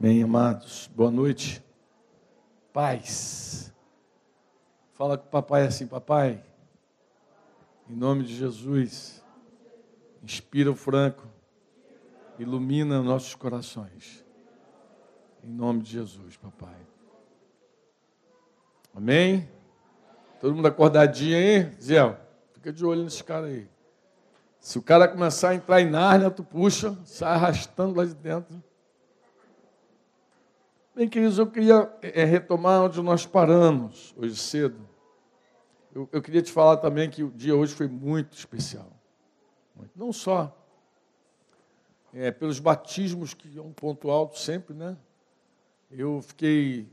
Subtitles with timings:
[0.00, 1.62] Bem, amados, boa noite.
[2.72, 3.70] Paz.
[4.94, 6.42] Fala com o papai assim, papai.
[7.86, 9.22] Em nome de Jesus.
[10.22, 11.28] Inspira o Franco.
[12.38, 14.24] Ilumina nossos corações.
[15.44, 16.80] Em nome de Jesus, papai.
[18.94, 19.50] Amém?
[20.40, 21.76] Todo mundo acordadinho aí?
[21.78, 22.18] Zé,
[22.54, 23.68] fica de olho nesse cara aí.
[24.60, 28.69] Se o cara começar a entrar em Nárnia, tu puxa, sai arrastando lá de dentro.
[31.00, 34.86] Bem, queridos, eu queria é, retomar onde nós paramos hoje cedo.
[35.94, 38.92] Eu, eu, queria te falar também que o dia hoje foi muito especial.
[39.96, 40.54] Não só
[42.12, 44.94] é, pelos batismos, que é um ponto alto sempre, né?
[45.90, 46.86] Eu fiquei.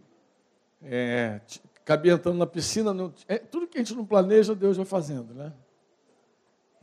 [0.81, 1.41] É,
[1.75, 2.93] acabei entrando na piscina.
[2.93, 5.51] No, é, tudo que a gente não planeja, Deus vai fazendo, né?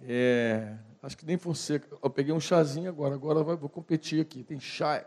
[0.03, 1.89] É, acho que nem Fonseca.
[2.03, 4.45] Eu peguei um chazinho agora, agora vou competir aqui.
[4.45, 5.03] Tem chá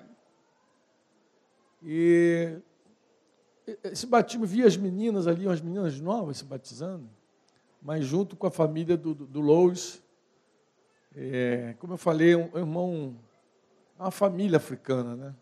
[1.84, 2.60] e
[3.84, 7.10] esse batismo, via as meninas ali, umas meninas novas se batizando,
[7.82, 10.02] mas junto com a família do, do, do Lois,
[11.16, 13.16] é, como eu falei, um, um irmão,
[14.00, 15.36] uma família africana, né?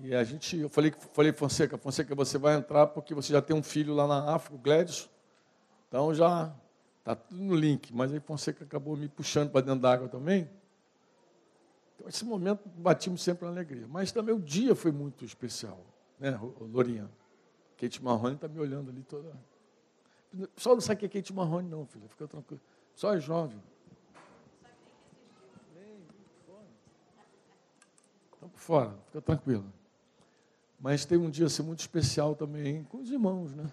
[0.00, 3.56] E a gente, eu falei, falei, Fonseca, Fonseca, você vai entrar porque você já tem
[3.56, 5.08] um filho lá na África, o Gladys,
[5.88, 6.54] então já
[6.98, 10.48] está tudo no link, mas aí Fonseca acabou me puxando para dentro d'água também.
[11.98, 13.88] Então, esse momento batimos sempre na alegria.
[13.88, 15.84] Mas também o dia foi muito especial,
[16.18, 17.10] né, Lourinha?
[17.76, 19.36] Kate Marrone está me olhando ali toda.
[20.32, 22.08] O pessoal não sabe que é Kate Marrone, não, filha.
[22.08, 22.60] Fica tranquilo.
[22.94, 23.60] Só é jovem.
[28.32, 29.64] Estão por fora, fica tranquilo.
[30.78, 33.68] Mas tem um dia assim, muito especial também com os irmãos, né?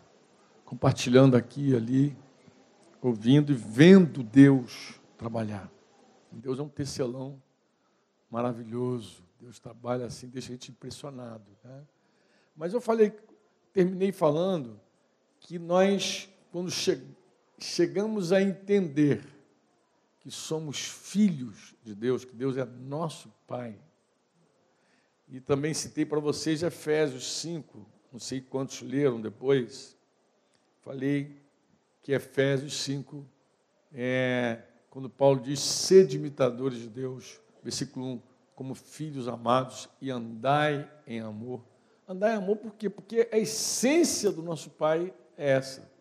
[0.65, 2.17] Compartilhando aqui e ali,
[2.99, 5.69] ouvindo e vendo Deus trabalhar.
[6.31, 7.39] Deus é um tecelão
[8.29, 9.23] maravilhoso.
[9.39, 11.45] Deus trabalha assim, deixa a gente impressionado.
[11.63, 11.83] Né?
[12.55, 13.13] Mas eu falei,
[13.73, 14.79] terminei falando
[15.39, 17.01] que nós, quando che
[17.59, 19.23] chegamos a entender
[20.19, 23.77] que somos filhos de Deus, que Deus é nosso Pai,
[25.27, 29.97] e também citei para vocês Efésios 5, não sei quantos leram depois,
[30.81, 31.41] falei
[32.01, 33.25] que Efésios 5
[33.93, 34.61] é
[34.95, 38.21] quando Paulo diz: sede imitadores de Deus, versículo 1,
[38.55, 41.61] como filhos amados e andai em amor.
[42.07, 42.91] Andai em amor por quê?
[42.91, 45.91] Porque a essência do nosso Pai é essa.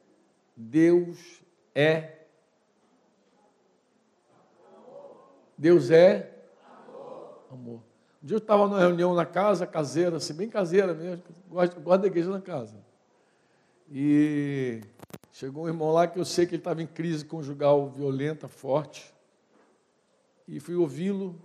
[0.54, 1.42] Deus
[1.74, 2.20] é
[5.56, 6.30] Deus é
[7.50, 7.80] amor.
[8.22, 12.02] Um dia eu estava numa reunião na casa, caseira, assim, bem caseira mesmo, gosto, gosto
[12.02, 12.76] da igreja na casa.
[13.90, 14.82] E
[15.32, 19.14] chegou um irmão lá que eu sei que ele estava em crise conjugal violenta, forte.
[20.46, 21.40] E fui ouvi-lo,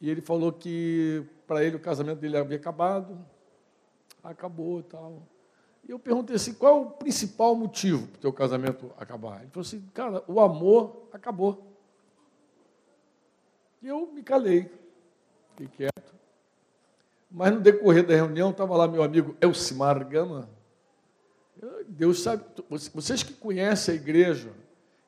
[0.00, 3.18] e ele falou que para ele o casamento dele havia acabado,
[4.22, 5.22] acabou e tal.
[5.86, 9.40] E eu perguntei assim, qual é o principal motivo para o teu casamento acabar?
[9.40, 11.66] Ele falou assim, cara, o amor acabou.
[13.82, 14.70] E eu me calei,
[15.50, 16.14] fiquei quieto.
[17.30, 20.48] Mas no decorrer da reunião estava lá meu amigo Elcimar Gama.
[21.88, 22.44] Deus sabe,
[22.94, 24.52] vocês que conhecem a igreja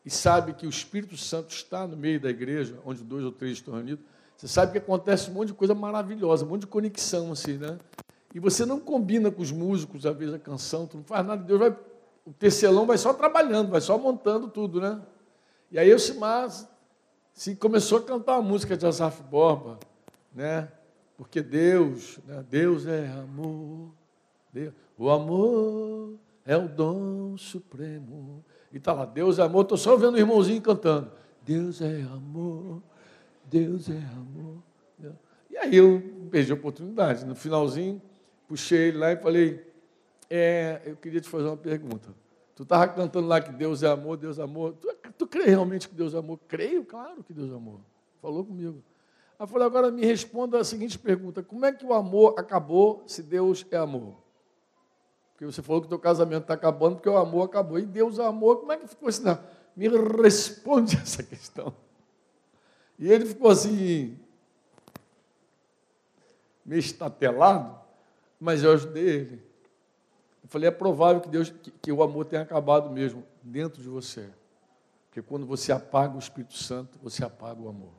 [0.05, 3.59] e sabem que o Espírito Santo está no meio da igreja, onde dois ou três
[3.59, 4.05] estão reunidos,
[4.41, 7.79] você sabe que acontece um monte de coisa maravilhosa, um monte de conexão, assim, né?
[8.35, 11.43] E você não combina com os músicos, às vezes, a canção, tu não faz nada,
[11.43, 11.77] Deus vai.
[12.25, 14.99] O tecelão vai só trabalhando, vai só montando tudo, né?
[15.71, 16.49] E aí o Simar
[17.35, 19.79] se começou a cantar a música de Asaf Borba,
[20.35, 20.73] né?
[21.19, 22.43] Porque Deus, né?
[22.49, 23.91] Deus é amor,
[24.51, 26.15] Deus, o amor
[26.47, 28.43] é o dom supremo.
[28.73, 31.11] E está lá, Deus é amor, estou só vendo o irmãozinho cantando.
[31.43, 32.83] Deus é amor,
[33.51, 34.63] Deus é amor.
[35.51, 36.01] E aí eu
[36.31, 37.27] perdi a oportunidade.
[37.27, 38.01] No finalzinho,
[38.47, 39.67] puxei ele lá e falei:
[40.31, 42.15] é, Eu queria te fazer uma pergunta.
[42.55, 44.75] Tu estava cantando lá que Deus é amor, Deus é amor.
[44.75, 46.39] Tu, tu crê realmente que Deus é amor?
[46.47, 47.81] Creio, claro que Deus é amor.
[48.23, 48.83] Falou comigo.
[49.37, 53.21] Aí falei: Agora me responda a seguinte pergunta: Como é que o amor acabou se
[53.21, 54.15] Deus é amor?
[55.33, 57.79] Porque você falou que o teu casamento está acabando porque o amor acabou.
[57.79, 59.25] E Deus é amor, como é que ficou assim?
[59.25, 59.39] Não,
[59.75, 61.75] me responde essa questão.
[63.01, 64.19] E ele ficou assim,
[66.63, 67.81] meio estatelado,
[68.39, 69.43] mas eu ajudei ele.
[70.43, 73.89] Eu falei, é provável que, Deus, que, que o amor tenha acabado mesmo dentro de
[73.89, 74.29] você.
[75.09, 77.93] Porque quando você apaga o Espírito Santo, você apaga o amor.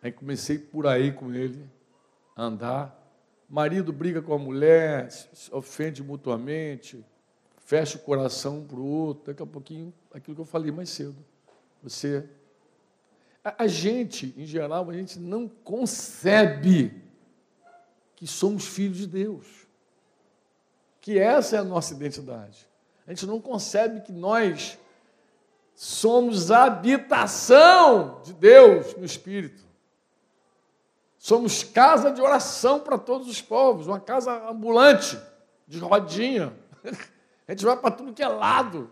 [0.00, 1.68] Aí comecei por aí com ele,
[2.36, 2.96] a andar.
[3.50, 7.04] Marido briga com a mulher, se ofende mutuamente,
[7.64, 9.26] fecha o coração um para o outro.
[9.26, 11.16] Daqui a pouquinho, aquilo que eu falei mais cedo.
[11.82, 12.28] Você
[13.56, 17.02] a, gente, em geral, a gente não concebe
[18.16, 19.46] que somos filhos de Deus.
[21.00, 22.66] Que essa é a nossa identidade.
[23.06, 24.78] A gente não concebe que nós
[25.74, 29.64] somos a habitação de Deus no Espírito.
[31.16, 35.18] Somos casa de oração para todos os povos, uma casa ambulante,
[35.66, 36.52] de rodinha.
[37.46, 38.90] A gente vai para tudo que é lado.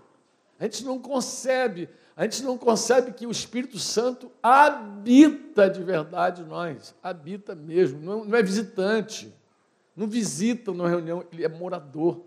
[0.58, 6.42] A gente não concebe, a gente não concebe que o Espírito Santo habita de verdade
[6.42, 9.30] nós, habita mesmo, não é visitante,
[9.94, 12.22] não visita numa reunião, ele é morador.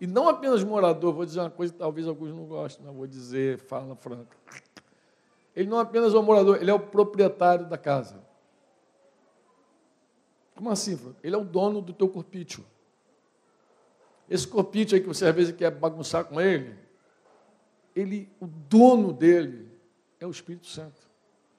[0.00, 3.08] E não apenas morador, vou dizer uma coisa que talvez alguns não gostem, mas vou
[3.08, 4.36] dizer, fala franca.
[5.54, 8.22] Ele não é apenas o morador, ele é o proprietário da casa.
[10.54, 11.18] Como assim, Franco?
[11.24, 12.64] Ele é o dono do teu corpício.
[14.28, 16.83] Esse corpício aí que você às vezes quer bagunçar com ele,
[17.94, 19.70] ele, o dono dele
[20.18, 21.00] é o Espírito Santo.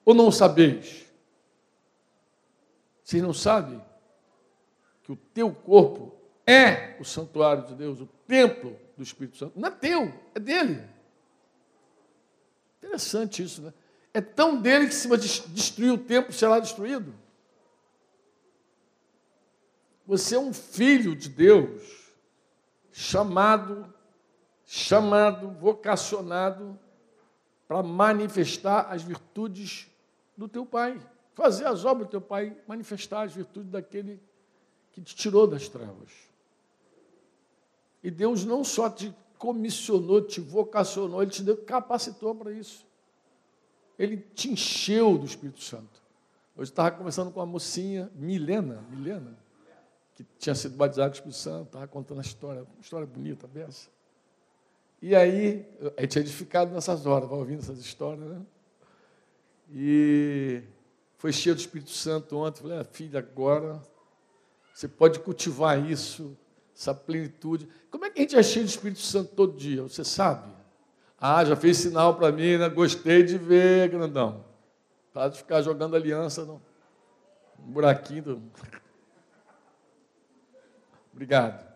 [0.04, 1.06] Ou não sabeis?
[3.04, 3.82] Vocês não sabem
[5.04, 6.16] que o teu corpo
[6.46, 9.60] é o santuário de Deus, o templo do Espírito Santo.
[9.60, 10.84] Não é teu, é dele.
[12.80, 13.74] Interessante isso, né?
[14.14, 15.08] É tão dele que se
[15.50, 17.14] destruir o templo será destruído.
[20.08, 22.12] Você é um filho de Deus,
[22.92, 23.94] chamado
[24.66, 26.78] chamado, vocacionado
[27.68, 29.88] para manifestar as virtudes
[30.36, 31.00] do teu pai,
[31.34, 34.20] fazer as obras do teu pai, manifestar as virtudes daquele
[34.92, 36.12] que te tirou das trevas.
[38.04, 42.86] E Deus não só te comissionou, te vocacionou, Ele te deu, capacitou para isso.
[43.98, 46.04] Ele te encheu do Espírito Santo.
[46.56, 49.38] Hoje estava conversando com uma mocinha, Milena, Milena,
[50.14, 53.48] que tinha sido batizada com o Espírito Santo, estava contando a história, uma história bonita,
[53.48, 53.95] benção.
[55.08, 55.64] E aí,
[55.96, 58.42] a gente é edificado nessas horas, vai ouvindo essas histórias, né?
[59.72, 60.64] E
[61.20, 62.64] foi cheio do Espírito Santo ontem.
[62.64, 63.80] Falei, ah, filha, agora
[64.74, 66.36] você pode cultivar isso,
[66.76, 67.70] essa plenitude.
[67.92, 69.84] Como é que a gente é cheio do Espírito Santo todo dia?
[69.84, 70.52] Você sabe?
[71.20, 72.68] Ah, já fez sinal para mim, né?
[72.68, 74.44] Gostei de ver, grandão.
[75.14, 76.60] Para de ficar jogando aliança no
[77.60, 78.24] buraquinho.
[78.24, 78.52] Do...
[81.14, 81.75] Obrigado.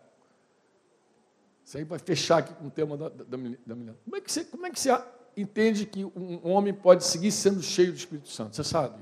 [1.69, 3.95] Isso aí vai fechar aqui com o tema da, da, da menina.
[4.03, 4.89] Como é, que você, como é que você
[5.37, 8.55] entende que um homem pode seguir sendo cheio do Espírito Santo?
[8.55, 8.99] Você sabe?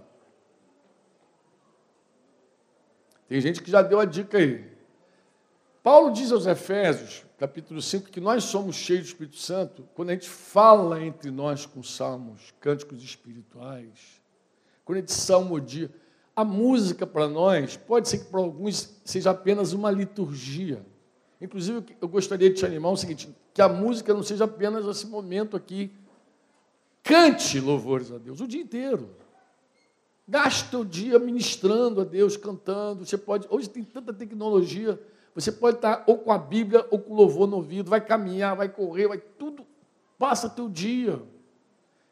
[3.26, 4.70] Tem gente que já deu a dica aí.
[5.82, 10.14] Paulo diz aos Efésios, capítulo 5, que nós somos cheios do Espírito Santo quando a
[10.14, 14.22] gente fala entre nós com salmos, cânticos espirituais,
[14.84, 15.90] quando a gente salmodia.
[16.36, 20.86] A música para nós, pode ser que para alguns seja apenas uma liturgia.
[21.40, 25.06] Inclusive, eu gostaria de te animar o seguinte: que a música não seja apenas esse
[25.08, 25.92] momento aqui.
[27.04, 29.10] Cante louvores a Deus o dia inteiro.
[30.28, 33.06] Gaste o dia ministrando a Deus, cantando.
[33.06, 33.48] Você pode.
[33.50, 35.00] Hoje tem tanta tecnologia.
[35.34, 37.90] Você pode estar ou com a Bíblia ou com louvor no ouvido.
[37.90, 39.66] Vai caminhar, vai correr, vai tudo.
[40.18, 41.22] Passa teu dia.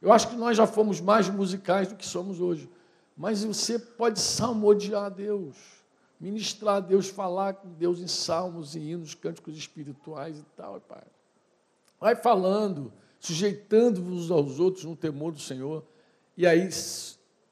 [0.01, 2.69] Eu acho que nós já fomos mais musicais do que somos hoje.
[3.17, 5.55] Mas você pode salmodiar a Deus
[6.19, 11.03] ministrar a Deus, falar com Deus em salmos e hinos, cânticos espirituais e tal, Pai.
[11.99, 15.83] Vai falando, sujeitando-vos aos outros no temor do Senhor,
[16.37, 16.69] e aí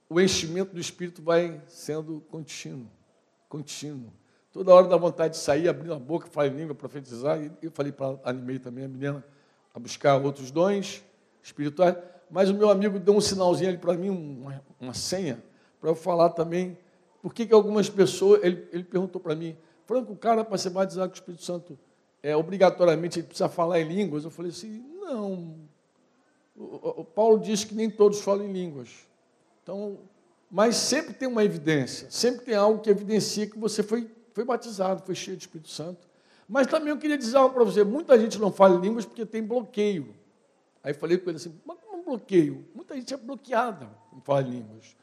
[0.09, 2.87] o enchimento do Espírito vai sendo contínuo,
[3.49, 4.11] contínuo.
[4.51, 7.71] Toda hora dá vontade de sair, abrir a boca, falar em língua, profetizar, e eu
[7.71, 9.25] falei para animei também a menina
[9.73, 11.03] a buscar outros dons
[11.41, 11.97] espirituais,
[12.29, 15.43] mas o meu amigo deu um sinalzinho ali para mim, uma, uma senha,
[15.81, 16.77] para eu falar também
[17.23, 20.71] por que, que algumas pessoas, ele, ele perguntou para mim, Franco, o cara para ser
[20.71, 21.79] batizado com o Espírito Santo,
[22.21, 24.25] é, obrigatoriamente ele precisa falar em línguas?
[24.25, 25.55] Eu falei assim, não.
[26.53, 28.89] O, o Paulo diz que nem todos falam em línguas.
[29.63, 29.99] Então,
[30.51, 35.01] mas sempre tem uma evidência, sempre tem algo que evidencia que você foi, foi batizado,
[35.05, 36.05] foi cheio do Espírito Santo.
[36.45, 39.25] Mas também eu queria dizer algo para você: muita gente não fala em línguas porque
[39.25, 40.13] tem bloqueio.
[40.83, 42.65] Aí falei com ele assim: mas como bloqueio?
[42.75, 44.93] Muita gente é bloqueada em falar em línguas.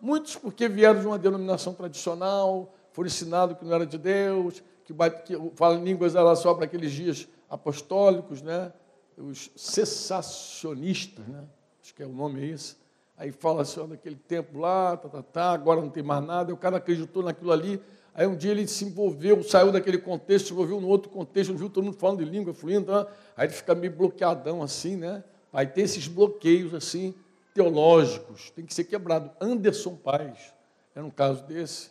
[0.00, 4.94] Muitos porque vieram de uma denominação tradicional, foram ensinados que não era de Deus, que,
[5.24, 8.72] que falam línguas era só para aqueles dias apostólicos, né?
[9.16, 11.44] os cessacionistas, né?
[11.82, 12.76] acho que é o nome é esse.
[13.16, 16.56] Aí fala assim, daquele tempo lá, tá, tá, tá, agora não tem mais nada, o
[16.56, 17.80] cara acreditou naquilo ali,
[18.14, 21.70] aí um dia ele se envolveu, saiu daquele contexto, se envolveu no outro contexto, viu
[21.70, 23.06] todo mundo falando de língua fluindo, né?
[23.34, 25.24] aí ele fica meio bloqueadão assim, né?
[25.50, 27.14] Aí tem esses bloqueios assim,
[27.56, 29.30] teológicos, tem que ser quebrado.
[29.40, 30.52] Anderson Paz
[30.94, 31.90] era um caso desse.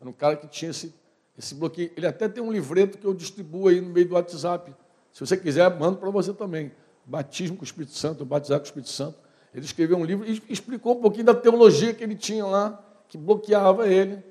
[0.00, 0.94] Era um cara que tinha esse,
[1.38, 1.92] esse bloqueio.
[1.96, 4.74] Ele até tem um livreto que eu distribuo aí no meio do WhatsApp.
[5.12, 6.72] Se você quiser, mando para você também.
[7.04, 9.18] Batismo com o Espírito Santo, batizar com o Espírito Santo.
[9.54, 13.16] Ele escreveu um livro e explicou um pouquinho da teologia que ele tinha lá, que
[13.16, 14.22] bloqueava ele.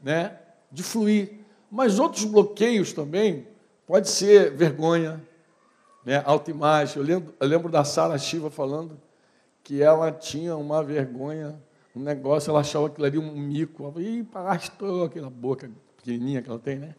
[0.00, 0.38] Né?
[0.70, 1.40] de fluir.
[1.70, 3.46] Mas outros bloqueios também
[3.86, 5.22] pode ser vergonha,
[6.04, 6.22] né?
[6.24, 6.96] autoimagem.
[6.96, 9.00] Eu lembro, eu lembro da Sara Shiva falando
[9.68, 11.54] que ela tinha uma vergonha,
[11.94, 13.82] um negócio, ela achava aquilo ali um mico.
[13.82, 16.94] Ela falou, Ih, aquela boca pequenininha que ela tem, né?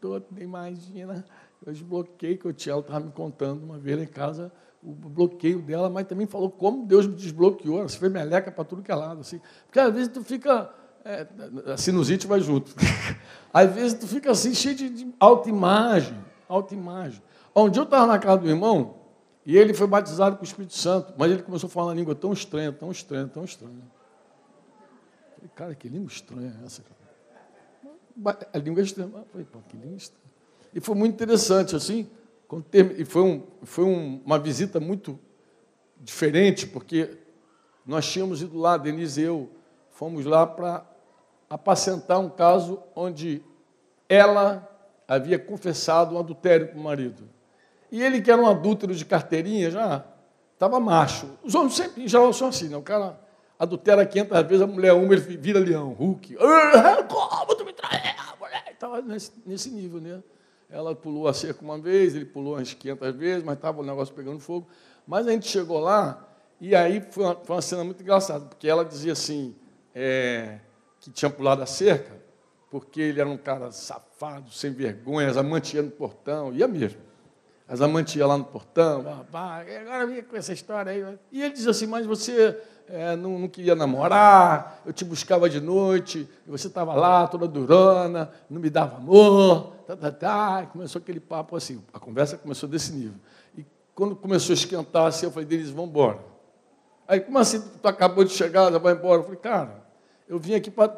[0.00, 1.24] Tu imagina,
[1.66, 5.60] eu desbloqueei que eu tinha, ela estava me contando uma vez em casa o bloqueio
[5.60, 8.92] dela, mas também falou como Deus me desbloqueou, ela se fez meleca para tudo que
[8.92, 9.22] é lado.
[9.22, 9.40] Assim.
[9.66, 10.70] Porque às vezes tu fica,
[11.04, 11.26] é,
[11.72, 12.72] a sinusite vai junto.
[13.52, 16.16] às vezes tu fica assim, cheio de, de autoimagem,
[16.48, 17.20] autoimagem.
[17.56, 19.03] Um dia eu estava na casa do irmão,
[19.46, 22.14] e ele foi batizado com o Espírito Santo, mas ele começou a falar uma língua
[22.14, 23.82] tão estranha, tão estranha, tão estranha.
[25.36, 26.82] falei, cara, que língua estranha é essa?
[28.52, 29.10] A língua é estranha.
[29.14, 30.24] Eu falei, pô, que língua estranha.
[30.72, 32.08] E foi muito interessante, assim,
[32.72, 35.18] e foi, um, foi um, uma visita muito
[36.00, 37.18] diferente, porque
[37.86, 39.50] nós tínhamos ido lá, Denise e eu,
[39.90, 40.84] fomos lá para
[41.48, 43.42] apacentar um caso onde
[44.08, 44.68] ela
[45.06, 47.33] havia confessado um adultério com o marido.
[47.94, 50.04] E ele, que era um adúltero de carteirinha, já
[50.52, 51.28] estava macho.
[51.44, 52.76] Os homens sempre, em geral, são assim, né?
[52.76, 53.16] O cara
[53.56, 56.34] adultera 500 vezes, a mulher uma, ele vira leão, Hulk.
[57.08, 58.16] Como tu me trai?
[58.72, 60.20] Estava nesse, nesse nível, né?
[60.68, 64.12] Ela pulou a cerca uma vez, ele pulou umas 500 vezes, mas estava o negócio
[64.12, 64.66] pegando fogo.
[65.06, 66.28] Mas a gente chegou lá,
[66.60, 69.54] e aí foi uma, foi uma cena muito engraçada, porque ela dizia assim,
[69.94, 70.58] é,
[70.98, 72.20] que tinha pulado a cerca,
[72.72, 77.13] porque ele era um cara safado, sem vergonha, as amantes no portão, ia mesmo.
[77.66, 81.18] As amantes iam lá no portão, agora vinha com essa história aí.
[81.32, 85.60] E ele dizia assim, mas você é, não, não, queria namorar, eu te buscava de
[85.60, 90.66] noite, e você estava lá toda durana, não me dava amor, tá, tá, tá.
[90.70, 93.18] começou aquele papo assim, a conversa começou desse nível.
[93.56, 96.18] E quando começou a esquentar assim, eu falei, Denise, vamos embora.
[97.08, 99.20] Aí, como assim, tu acabou de chegar, já vai embora?
[99.20, 99.84] Eu falei, cara,
[100.28, 100.88] eu vim aqui para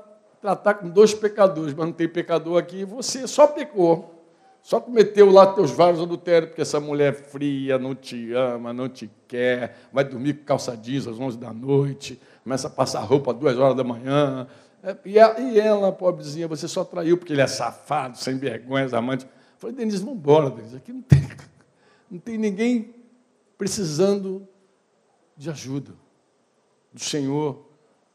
[0.40, 4.15] tratar com dois pecadores, mas não tem pecador aqui, você só pecou.
[4.66, 9.08] Só cometeu lá teus vários adultérios, porque essa mulher fria não te ama, não te
[9.28, 13.38] quer, vai dormir com calça jeans às 11 da noite, começa a passar roupa às
[13.38, 14.48] 2 horas da manhã.
[14.82, 15.16] É, e
[15.60, 19.24] ela, pobrezinha, você só traiu porque ele é safado, sem vergonha, amante.
[19.56, 21.28] Falei, Denise, vamos embora, Denise, aqui não tem,
[22.10, 22.92] não tem ninguém
[23.56, 24.48] precisando
[25.36, 25.92] de ajuda,
[26.92, 27.68] do Senhor,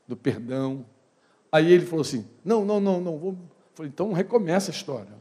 [0.05, 0.85] do perdão.
[1.49, 3.17] Aí ele falou assim: não, não, não, não.
[3.17, 3.37] Vou...
[3.73, 5.20] Falei, então recomeça a história.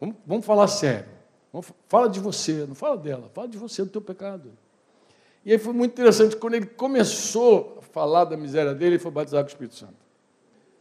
[0.00, 1.08] Vamos, vamos falar sério.
[1.52, 4.50] Vamos, fala de você, não fala dela, fala de você, do teu pecado.
[5.44, 9.10] E aí foi muito interessante, quando ele começou a falar da miséria dele, ele foi
[9.10, 9.94] batizado com o Espírito Santo.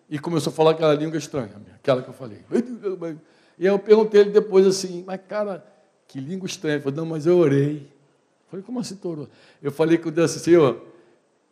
[0.10, 2.40] E começou a falar aquela língua estranha, aquela que eu falei.
[3.58, 5.66] E aí eu perguntei ele depois assim, mas cara,
[6.08, 6.76] que língua estranha.
[6.76, 7.78] Ele falou, não, mas eu orei.
[7.78, 9.28] Eu falei, como assim tu?
[9.62, 10.86] Eu falei com Deus assim, Senhor,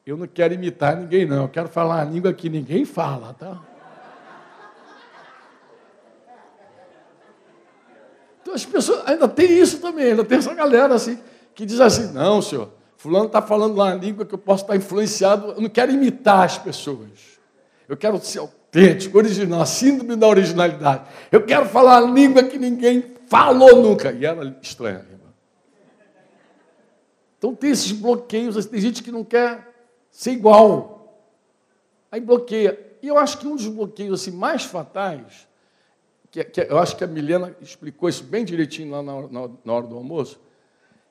[0.06, 1.44] eu não quero imitar ninguém, não.
[1.44, 3.62] Eu quero falar a língua que ninguém fala, tá?
[8.46, 11.18] Então as pessoas ainda tem isso também, ainda tem essa galera assim,
[11.56, 14.76] que diz assim, não, senhor, fulano está falando lá uma língua que eu posso estar
[14.76, 17.10] influenciado, eu não quero imitar as pessoas.
[17.90, 21.06] Eu quero ser autêntico, original, a síndrome da originalidade.
[21.32, 24.12] Eu quero falar a língua que ninguém falou nunca.
[24.12, 25.34] E era estranha língua.
[27.40, 29.74] Então tem esses bloqueios, tem gente que não quer
[30.12, 31.20] ser igual.
[32.12, 32.80] Aí bloqueia.
[33.02, 35.48] E eu acho que um dos bloqueios assim, mais fatais
[36.36, 39.74] que, que, eu acho que a Milena explicou isso bem direitinho lá na, na, na
[39.74, 40.38] hora do almoço,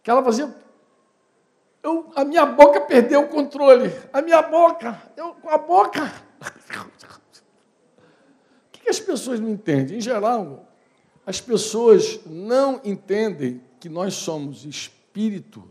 [0.02, 0.54] que ela fazia.
[1.82, 3.90] Eu, a minha boca perdeu o controle.
[4.12, 6.12] A minha boca, eu, a boca.
[6.42, 6.48] o
[8.70, 9.96] que, que as pessoas não entendem?
[9.96, 10.68] Em geral,
[11.24, 15.64] as pessoas não entendem que nós somos espírito,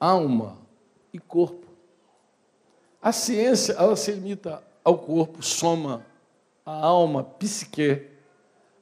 [0.00, 0.56] alma
[1.12, 1.66] e corpo.
[3.00, 6.06] A ciência, ela se limita ao corpo, soma
[6.64, 8.11] a alma, psique.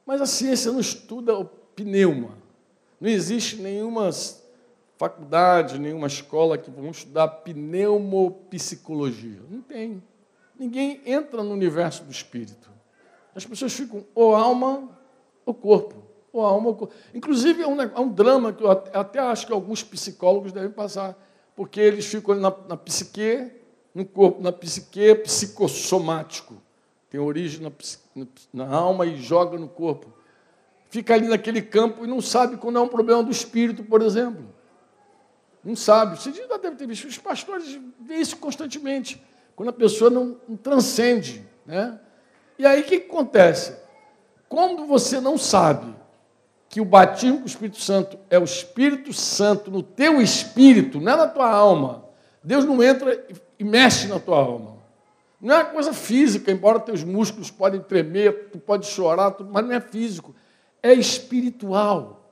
[0.05, 2.37] Mas a ciência não estuda o pneuma.
[2.99, 4.09] Não existe nenhuma
[4.97, 9.39] faculdade, nenhuma escola que vão estudar pneumopsicologia.
[9.49, 10.03] Não tem.
[10.57, 12.69] Ninguém entra no universo do espírito.
[13.33, 14.89] As pessoas ficam ou alma
[15.45, 15.95] ou corpo.
[16.31, 16.93] Ou alma ou corpo.
[17.13, 21.17] Inclusive, é um, é um drama que eu até acho que alguns psicólogos devem passar,
[21.55, 23.51] porque eles ficam na, na psique,
[23.93, 26.61] no corpo, na psique psicossomático
[27.11, 30.07] tem origem na, na, alma e joga no corpo.
[30.89, 34.45] Fica ali naquele campo e não sabe quando é um problema do espírito, por exemplo.
[35.61, 36.17] Não sabe.
[36.17, 37.05] Você já deve ter visto.
[37.05, 39.21] Os pastores veem isso constantemente.
[39.57, 41.45] Quando a pessoa não, não transcende.
[41.65, 41.99] Né?
[42.57, 43.75] E aí o que, que acontece?
[44.47, 45.93] Quando você não sabe
[46.69, 51.11] que o batismo com o Espírito Santo é o Espírito Santo no teu espírito, não
[51.11, 52.05] é na tua alma.
[52.41, 53.21] Deus não entra
[53.59, 54.80] e mexe na tua alma.
[55.41, 59.73] Não é uma coisa física, embora teus músculos podem tremer, tu pode chorar, mas não
[59.73, 60.35] é físico,
[60.83, 62.31] é espiritual.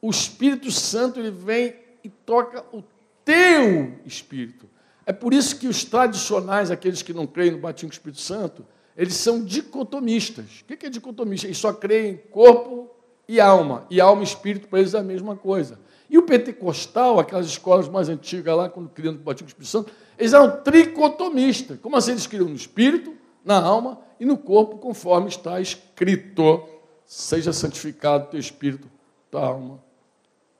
[0.00, 2.82] O Espírito Santo ele vem e toca o
[3.24, 4.68] teu espírito.
[5.04, 8.20] É por isso que os tradicionais, aqueles que não creem no batismo com o Espírito
[8.20, 8.64] Santo,
[8.96, 10.60] eles são dicotomistas.
[10.62, 11.46] O que é dicotomista?
[11.46, 12.90] Eles só creem em corpo
[13.28, 13.86] e alma.
[13.90, 15.78] E alma e espírito para eles é a mesma coisa.
[16.10, 20.32] E o pentecostal, aquelas escolas mais antigas lá, quando criam o batismo Espírito Santo, eles
[20.32, 21.78] eram tricotomistas.
[21.80, 26.66] Como assim eles criam no espírito, na alma e no corpo, conforme está escrito.
[27.04, 28.88] Seja santificado teu espírito,
[29.30, 29.82] tua alma,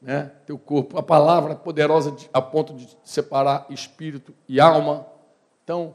[0.00, 0.32] né?
[0.46, 0.98] teu corpo.
[0.98, 5.06] A palavra poderosa a ponto de separar espírito e alma.
[5.64, 5.94] Então,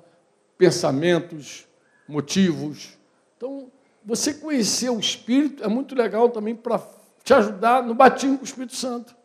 [0.58, 1.68] pensamentos,
[2.08, 2.98] motivos.
[3.38, 3.72] Então,
[4.06, 6.80] você conhecer o Espírito é muito legal também para
[7.24, 9.16] te ajudar no batismo com o Espírito Santo.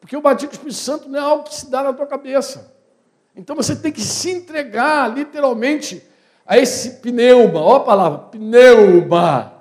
[0.00, 2.06] Porque o batismo com o Espírito Santo não é algo que se dá na tua
[2.06, 2.74] cabeça.
[3.36, 6.02] Então você tem que se entregar literalmente
[6.46, 7.60] a esse pneuma.
[7.60, 9.54] Olha a palavra, pneuma.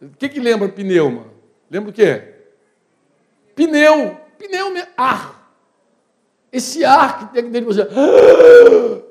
[0.00, 1.26] O que, que lembra pneuma?
[1.70, 2.34] Lembra o quê?
[3.54, 4.16] Pneu.
[4.38, 5.52] Pneu é ar.
[6.52, 7.88] Esse ar que tem dentro de você.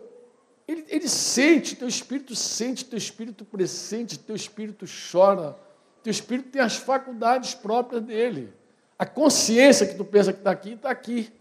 [0.67, 5.55] Ele, ele sente, teu espírito sente, teu espírito pressente, teu espírito chora.
[6.03, 8.51] Teu espírito tem as faculdades próprias dele.
[8.97, 11.31] A consciência que tu pensa que está aqui, está aqui.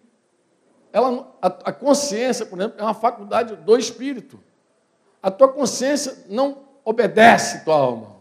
[0.92, 4.38] Ela, a, a consciência, por exemplo, é uma faculdade do espírito.
[5.22, 8.16] A tua consciência não obedece tua alma.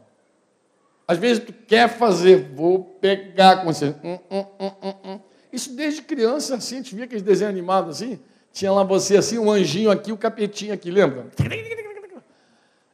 [1.07, 3.99] Às vezes tu quer fazer, vou pegar a consciência.
[4.03, 5.19] Hum, hum, hum, hum, hum.
[5.51, 8.19] Isso desde criança, assim, a gente via aqueles desenhos animados assim,
[8.51, 11.27] tinha lá você assim, um anjinho aqui, o um capetinho aqui, lembra?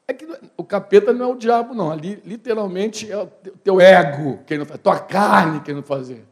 [0.08, 1.90] É que o capeta não é o diabo, não.
[1.90, 3.28] Ali, literalmente, é o
[3.64, 6.26] teu ego querendo fazer, tua carne querendo fazer.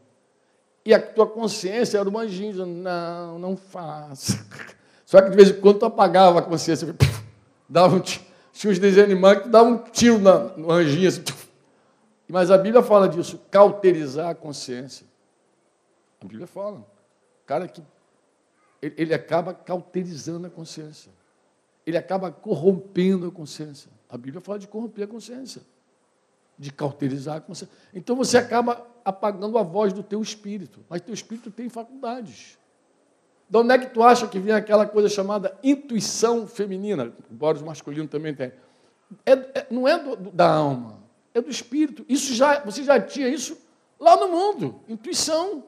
[0.84, 4.44] E a tua consciência era o anjinho, dizendo, não, não faça.
[5.04, 6.94] Só que de vez em quando tu apagava a consciência,
[7.68, 11.08] dava um tinha os desenhos animados que davam um tiro no anjinho.
[11.08, 11.22] Assim,
[12.28, 15.06] mas a Bíblia fala disso, cauterizar a consciência.
[16.20, 16.78] A Bíblia fala.
[16.78, 17.82] O cara que
[18.82, 21.10] ele, ele acaba cauterizando a consciência.
[21.86, 23.90] Ele acaba corrompendo a consciência.
[24.08, 25.62] A Bíblia fala de corromper a consciência
[26.60, 27.42] de cauterizar.
[27.94, 32.58] Então você acaba apagando a voz do teu espírito, mas teu espírito tem faculdades.
[33.48, 37.14] De onde é que tu acha que vem aquela coisa chamada intuição feminina?
[37.32, 38.52] Embora os masculinos também tenham.
[39.24, 40.98] É, é, não é do, da alma,
[41.32, 42.04] é do espírito.
[42.06, 43.56] Isso já, você já tinha isso
[43.98, 44.82] lá no mundo.
[44.86, 45.64] Intuição.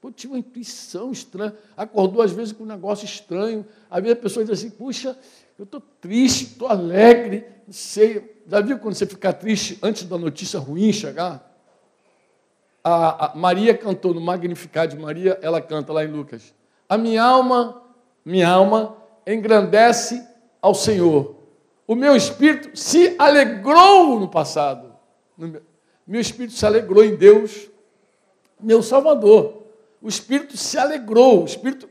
[0.00, 1.54] Pô, tinha uma intuição estranha.
[1.76, 3.66] Acordou às vezes com um negócio estranho.
[3.90, 5.18] Às vezes a pessoa diz assim, puxa,
[5.60, 8.42] eu estou triste, estou alegre, não sei.
[8.46, 11.54] Já viu quando você fica triste antes da notícia ruim chegar?
[12.82, 16.54] A, a Maria cantou no Magnificar de Maria, ela canta lá em Lucas.
[16.88, 17.82] A minha alma,
[18.24, 18.96] minha alma
[19.26, 20.26] engrandece
[20.62, 21.36] ao Senhor.
[21.86, 24.94] O meu espírito se alegrou no passado.
[26.06, 27.68] Meu espírito se alegrou em Deus,
[28.58, 29.64] meu Salvador.
[30.00, 31.86] O espírito se alegrou, o espírito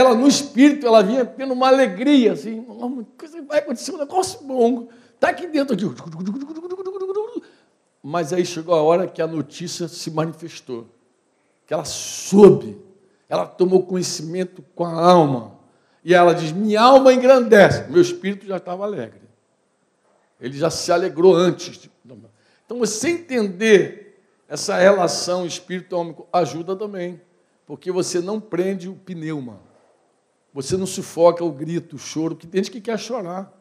[0.00, 4.42] ela no espírito, ela vinha tendo uma alegria, assim, uma coisa vai acontecer um negócio
[4.42, 5.84] bom, está aqui dentro aqui.
[8.02, 10.86] Mas aí chegou a hora que a notícia se manifestou,
[11.66, 12.78] que ela soube,
[13.28, 15.58] ela tomou conhecimento com a alma,
[16.02, 19.20] e ela diz: Minha alma engrandece, meu espírito já estava alegre.
[20.40, 21.90] Ele já se alegrou antes.
[22.64, 27.20] Então, você entender essa relação espírito-homem ajuda também,
[27.66, 29.69] porque você não prende o pneuma.
[30.52, 33.52] Você não sufoca o grito, o choro, porque tem gente que quer chorar.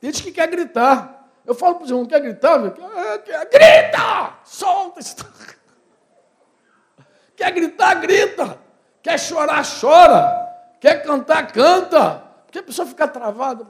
[0.00, 1.30] Tem gente que quer gritar.
[1.44, 2.58] Eu falo para os irmãos, quer gritar?
[2.58, 4.38] Grita!
[4.44, 5.00] Solta!
[7.36, 8.58] Quer gritar, grita!
[9.02, 10.46] Quer chorar, chora!
[10.80, 12.24] Quer cantar, canta!
[12.46, 13.68] Porque a pessoa fica travada.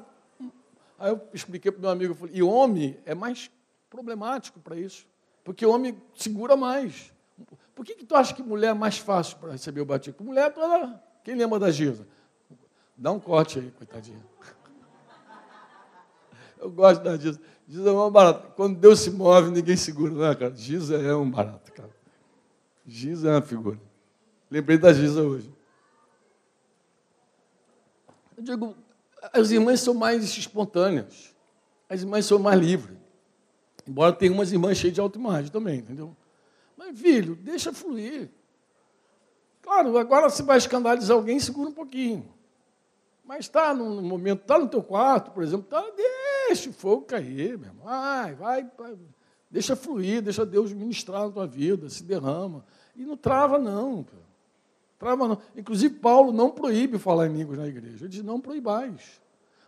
[0.99, 3.51] Aí eu expliquei para o meu amigo, falei, e homem é mais
[3.91, 5.05] problemático para isso.
[5.43, 7.13] Porque homem segura mais.
[7.75, 10.25] Por que, que tu acha que mulher é mais fácil para receber o batismo?
[10.25, 11.03] Mulher toda.
[11.23, 12.07] Quem lembra da Giza?
[12.97, 14.25] Dá um corte aí, coitadinha.
[16.59, 17.41] Eu gosto da Giza.
[17.69, 18.49] Giza é uma barata.
[18.57, 20.55] Quando Deus se move, ninguém segura, né, cara?
[20.55, 21.95] Giza é um barato, cara.
[22.87, 23.79] Giza é uma figura.
[24.51, 25.53] Lembrei da Giza hoje.
[28.37, 28.75] Eu digo,
[29.33, 31.35] as irmãs são mais espontâneas.
[31.89, 32.97] As irmãs são mais livres.
[33.87, 36.17] Embora tenha umas irmãs cheias de autoimagem também, entendeu?
[36.77, 38.31] Mas, filho, deixa fluir.
[39.63, 42.36] Claro, agora se vai escandalizar alguém, segura um pouquinho.
[43.27, 45.85] Mas está no momento, está no teu quarto, por exemplo, tá,
[46.49, 47.85] deixa o fogo cair, meu irmão.
[47.85, 48.97] Vai, vai, vai,
[49.51, 52.65] deixa fluir, deixa Deus ministrar na tua vida, se derrama.
[52.95, 54.07] E não trava, não.
[54.97, 55.39] Trava não.
[55.57, 58.05] Inclusive, Paulo não proíbe falar em línguas na igreja.
[58.05, 59.21] Ele diz, não proibais.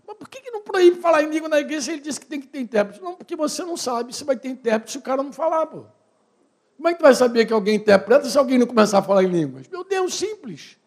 [0.07, 2.27] Mas por que, que não proíbe falar em língua na igreja se ele disse que
[2.27, 3.03] tem que ter intérprete?
[3.03, 5.85] Não, porque você não sabe se vai ter intérprete se o cara não falar, pô.
[6.77, 9.25] Como é que tu vai saber que alguém interpreta se alguém não começar a falar
[9.25, 9.66] em línguas?
[9.68, 10.77] Meu Deus, simples.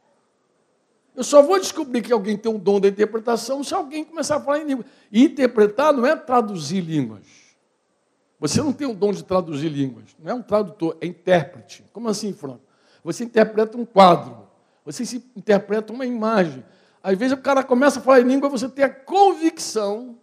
[1.15, 4.39] Eu só vou descobrir que alguém tem um dom da interpretação se alguém começar a
[4.39, 4.87] falar em línguas.
[5.11, 7.25] E interpretar não é traduzir línguas.
[8.39, 10.15] Você não tem o dom de traduzir línguas.
[10.17, 11.83] Não é um tradutor, é intérprete.
[11.91, 12.61] Como assim, Franco?
[13.03, 14.47] Você interpreta um quadro.
[14.85, 15.03] Você
[15.35, 16.63] interpreta uma imagem.
[17.03, 20.17] Às vezes o cara começa a falar em língua você tem a convicção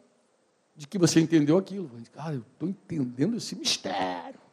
[0.74, 1.90] de que você entendeu aquilo.
[2.12, 4.47] Cara, eu estou entendendo esse mistério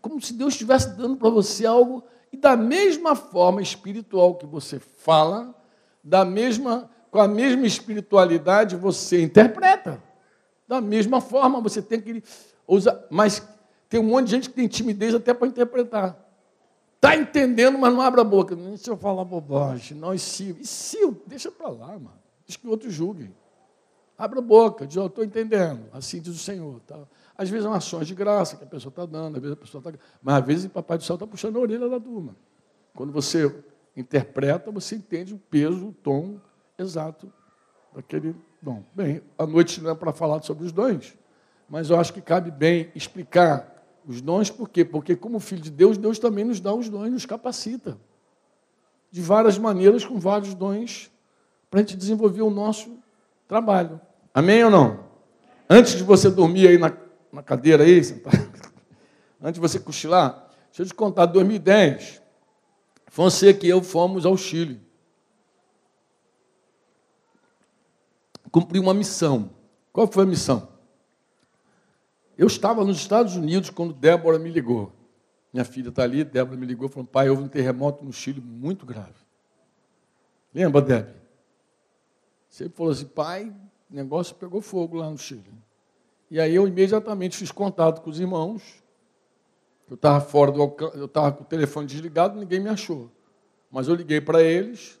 [0.00, 4.78] como se Deus estivesse dando para você algo, e da mesma forma espiritual que você
[4.78, 5.54] fala,
[6.02, 10.02] da mesma, com a mesma espiritualidade você interpreta.
[10.66, 12.22] Da mesma forma, você tem que
[12.66, 13.42] usar, mas
[13.88, 16.28] tem um monte de gente que tem timidez até para interpretar.
[16.96, 18.54] Está entendendo, mas não abre a boca.
[18.54, 22.18] Nem se eu falar bobagem, não, e se, e se deixa para lá, mano.
[22.46, 23.34] Deixa que outros julguem.
[24.16, 26.80] Abre a boca, diz, eu estou entendendo, assim diz o Senhor.
[26.80, 26.98] Tá?
[27.38, 29.78] Às vezes são ações de graça que a pessoa está dando, às vezes a pessoa
[29.78, 29.92] está.
[30.20, 32.34] Mas às vezes o Papai do Céu está puxando a orelha da turma.
[32.96, 33.54] Quando você
[33.96, 36.40] interpreta, você entende o peso, o tom
[36.76, 37.32] exato
[37.94, 38.82] daquele dom.
[38.92, 41.16] Bem, a noite não é para falar sobre os dons,
[41.68, 43.74] mas eu acho que cabe bem explicar
[44.04, 44.84] os dons, por quê?
[44.84, 47.98] Porque, como filho de Deus, Deus também nos dá os dons, nos capacita.
[49.10, 51.10] De várias maneiras, com vários dons,
[51.70, 52.98] para a gente desenvolver o nosso
[53.46, 54.00] trabalho.
[54.34, 55.04] Amém ou não?
[55.68, 56.90] Antes de você dormir aí na
[57.32, 58.00] na cadeira aí,
[59.40, 62.22] antes de você cochilar, deixa eu te contar, 2010,
[63.06, 64.80] Fonseca e eu fomos ao Chile.
[68.50, 69.50] Cumpri uma missão.
[69.92, 70.68] Qual foi a missão?
[72.36, 74.92] Eu estava nos Estados Unidos quando Débora me ligou.
[75.52, 78.86] Minha filha está ali, Débora me ligou, falou, pai, houve um terremoto no Chile muito
[78.86, 79.26] grave.
[80.54, 81.18] Lembra, Débora?
[82.48, 83.54] Você falou assim, pai,
[83.90, 85.52] o negócio pegou fogo lá no Chile.
[86.30, 88.62] E aí eu imediatamente fiz contato com os irmãos.
[89.88, 93.10] Eu estava fora do eu estava com o telefone desligado, ninguém me achou.
[93.70, 95.00] Mas eu liguei para eles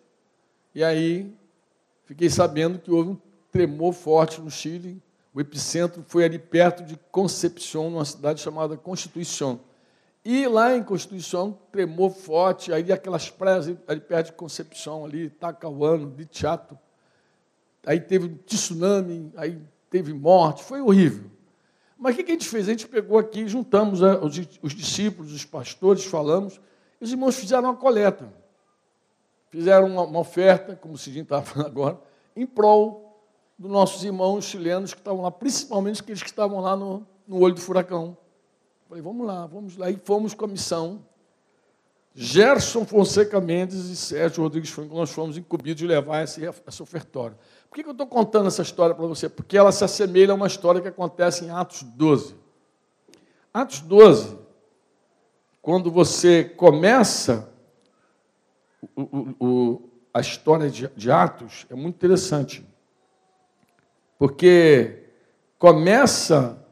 [0.74, 1.34] e aí
[2.04, 3.18] fiquei sabendo que houve um
[3.50, 5.02] tremor forte no Chile.
[5.34, 9.60] O epicentro foi ali perto de Concepción, numa cidade chamada Constituição.
[10.24, 16.10] E lá em Constituição, tremor forte, aí aquelas praias ali perto de Concepción, ali, Itacauano,
[16.10, 16.78] de Chato.
[17.86, 21.30] Aí teve um tsunami, aí teve morte, foi horrível.
[21.98, 22.68] Mas o que a gente fez?
[22.68, 24.18] A gente pegou aqui, juntamos né,
[24.62, 26.60] os discípulos, os pastores, falamos,
[27.00, 28.32] e os irmãos fizeram uma coleta.
[29.50, 32.00] Fizeram uma, oferta, como o Cidinho estava falando agora,
[32.36, 33.08] em prol
[33.58, 37.54] dos nossos irmãos chilenos que estavam lá, principalmente aqueles que estavam lá no, no olho
[37.54, 38.16] do furacão.
[38.88, 39.90] Falei, vamos lá, vamos lá.
[39.90, 41.04] E fomos com a missão.
[42.14, 47.36] Gerson Fonseca Mendes e Sérgio Rodrigues Franco, nós fomos incumbidos de levar esse, esse ofertório.
[47.68, 49.28] Por que eu estou contando essa história para você?
[49.28, 52.34] Porque ela se assemelha a uma história que acontece em Atos 12.
[53.52, 54.38] Atos 12,
[55.60, 57.52] quando você começa
[58.96, 59.82] o, o, o,
[60.14, 62.66] a história de, de Atos, é muito interessante.
[64.18, 65.04] Porque
[65.58, 66.64] começa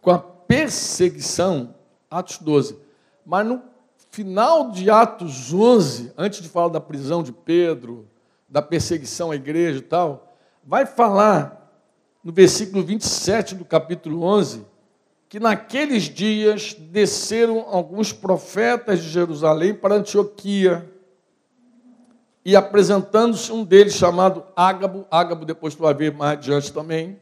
[0.00, 1.74] com a perseguição,
[2.10, 2.78] Atos 12,
[3.24, 3.62] mas no
[4.10, 8.08] final de Atos 11, antes de falar da prisão de Pedro,
[8.48, 11.70] da perseguição à igreja e tal, vai falar
[12.22, 14.64] no versículo 27 do capítulo 11
[15.28, 20.88] que naqueles dias desceram alguns profetas de Jerusalém para Antioquia
[22.44, 27.20] e apresentando-se um deles chamado Ágabo, Ágabo depois tu vai ver mais adiante também,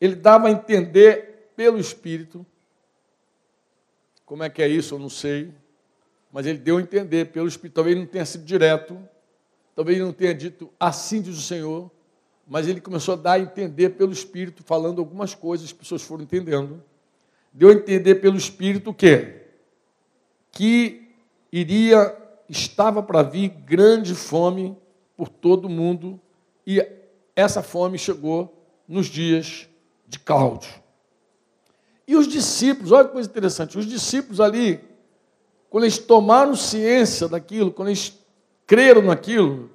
[0.00, 2.46] ele dava a entender pelo Espírito,
[4.24, 5.52] como é que é isso, eu não sei,
[6.30, 8.96] mas ele deu a entender pelo Espírito, talvez não tenha sido direto,
[9.76, 11.90] Talvez ele não tenha dito assim diz o Senhor,
[12.48, 16.22] mas ele começou a dar a entender pelo Espírito, falando algumas coisas, as pessoas foram
[16.24, 16.82] entendendo.
[17.52, 19.42] Deu a entender pelo Espírito o quê?
[20.50, 21.10] Que
[21.52, 22.16] iria,
[22.48, 24.74] estava para vir grande fome
[25.14, 26.18] por todo o mundo,
[26.66, 26.82] e
[27.34, 29.68] essa fome chegou nos dias
[30.08, 30.70] de Cláudio.
[32.08, 34.80] E os discípulos, olha que coisa interessante, os discípulos ali,
[35.68, 38.15] quando eles tomaram ciência daquilo, quando eles
[38.66, 39.70] creram naquilo,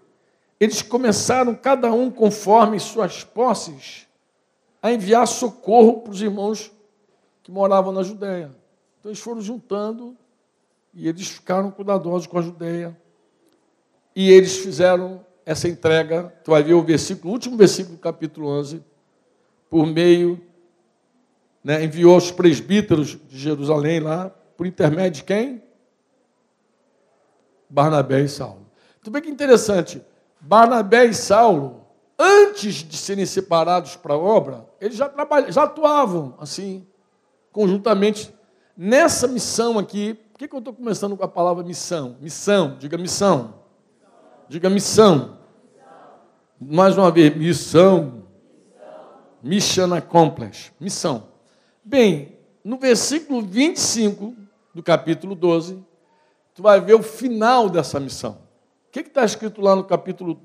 [0.60, 4.08] eles começaram, cada um conforme suas posses,
[4.82, 6.72] a enviar socorro para os irmãos
[7.42, 8.52] que moravam na Judéia.
[9.00, 10.16] Então eles foram juntando
[10.94, 12.96] e eles ficaram cuidadosos com a Judéia.
[14.16, 18.48] E eles fizeram essa entrega, tu vai ver o versículo, o último versículo do capítulo
[18.48, 18.84] 11,
[19.70, 20.40] por meio,
[21.64, 25.64] né, enviou os presbíteros de Jerusalém lá, por intermédio de quem?
[27.70, 28.61] Barnabé e Saulo.
[29.04, 30.02] Tu vê que interessante.
[30.40, 31.86] Barnabé e Saulo,
[32.18, 36.86] antes de serem separados para a obra, eles já trabalhavam, já atuavam assim,
[37.52, 38.34] conjuntamente
[38.76, 40.14] nessa missão aqui.
[40.14, 42.18] Por que, que eu estou começando com a palavra missão?
[42.20, 43.56] Missão, diga missão.
[44.48, 45.38] Diga missão.
[46.60, 48.24] Mais uma vez, missão.
[49.42, 50.74] Mission accomplished.
[50.80, 51.28] Missão.
[51.84, 54.36] Bem, no versículo 25
[54.74, 55.84] do capítulo 12,
[56.54, 58.41] tu vai ver o final dessa missão.
[58.92, 60.42] O que está escrito lá no capítulo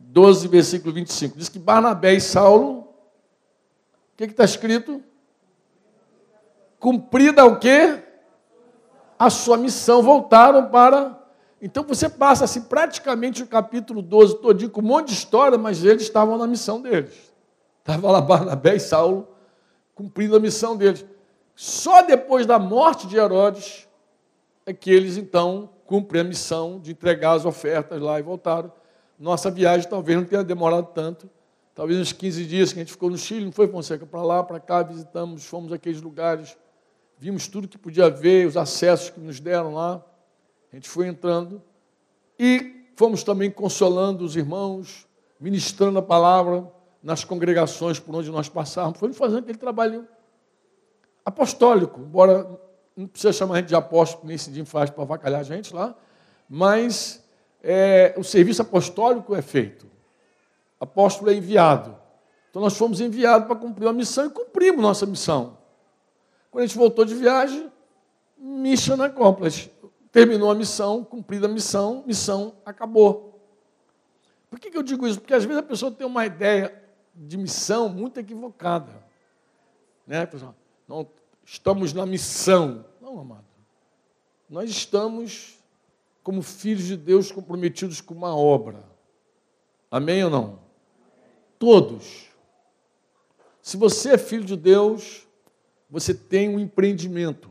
[0.00, 1.38] 12, versículo 25?
[1.38, 5.00] Diz que Barnabé e Saulo, o que está escrito?
[6.80, 8.02] Cumprida o quê?
[9.16, 11.16] A sua missão, voltaram para.
[11.62, 15.84] Então você passa assim, praticamente o capítulo 12 todinho com um monte de história, mas
[15.84, 17.32] eles estavam na missão deles.
[17.78, 19.28] Estava lá Barnabé e Saulo
[19.94, 21.06] cumprindo a missão deles.
[21.54, 23.86] Só depois da morte de Herodes
[24.66, 28.72] é que eles então cumprem a missão de entregar as ofertas lá e voltaram.
[29.16, 31.30] Nossa viagem talvez não tenha demorado tanto,
[31.72, 34.04] talvez uns 15 dias que a gente ficou no Chile, não foi, Fonseca?
[34.04, 36.58] Para lá, para cá, visitamos, fomos aqueles lugares,
[37.16, 40.04] vimos tudo que podia ver, os acessos que nos deram lá.
[40.72, 41.62] A gente foi entrando
[42.36, 45.06] e fomos também consolando os irmãos,
[45.38, 46.68] ministrando a palavra
[47.00, 48.98] nas congregações por onde nós passávamos.
[48.98, 50.08] Fomos fazendo aquele trabalho
[51.24, 52.63] apostólico, embora
[52.96, 55.96] não precisa chamar a gente de apóstolo, nem dia faz para avacalhar a gente lá,
[56.48, 57.24] mas
[57.62, 59.86] é, o serviço apostólico é feito.
[60.78, 61.96] Apóstolo é enviado.
[62.50, 65.58] Então nós fomos enviados para cumprir uma missão e cumprimos nossa missão.
[66.50, 67.72] Quando a gente voltou de viagem,
[68.38, 69.72] mission accomplished.
[70.12, 73.40] Terminou a missão, cumprida a missão, missão acabou.
[74.48, 75.20] Por que, que eu digo isso?
[75.20, 76.80] Porque às vezes a pessoa tem uma ideia
[77.12, 78.92] de missão muito equivocada.
[80.06, 80.54] Né, pessoal?
[80.86, 81.08] Não,
[81.44, 82.84] estamos na missão.
[83.00, 83.44] Não, amado.
[84.48, 85.58] Nós estamos
[86.22, 88.82] como filhos de Deus comprometidos com uma obra.
[89.90, 90.58] Amém ou não?
[91.58, 92.28] Todos.
[93.62, 95.26] Se você é filho de Deus,
[95.88, 97.50] você tem um empreendimento.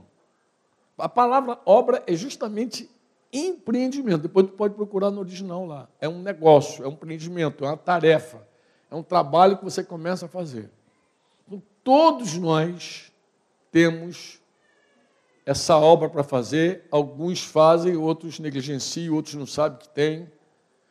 [0.97, 2.89] A palavra obra é justamente
[3.31, 4.23] empreendimento.
[4.23, 5.87] Depois tu pode procurar no original lá.
[6.01, 8.45] É um negócio, é um empreendimento, é uma tarefa,
[8.91, 10.69] é um trabalho que você começa a fazer.
[11.47, 13.12] Então, todos nós
[13.73, 14.39] temos
[15.45, 20.31] essa obra para fazer, alguns fazem, outros negligenciam, outros não sabem que tem,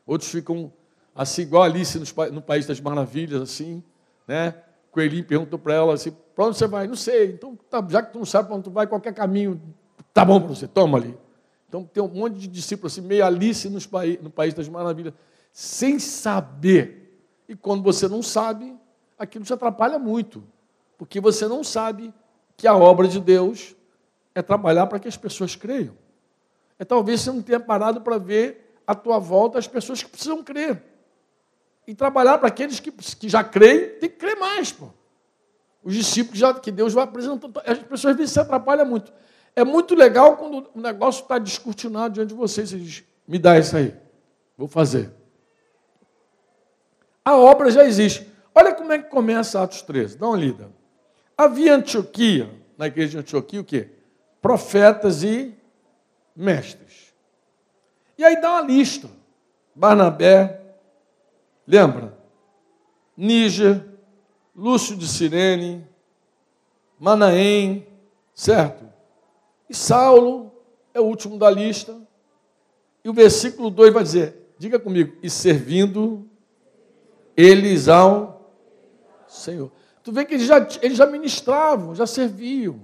[0.05, 0.71] outros ficam
[1.14, 1.97] assim, igual Alice
[2.33, 3.83] no País das Maravilhas, assim,
[4.27, 4.55] né?
[4.90, 6.87] Coelhinho perguntou para ela assim, para onde você vai?
[6.87, 7.31] Não sei.
[7.31, 9.62] Então, tá, já que tu não sabe para onde tu vai, qualquer caminho
[10.12, 11.16] tá bom para você, toma ali.
[11.68, 13.88] Então, tem um monte de discípulos assim, meio Alice nos,
[14.21, 15.14] no País das Maravilhas,
[15.53, 17.25] sem saber.
[17.49, 18.77] E quando você não sabe,
[19.16, 20.42] aquilo te atrapalha muito,
[20.99, 22.12] porque você não sabe
[22.62, 23.75] que a obra de Deus
[24.33, 25.96] é trabalhar para que as pessoas creiam.
[26.79, 30.44] É talvez você não tenha parado para ver à tua volta as pessoas que precisam
[30.44, 30.81] crer.
[31.88, 34.70] E trabalhar para aqueles que, que já creem, tem que crer mais.
[34.70, 34.90] Pô.
[35.83, 37.61] Os discípulos já, que Deus vai apresentando.
[37.66, 39.12] As pessoas às vezes se atrapalham muito.
[39.57, 42.70] É muito legal quando o negócio está descortinado diante de vocês.
[42.70, 43.92] Você diz, me dá isso aí.
[44.57, 45.12] Vou fazer.
[47.25, 48.31] A obra já existe.
[48.55, 50.16] Olha como é que começa Atos 13.
[50.16, 50.70] Dá uma lida.
[51.42, 53.88] Havia Antioquia, na igreja de Antioquia, o quê?
[54.40, 55.52] Profetas e
[56.37, 57.12] mestres.
[58.16, 59.11] E aí dá uma lista.
[59.74, 60.61] Barnabé,
[61.66, 62.16] lembra?
[63.16, 63.85] Níger,
[64.55, 65.85] Lúcio de Sirene,
[66.98, 67.88] Manaém,
[68.33, 68.88] certo?
[69.68, 70.52] E Saulo
[70.94, 72.00] é o último da lista.
[73.02, 76.24] E o versículo 2 vai dizer: diga comigo, e servindo
[77.37, 78.55] eles ao
[79.26, 79.72] Senhor.
[80.03, 82.81] Tu vê que eles já, eles já ministravam, já serviam.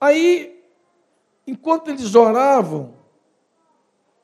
[0.00, 0.64] Aí,
[1.46, 2.94] enquanto eles oravam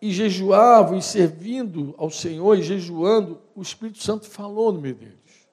[0.01, 5.49] e jejuavam e servindo ao Senhor e jejuando, o Espírito Santo falou no meio deles.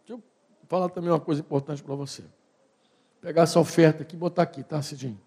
[0.00, 0.22] Deixa eu
[0.68, 2.24] falar também uma coisa importante para você.
[3.20, 5.20] Pegar essa oferta aqui e botar aqui, tá, Cidinho?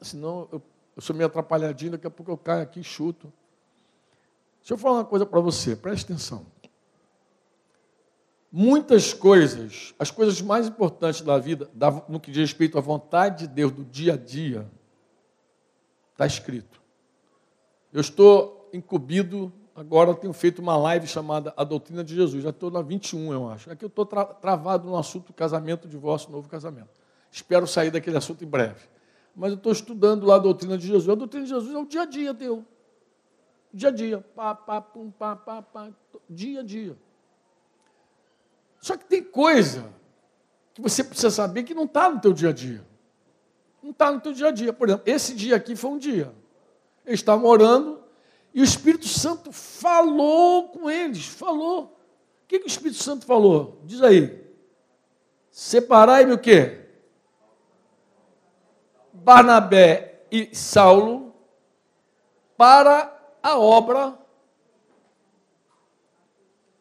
[0.00, 0.62] Senão eu,
[0.96, 3.32] eu sou meio atrapalhadinho, daqui a pouco eu caio aqui e chuto.
[4.68, 6.44] Deixa eu falar uma coisa para você, preste atenção.
[8.52, 11.70] Muitas coisas, as coisas mais importantes da vida,
[12.06, 14.70] no que diz respeito à vontade de Deus do dia a dia,
[16.12, 16.82] está escrito.
[17.90, 22.70] Eu estou incumbido, agora tenho feito uma live chamada A Doutrina de Jesus, já estou
[22.70, 23.70] na 21, eu acho.
[23.70, 26.90] Aqui eu estou tra travado no assunto casamento, divórcio, novo casamento.
[27.32, 28.86] Espero sair daquele assunto em breve.
[29.34, 31.08] Mas eu estou estudando lá a doutrina de Jesus.
[31.08, 32.66] A doutrina de Jesus é o dia a dia teu.
[33.72, 34.20] Dia a dia.
[34.34, 35.90] Pá, pá, pum, pá, pá, pá.
[36.28, 36.96] Dia a dia.
[38.80, 39.92] Só que tem coisa
[40.74, 42.84] que você precisa saber que não está no teu dia a dia.
[43.82, 44.72] Não está no teu dia a dia.
[44.72, 46.32] Por exemplo, esse dia aqui foi um dia.
[47.04, 48.02] Eles estavam orando
[48.52, 51.84] E o Espírito Santo falou com eles, falou.
[52.44, 53.80] O que, que o Espírito Santo falou?
[53.84, 54.42] Diz aí.
[55.50, 56.86] Separai-me o quê?
[59.12, 61.34] Barnabé e Saulo
[62.56, 64.18] para a obra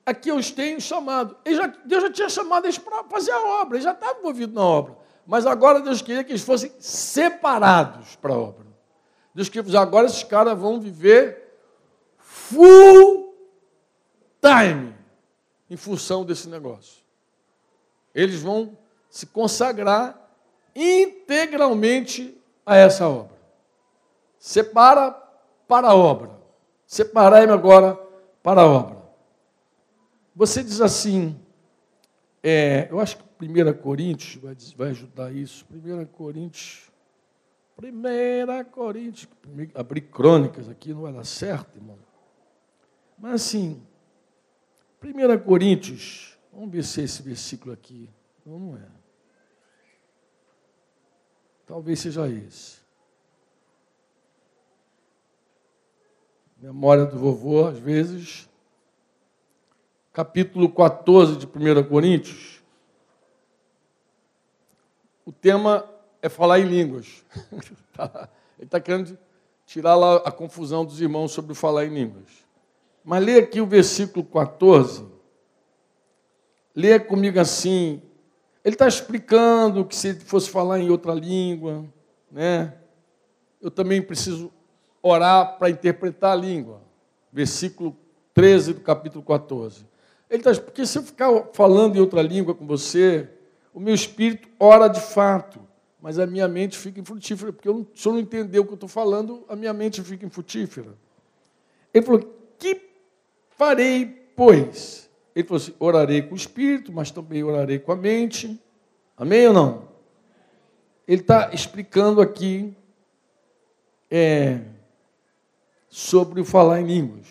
[0.06, 1.36] a que eu os tenho chamado.
[1.46, 4.64] Já, Deus já tinha chamado eles para fazer a obra, eles já estavam envolvidos na
[4.64, 4.98] obra.
[5.26, 8.66] Mas agora Deus queria que eles fossem separados para a obra.
[9.36, 11.60] Deus queria agora esses caras vão viver
[12.18, 13.36] full
[14.42, 14.96] time
[15.70, 17.04] em função desse negócio.
[18.16, 18.78] Eles vão
[19.10, 20.18] se consagrar
[20.74, 23.38] integralmente a essa obra.
[24.40, 25.12] Separa
[25.68, 26.37] para a obra.
[26.88, 27.96] Separai-me agora
[28.42, 28.98] para a obra.
[30.34, 31.38] Você diz assim,
[32.42, 35.66] é, eu acho que 1 Coríntios vai, vai ajudar isso.
[35.70, 36.90] 1 Coríntios.
[37.78, 39.28] 1 Coríntios.
[39.76, 42.00] Abrir crônicas aqui não vai dar certo, irmão.
[43.18, 43.82] Mas assim,
[45.04, 48.10] 1 Coríntios, vamos ver se é esse versículo aqui.
[48.46, 48.88] Não, não é.
[51.66, 52.87] Talvez seja esse.
[56.60, 58.50] Memória do vovô, às vezes,
[60.12, 62.64] capítulo 14 de 1 Coríntios,
[65.24, 65.88] o tema
[66.20, 67.24] é falar em línguas.
[68.58, 69.16] Ele está querendo
[69.68, 72.26] tirar lá a confusão dos irmãos sobre o falar em línguas.
[73.04, 75.06] Mas lê aqui o versículo 14.
[76.76, 78.02] Lê comigo assim.
[78.66, 81.86] Ele está explicando que se fosse falar em outra língua,
[82.32, 82.74] né?
[83.62, 84.52] Eu também preciso
[85.08, 86.82] orar para interpretar a língua.
[87.32, 87.96] Versículo
[88.34, 89.86] 13 do capítulo 14.
[90.30, 93.30] Ele está, porque se eu ficar falando em outra língua com você,
[93.74, 95.60] o meu espírito ora de fato,
[96.02, 98.76] mas a minha mente fica infrutífera, porque eu se eu não entender o que eu
[98.76, 100.94] estou falando, a minha mente fica infrutífera.
[101.94, 102.22] Ele falou:
[102.58, 102.82] Que
[103.50, 105.10] farei, pois?
[105.36, 108.60] Ele falou assim: orarei com o espírito, mas também orarei com a mente.
[109.16, 109.88] Amém ou não?
[111.08, 112.76] Ele está explicando aqui
[114.10, 114.62] é,
[115.90, 117.28] sobre o falar em línguas.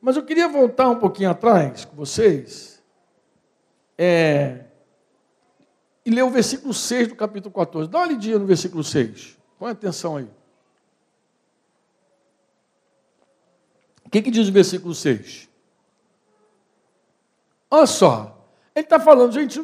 [0.00, 2.82] Mas eu queria voltar um pouquinho atrás com vocês
[3.96, 4.64] é,
[6.04, 7.90] e ler o versículo 6 do capítulo 14.
[7.90, 9.36] Dá uma lidinha no versículo 6.
[9.58, 10.30] Põe atenção aí.
[14.04, 15.48] O que, que diz o versículo 6?
[17.70, 19.62] Olha só, ele está falando, gente,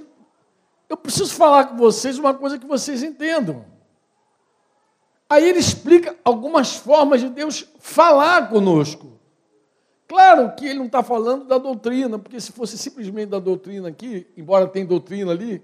[0.89, 3.65] eu preciso falar com vocês uma coisa que vocês entendam.
[5.29, 9.13] Aí ele explica algumas formas de Deus falar conosco.
[10.07, 14.27] Claro que ele não está falando da doutrina, porque se fosse simplesmente da doutrina aqui,
[14.37, 15.63] embora tenha doutrina ali,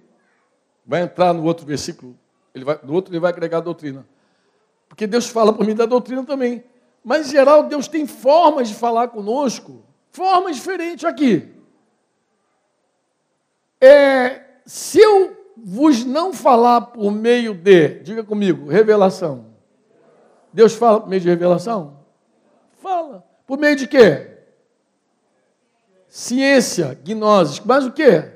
[0.85, 2.19] vai entrar no outro versículo,
[2.55, 4.07] ele vai, no outro ele vai agregar a doutrina.
[4.89, 6.65] Porque Deus fala por mim da doutrina também.
[7.05, 11.49] Mas, em geral, Deus tem formas de falar conosco, formas diferentes aqui.
[13.81, 19.50] É, se eu vos não falar por meio de, diga comigo, revelação.
[20.53, 21.99] Deus fala por meio de revelação?
[22.79, 23.25] Fala.
[23.47, 24.31] Por meio de quê?
[26.11, 28.29] ciência, gnose, mas o quê?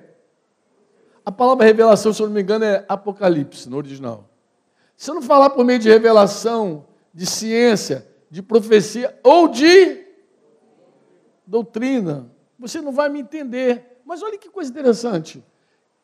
[1.26, 4.30] A palavra revelação, se eu não me engano, é apocalipse, no original.
[4.96, 10.06] Se eu não falar por meio de revelação, de ciência, de profecia ou de
[11.44, 14.00] doutrina, você não vai me entender.
[14.04, 15.42] Mas olha que coisa interessante.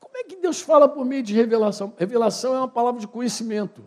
[0.00, 1.94] Como é que Deus fala por meio de revelação?
[1.96, 3.84] Revelação é uma palavra de conhecimento.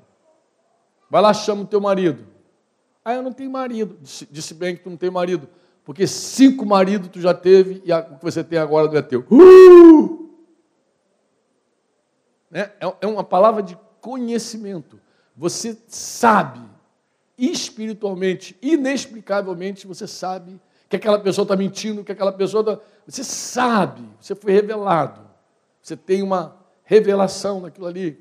[1.14, 2.26] Vai lá, chama o teu marido.
[3.06, 4.00] Ah, eu não tenho marido.
[4.02, 5.48] Disse, disse bem que tu não tem marido.
[5.86, 9.24] Porque cinco maridos tu já teve e o que você tem agora não é teu.
[9.30, 10.28] Uh!
[12.52, 15.00] É, é uma palavra de conhecimento.
[15.38, 16.62] Você sabe,
[17.38, 22.84] espiritualmente, inexplicavelmente, você sabe que aquela pessoa está mentindo, que aquela pessoa está.
[23.06, 25.22] Você sabe, você foi revelado.
[25.80, 28.20] Você tem uma revelação naquilo ali.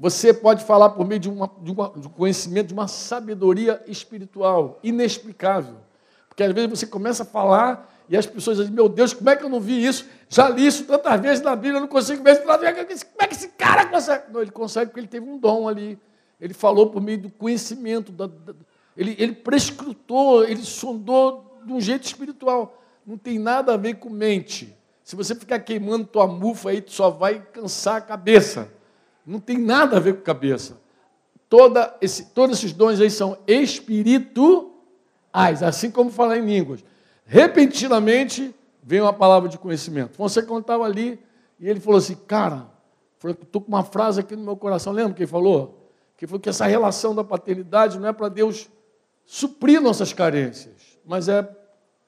[0.00, 3.82] Você pode falar por meio de, uma, de, uma, de um conhecimento, de uma sabedoria
[3.86, 5.76] espiritual inexplicável.
[6.26, 9.36] Porque às vezes você começa a falar e as pessoas dizem, meu Deus, como é
[9.36, 10.06] que eu não vi isso?
[10.26, 12.42] Já li isso tantas vezes na Bíblia, eu não consigo ver.
[12.42, 14.32] Como é que esse cara consegue?
[14.32, 15.98] Não, ele consegue porque ele teve um dom ali.
[16.40, 18.10] Ele falou por meio do conhecimento.
[18.10, 18.54] Da, da,
[18.96, 22.82] ele, ele prescrutou, ele sondou de um jeito espiritual.
[23.06, 24.74] Não tem nada a ver com mente.
[25.04, 28.79] Se você ficar queimando tua mufa aí, tu só vai cansar a cabeça.
[29.26, 30.80] Não tem nada a ver com cabeça.
[31.48, 34.70] Toda esse, todos esses dons aí são espirituais
[35.62, 36.84] assim como falar em línguas.
[37.24, 40.16] Repentinamente veio uma palavra de conhecimento.
[40.16, 41.18] Você estava ali
[41.58, 42.66] e ele falou assim, cara,
[43.24, 45.90] estou com uma frase aqui no meu coração, lembra que ele falou?
[46.16, 48.68] Que foi que essa relação da paternidade não é para Deus
[49.24, 51.42] suprir nossas carências, mas é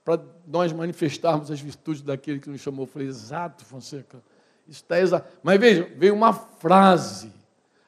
[0.05, 2.85] para nós manifestarmos as virtudes daquele que nos chamou.
[2.85, 4.23] Eu falei, exato, Fonseca.
[4.69, 4.97] Está.
[5.43, 7.33] Mas veja, veio uma frase.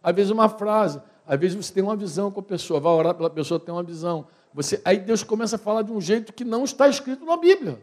[0.02, 1.00] Às vezes uma frase.
[1.26, 3.82] Às vezes você tem uma visão com a pessoa, vai orar pela pessoa, tem uma
[3.82, 4.26] visão.
[4.52, 7.80] Você, aí Deus começa a falar de um jeito que não está escrito na Bíblia.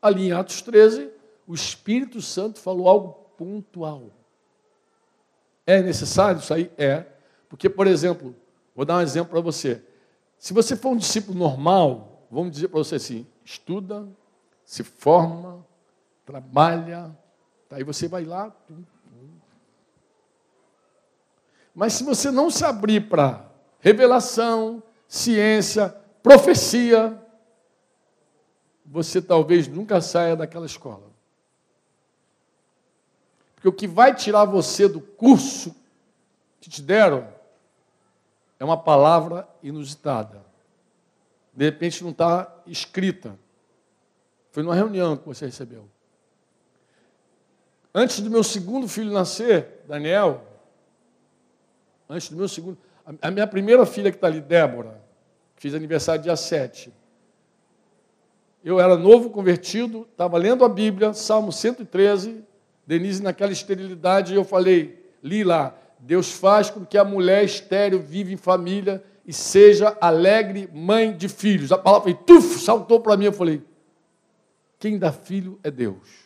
[0.00, 1.08] Ali em Atos 13,
[1.46, 4.10] o Espírito Santo falou algo pontual.
[5.66, 6.70] É necessário isso aí?
[6.76, 7.06] É.
[7.48, 8.34] Porque, por exemplo,
[8.74, 9.82] vou dar um exemplo para você.
[10.38, 14.08] Se você for um discípulo normal, vamos dizer para você assim: estuda,
[14.64, 15.64] se forma,
[16.26, 17.16] trabalha,
[17.72, 18.54] aí você vai lá.
[21.74, 23.50] Mas se você não se abrir para
[23.80, 25.88] revelação, ciência,
[26.22, 27.18] profecia,
[28.84, 31.10] você talvez nunca saia daquela escola.
[33.54, 35.74] Porque o que vai tirar você do curso
[36.60, 37.28] que te deram
[38.58, 40.44] é uma palavra inusitada.
[41.54, 43.38] De repente não está escrita.
[44.50, 45.88] Foi numa reunião que você recebeu.
[47.94, 50.42] Antes do meu segundo filho nascer, Daniel,
[52.08, 52.78] antes do meu segundo,
[53.20, 55.02] a minha primeira filha que está ali, Débora,
[55.56, 56.92] fiz aniversário dia 7.
[58.64, 62.44] Eu era novo convertido, estava lendo a Bíblia, Salmo 113,
[62.86, 68.32] Denise naquela esterilidade, eu falei, li lá, Deus faz com que a mulher estéril viva
[68.32, 71.70] em família e seja alegre mãe de filhos.
[71.72, 73.62] A palavra foi, tuf, saltou para mim, eu falei,
[74.78, 76.21] quem dá filho é Deus.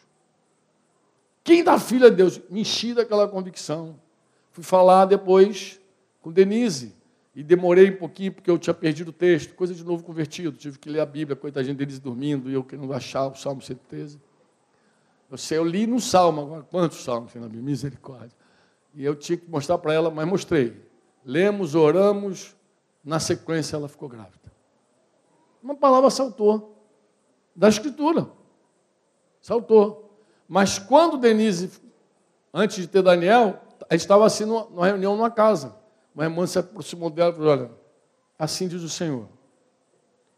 [1.46, 2.40] Quem dá filho é Deus.
[2.50, 3.94] Me enchi daquela convicção.
[4.50, 5.80] Fui falar depois
[6.20, 6.92] com Denise.
[7.36, 10.56] E demorei um pouquinho, porque eu tinha perdido o texto, coisa de novo convertido.
[10.56, 14.20] Tive que ler a Bíblia, coitadinha Denise dormindo, e eu querendo achar o Salmo 113.
[15.30, 17.64] Eu sei, eu li no Salmo, agora quantos salmos tem na Bíblia?
[17.64, 18.36] Misericórdia.
[18.92, 20.74] E eu tinha que mostrar para ela, mas mostrei.
[21.24, 22.56] Lemos, oramos,
[23.04, 24.50] na sequência ela ficou grávida.
[25.62, 26.76] Uma palavra saltou
[27.54, 28.28] da Escritura.
[29.40, 30.05] Saltou.
[30.48, 31.70] Mas quando Denise,
[32.52, 35.76] antes de ter Daniel, a gente estava assim numa reunião numa casa.
[36.14, 37.70] Uma irmã se aproximou dela e falou: Olha,
[38.38, 39.28] assim diz o Senhor,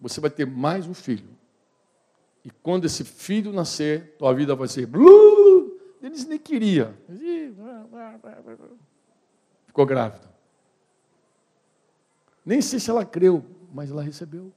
[0.01, 1.29] você vai ter mais um filho.
[2.45, 4.87] E quando esse filho nascer, tua vida vai ser.
[4.87, 5.79] Blu!
[6.03, 6.97] Eles nem queria.
[9.67, 10.29] Ficou grávida.
[12.45, 14.53] Nem sei se ela creu, mas ela recebeu.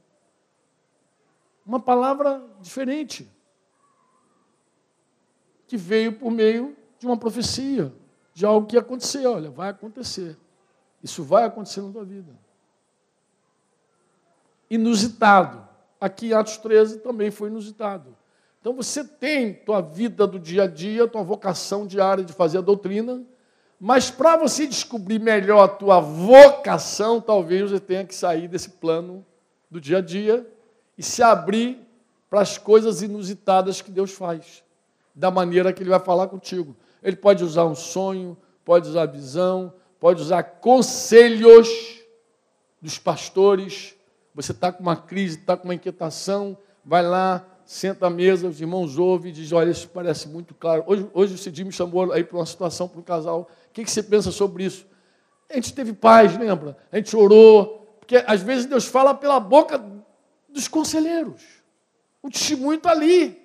[1.65, 3.29] Uma palavra diferente.
[5.71, 7.93] Que veio por meio de uma profecia,
[8.33, 9.25] de algo que ia acontecer.
[9.25, 10.37] Olha, vai acontecer.
[11.01, 12.33] Isso vai acontecer na tua vida.
[14.69, 15.65] Inusitado.
[15.97, 18.13] Aqui em Atos 13 também foi inusitado.
[18.59, 22.61] Então você tem tua vida do dia a dia, tua vocação diária de fazer a
[22.61, 23.23] doutrina,
[23.79, 29.25] mas para você descobrir melhor a tua vocação, talvez você tenha que sair desse plano
[29.69, 30.45] do dia a dia
[30.97, 31.79] e se abrir
[32.29, 34.65] para as coisas inusitadas que Deus faz,
[35.13, 36.75] da maneira que Ele vai falar contigo.
[37.01, 41.99] Ele pode usar um sonho, pode usar visão, pode usar conselhos
[42.81, 43.95] dos pastores,
[44.33, 48.59] você está com uma crise, está com uma inquietação, vai lá, senta à mesa, os
[48.59, 50.83] irmãos ouvem e dizem, olha, isso parece muito claro.
[50.87, 53.49] Hoje, hoje o Cid me chamou aí para uma situação, para um casal.
[53.69, 54.85] O que, que você pensa sobre isso?
[55.49, 56.77] A gente teve paz, lembra?
[56.91, 59.83] A gente orou, porque às vezes Deus fala pela boca
[60.49, 61.41] dos conselheiros.
[62.21, 63.40] O testemunho está ali.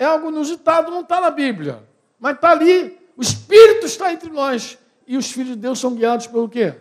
[0.00, 1.86] É algo inusitado, não está na Bíblia,
[2.18, 2.98] mas está ali.
[3.18, 4.78] O Espírito está entre nós.
[5.06, 6.74] E os filhos de Deus são guiados pelo quê?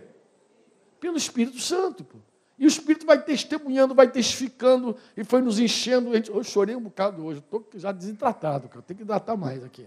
[1.01, 2.01] Pelo Espírito Santo.
[2.05, 2.17] Pô.
[2.57, 6.11] E o Espírito vai testemunhando, vai testificando, e foi nos enchendo.
[6.15, 8.81] Eu chorei um bocado hoje, estou já desidratado, cara.
[8.87, 9.85] tenho que hidratar mais aqui.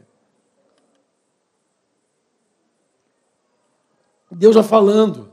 [4.31, 5.33] Deus já falando.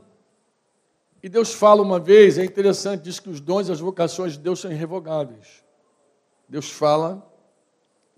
[1.22, 4.38] E Deus fala uma vez, é interessante, diz que os dons e as vocações de
[4.38, 5.62] Deus são irrevogáveis.
[6.48, 7.29] Deus fala,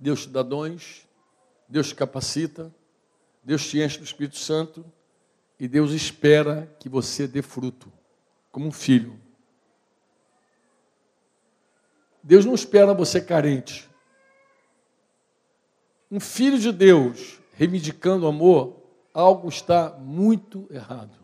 [0.02, 1.06] Deus te dá dons,
[1.68, 2.74] Deus te capacita,
[3.40, 4.84] Deus te enche do Espírito Santo
[5.60, 7.90] e Deus espera que você dê fruto
[8.50, 9.16] como um filho.
[12.20, 13.88] Deus não espera você carente.
[16.10, 18.82] Um filho de Deus reivindicando amor,
[19.14, 21.16] algo está muito errado.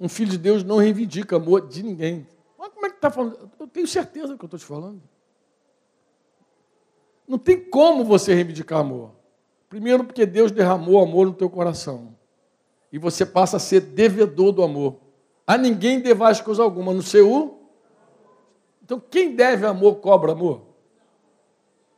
[0.00, 2.26] Um filho de Deus não reivindica amor de ninguém.
[2.58, 3.50] Mas como é que está falando?
[3.60, 5.02] Eu tenho certeza do que eu estou te falando.
[7.26, 9.12] Não tem como você reivindicar amor.
[9.68, 12.16] Primeiro, porque Deus derramou amor no teu coração
[12.92, 14.96] e você passa a ser devedor do amor.
[15.46, 17.60] A ninguém devais coisa alguma, no seu.
[18.82, 20.62] Então, quem deve amor, cobra amor.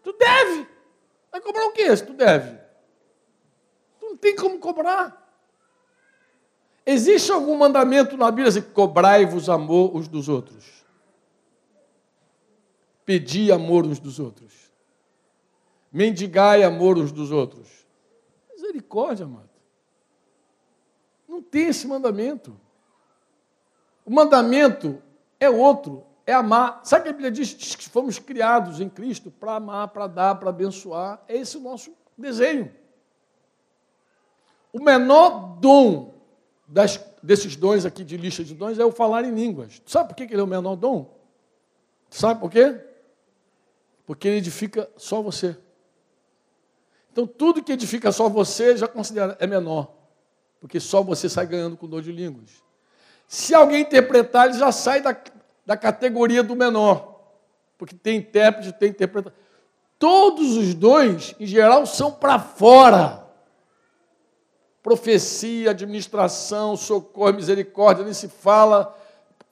[0.03, 0.66] Tu deve.
[1.31, 2.59] Vai cobrar o quê se tu deve?
[4.01, 5.26] Tu não tem como cobrar.
[6.85, 10.64] Existe algum mandamento na Bíblia assim, cobrai-vos amor uns dos outros?
[13.05, 14.67] Pedi amor uns dos outros.
[15.93, 17.86] Mendigai amor uns dos outros.
[18.55, 19.49] Misericórdia, amado.
[21.28, 22.59] Não tem esse mandamento.
[24.05, 25.03] O mandamento
[25.39, 26.80] é outro, é amar.
[26.84, 27.55] Sabe que a Bíblia diz?
[27.76, 31.22] que fomos criados em Cristo para amar, para dar, para abençoar.
[31.28, 32.74] É esse o nosso desenho.
[34.72, 36.14] O menor dom
[36.66, 39.82] das, desses dons aqui de lista de dons é o falar em línguas.
[39.86, 41.18] Sabe por que ele é o menor dom?
[42.11, 42.78] Sabe por quê?
[44.07, 45.57] Porque ele edifica só você.
[47.18, 49.92] Então, tudo que edifica só você já considera é menor,
[50.60, 52.62] porque só você sai ganhando com dor de línguas.
[53.26, 55.20] Se alguém interpretar, ele já sai da,
[55.66, 57.20] da categoria do menor,
[57.76, 59.36] porque tem intérprete, tem interpretação.
[59.98, 63.26] Todos os dons, em geral, são para fora.
[64.80, 68.96] Profecia, administração, socorro, misericórdia, nem se fala.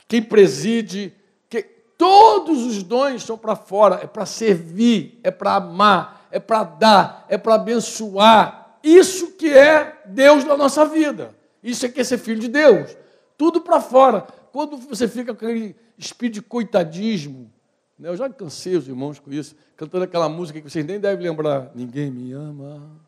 [0.06, 1.12] Quem preside,
[1.50, 1.64] que...
[1.98, 7.26] todos os dons são para fora, é para servir, é para amar, é para dar,
[7.30, 8.78] é para abençoar.
[8.82, 11.34] Isso que é Deus na nossa vida.
[11.62, 12.94] Isso é que é ser filho de Deus.
[13.38, 14.20] Tudo para fora.
[14.52, 17.50] Quando você fica com aquele espírito de coitadismo,
[17.98, 18.10] né?
[18.10, 21.70] eu já cansei os irmãos com isso, cantando aquela música que vocês nem devem lembrar.
[21.74, 23.00] Ninguém me ama,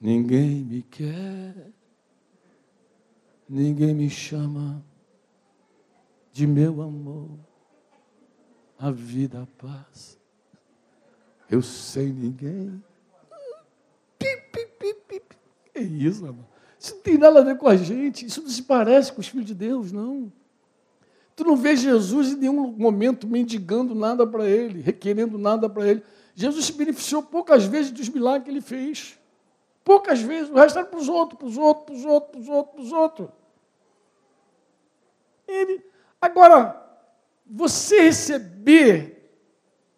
[0.00, 1.72] ninguém me quer,
[3.48, 4.84] ninguém me chama
[6.32, 7.28] de meu amor,
[8.78, 10.21] a vida, a paz.
[11.52, 12.82] Eu sei ninguém.
[14.18, 16.46] Que isso, amor?
[16.80, 18.24] Isso não tem nada a ver com a gente.
[18.24, 20.32] Isso não se parece com os filhos de Deus, não.
[21.36, 26.02] Tu não vê Jesus em nenhum momento mendigando nada para ele, requerendo nada para ele.
[26.34, 29.18] Jesus se beneficiou poucas vezes dos milagres que ele fez.
[29.84, 32.40] Poucas vezes, o resto era para os outros, para os outros, para os outros, para
[32.40, 33.28] os outros, para os outros.
[35.46, 35.84] Ele,
[36.18, 36.82] agora,
[37.44, 39.21] você receber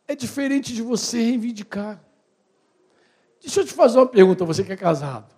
[0.06, 2.02] é diferente de você reivindicar.
[3.40, 5.34] Deixa eu te fazer uma pergunta, você que é casado.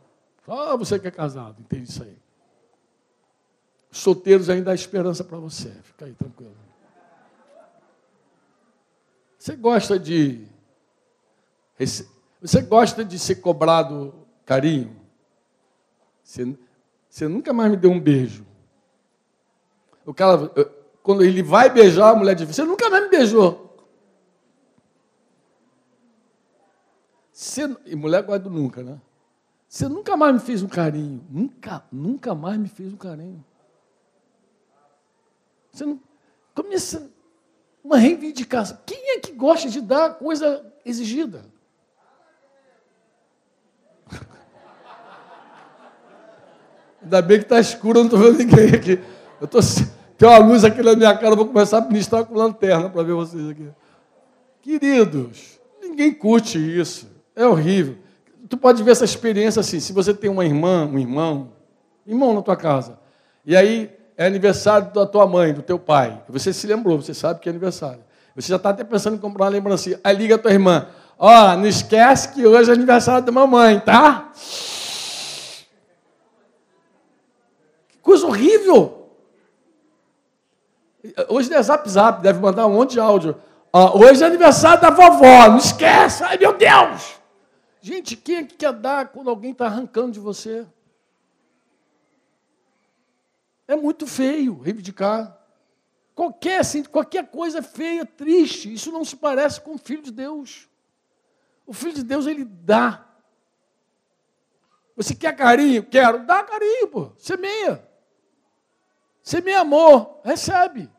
[0.46, 2.16] Ah, você que é casado, entende isso aí.
[3.90, 5.70] Solteiros ainda há esperança para você.
[5.82, 6.54] Fica aí tranquilo.
[9.38, 10.46] Você gosta de.
[12.40, 14.14] Você gosta de ser cobrado
[14.44, 14.94] carinho?
[16.22, 16.56] Você,
[17.08, 18.44] você nunca mais me deu um beijo.
[20.04, 20.50] O cara,
[21.02, 23.65] quando ele vai beijar a mulher diz: Você nunca mais me beijou.
[27.36, 28.98] Você, e mulher guarda nunca, né?
[29.68, 31.22] Você nunca mais me fez um carinho.
[31.28, 33.44] Nunca, nunca mais me fez um carinho.
[35.70, 36.00] Você não
[36.54, 37.10] começa
[37.84, 38.78] uma reivindicação.
[38.86, 41.44] Quem é que gosta de dar coisa exigida?
[47.02, 48.98] Ainda bem que está escuro, eu não estou vendo ninguém aqui.
[49.38, 49.58] Eu tô,
[50.16, 53.02] tem uma luz aqui na minha cara, eu vou começar a ministrar com lanterna para
[53.02, 53.68] ver vocês aqui.
[54.62, 57.14] Queridos, ninguém curte isso.
[57.36, 57.98] É horrível.
[58.48, 61.52] Tu pode ver essa experiência assim, se você tem uma irmã, um irmão,
[62.06, 62.98] irmão na tua casa,
[63.44, 66.22] e aí é aniversário da tua mãe, do teu pai.
[66.28, 68.00] Você se lembrou, você sabe que é aniversário.
[68.34, 70.00] Você já está até pensando em comprar uma lembrancinha.
[70.02, 70.88] Aí liga a tua irmã.
[71.18, 74.30] Ó, oh, não esquece que hoje é aniversário da mamãe, tá?
[77.88, 79.10] Que coisa horrível!
[81.28, 83.36] Hoje é zap zap, deve mandar um monte de áudio.
[83.72, 86.22] Oh, hoje é aniversário da vovó, não esquece!
[86.22, 87.16] Ai meu Deus!
[87.86, 90.66] Gente, quem é que quer dar quando alguém está arrancando de você?
[93.68, 95.40] É muito feio reivindicar.
[96.12, 100.68] Qualquer, assim, qualquer coisa feia, triste, isso não se parece com o Filho de Deus.
[101.64, 103.06] O Filho de Deus, ele dá.
[104.96, 105.84] Você quer carinho?
[105.84, 106.26] Quero.
[106.26, 107.12] Dá carinho, pô.
[107.16, 107.88] Semeia.
[109.22, 110.22] Semeia amor.
[110.24, 110.90] Recebe.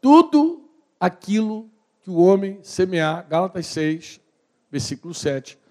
[0.00, 0.68] Tudo
[0.98, 1.70] aquilo
[2.00, 4.20] que o homem semear, Gálatas 6,
[4.68, 5.64] versículo 7.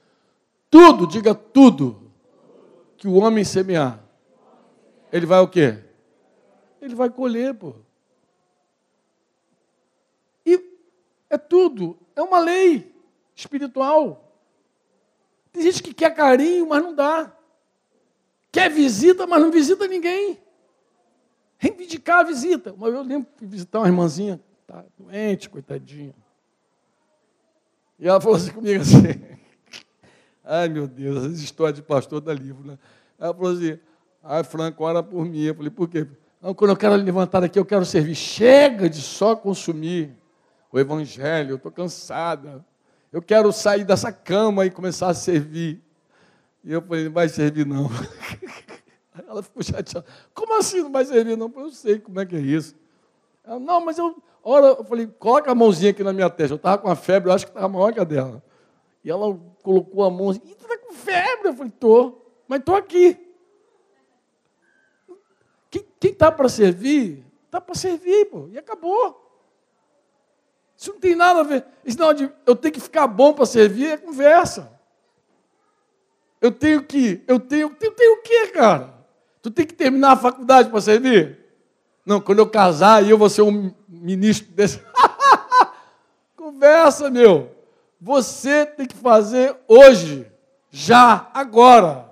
[0.69, 2.11] Tudo, diga tudo,
[2.97, 4.03] que o homem semear,
[5.11, 5.85] ele vai o quê?
[6.85, 7.75] ele vai colher, pô.
[10.45, 10.61] E
[11.29, 12.95] é tudo, é uma lei
[13.35, 14.31] espiritual.
[15.51, 17.35] Tem gente que quer carinho, mas não dá.
[18.51, 20.39] Quer visita, mas não visita ninguém.
[21.57, 22.73] Reivindicar a visita.
[22.73, 26.13] Uma vez eu lembro de visitar uma irmãzinha, tá doente, coitadinha.
[27.97, 29.34] E ela falou assim comigo assim.
[30.45, 32.77] Ai, meu Deus, as histórias de pastor da livro, né?
[33.19, 33.79] Ela falou assim,
[34.23, 35.41] ai, Franco, ora por mim.
[35.41, 36.07] Eu falei, por quê?
[36.55, 38.13] Quando eu quero levantar aqui, eu quero servir.
[38.13, 40.15] Chega de só consumir
[40.71, 42.63] o Evangelho, eu estou cansada.
[43.11, 45.81] Eu quero sair dessa cama e começar a servir.
[46.63, 47.89] E eu falei, não vai servir não.
[49.27, 50.05] Ela ficou chateada.
[50.33, 51.51] Como assim não vai servir não?
[51.55, 52.75] Eu sei como é que é isso.
[53.43, 56.53] Ela, não, mas eu, hora eu falei, coloca a mãozinha aqui na minha testa.
[56.53, 58.43] Eu estava com a febre, eu acho que estava maior que a dela.
[59.05, 61.49] E ela colocou a mão assim, tu está com febre?
[61.49, 63.15] Eu falei, tô, mas tô aqui.
[65.69, 69.21] Quem está para servir, está para servir, pô, e acabou.
[70.75, 71.65] Isso não tem nada a ver.
[71.85, 72.09] Isso não,
[72.45, 74.71] eu tenho que ficar bom para servir, é conversa.
[76.41, 78.93] Eu tenho que, eu tenho, eu tenho o quê, cara?
[79.39, 81.39] Tu tem que terminar a faculdade para servir?
[82.03, 84.81] Não, quando eu casar, eu vou ser um ministro desse.
[86.35, 87.54] Conversa, meu.
[87.99, 90.31] Você tem que fazer hoje,
[90.69, 92.09] já, agora.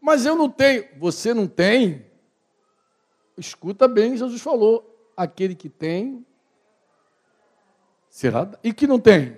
[0.00, 0.86] Mas eu não tenho.
[0.98, 2.04] Você não tem?
[3.36, 6.24] Escuta bem, Jesus falou: aquele que tem,
[8.08, 8.48] será.
[8.62, 9.36] E que não tem?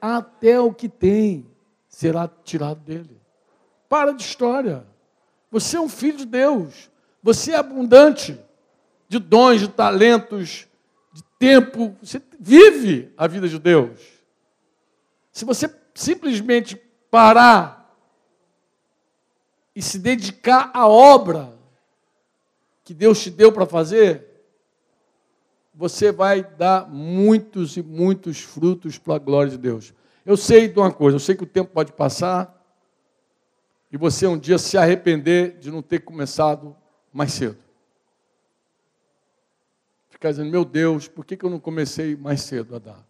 [0.00, 1.46] Até o que tem
[1.88, 3.20] será tirado dele.
[3.88, 4.86] Para de história.
[5.50, 6.90] Você é um filho de Deus.
[7.22, 8.38] Você é abundante
[9.08, 10.68] de dons, de talentos,
[11.12, 11.96] de tempo.
[12.00, 14.19] Você vive a vida de Deus.
[15.40, 16.76] Se você simplesmente
[17.10, 17.98] parar
[19.74, 21.58] e se dedicar à obra
[22.84, 24.26] que Deus te deu para fazer,
[25.74, 29.94] você vai dar muitos e muitos frutos para a glória de Deus.
[30.26, 32.62] Eu sei de uma coisa, eu sei que o tempo pode passar
[33.90, 36.76] e você um dia se arrepender de não ter começado
[37.10, 37.56] mais cedo.
[40.10, 43.09] Ficar dizendo, meu Deus, por que, eu não comecei mais cedo a dar?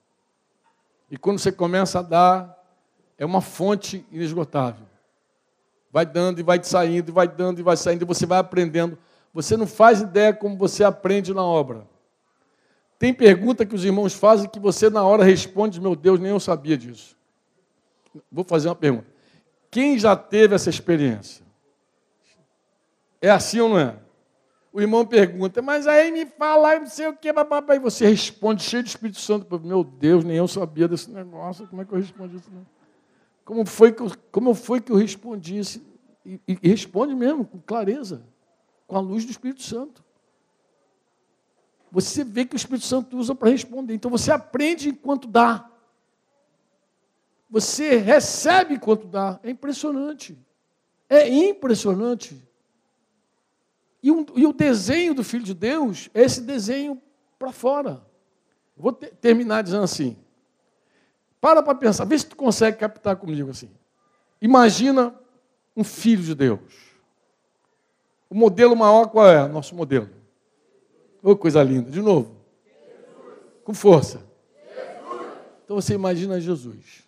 [1.11, 2.56] E quando você começa a dar,
[3.18, 4.86] é uma fonte inesgotável.
[5.90, 8.96] Vai dando e vai saindo, e vai dando e vai saindo, e você vai aprendendo.
[9.34, 11.86] Você não faz ideia como você aprende na obra.
[12.98, 16.38] Tem pergunta que os irmãos fazem que você na hora responde, meu Deus, nem eu
[16.38, 17.16] sabia disso.
[18.30, 19.06] Vou fazer uma pergunta.
[19.70, 21.44] Quem já teve essa experiência?
[23.20, 23.96] É assim ou não é?
[24.72, 28.62] O irmão pergunta, mas aí me fala, não sei o que, babá, e você responde
[28.62, 29.58] cheio de Espírito Santo.
[29.58, 32.50] Meu Deus, nem eu sabia desse negócio, como é que eu respondi isso?
[33.44, 35.82] Como foi que eu, como foi que eu respondi isso?
[36.24, 38.22] E, e responde mesmo, com clareza,
[38.86, 40.04] com a luz do Espírito Santo.
[41.90, 43.94] Você vê que o Espírito Santo usa para responder.
[43.94, 45.68] Então você aprende enquanto dá.
[47.50, 49.40] Você recebe enquanto dá.
[49.42, 50.38] É impressionante.
[51.08, 52.40] É impressionante.
[54.03, 57.01] E, um, e, o desenho do Filho de Deus é esse desenho
[57.38, 58.03] para fora.
[58.76, 60.16] Vou te, terminar dizendo assim.
[61.40, 63.70] Para para pensar, vê se tu consegue captar comigo assim.
[64.40, 65.14] Imagina
[65.76, 66.61] um filho de Deus.
[68.28, 69.46] O modelo maior qual é?
[69.48, 70.09] Nosso modelo.
[71.22, 71.90] Oh, coisa linda.
[71.90, 72.36] De novo.
[73.64, 74.24] Com força.
[75.64, 77.05] Então você imagina Jesus.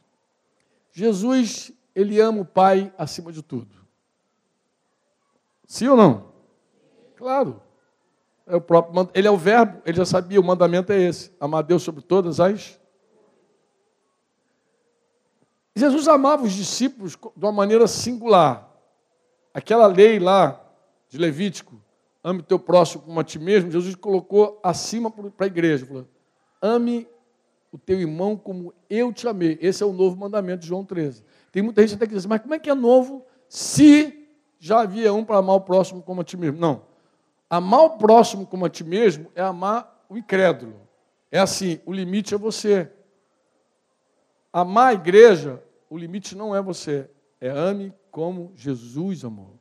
[0.92, 3.74] Jesus, ele ama o Pai acima de tudo.
[5.66, 6.31] Sim ou não?
[7.22, 7.62] Claro.
[8.44, 11.62] É o próprio, ele é o verbo, ele já sabia, o mandamento é esse: amar
[11.62, 12.80] Deus sobre todas as.
[15.76, 18.68] Jesus amava os discípulos de uma maneira singular.
[19.54, 20.60] Aquela lei lá
[21.08, 21.80] de Levítico,
[22.24, 25.86] ame teu próximo como a ti mesmo, Jesus colocou acima para a igreja.
[25.86, 26.08] Falou,
[26.60, 27.06] ame
[27.70, 29.56] o teu irmão como eu te amei.
[29.62, 31.22] Esse é o novo mandamento de João 13.
[31.52, 35.14] Tem muita gente até que diz, mas como é que é novo se já havia
[35.14, 36.58] um para amar o próximo como a ti mesmo?
[36.58, 36.90] Não.
[37.52, 40.88] Amar o próximo como a ti mesmo é amar o incrédulo.
[41.30, 42.90] É assim, o limite é você.
[44.50, 47.10] Amar a igreja, o limite não é você.
[47.38, 49.60] É ame como Jesus amou.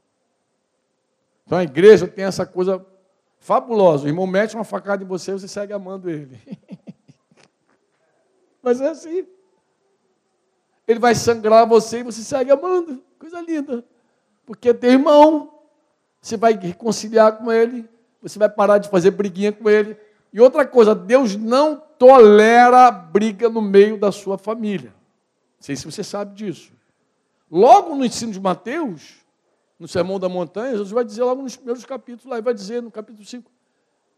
[1.45, 2.85] Então a igreja tem essa coisa
[3.39, 4.05] fabulosa.
[4.05, 6.39] O irmão mete uma facada em você, você segue amando ele.
[8.63, 9.27] Mas é assim.
[10.87, 13.03] Ele vai sangrar você e você segue amando.
[13.19, 13.83] Coisa linda.
[14.45, 15.60] Porque é teu irmão.
[16.21, 17.89] Você vai reconciliar com ele.
[18.21, 19.97] Você vai parar de fazer briguinha com ele.
[20.31, 24.89] E outra coisa, Deus não tolera briga no meio da sua família.
[24.89, 26.71] Não sei se você sabe disso.
[27.49, 29.21] Logo no ensino de Mateus,
[29.77, 32.81] no Sermão da Montanha, Jesus vai dizer logo nos primeiros capítulos, lá, ele vai dizer
[32.81, 33.51] no capítulo 5,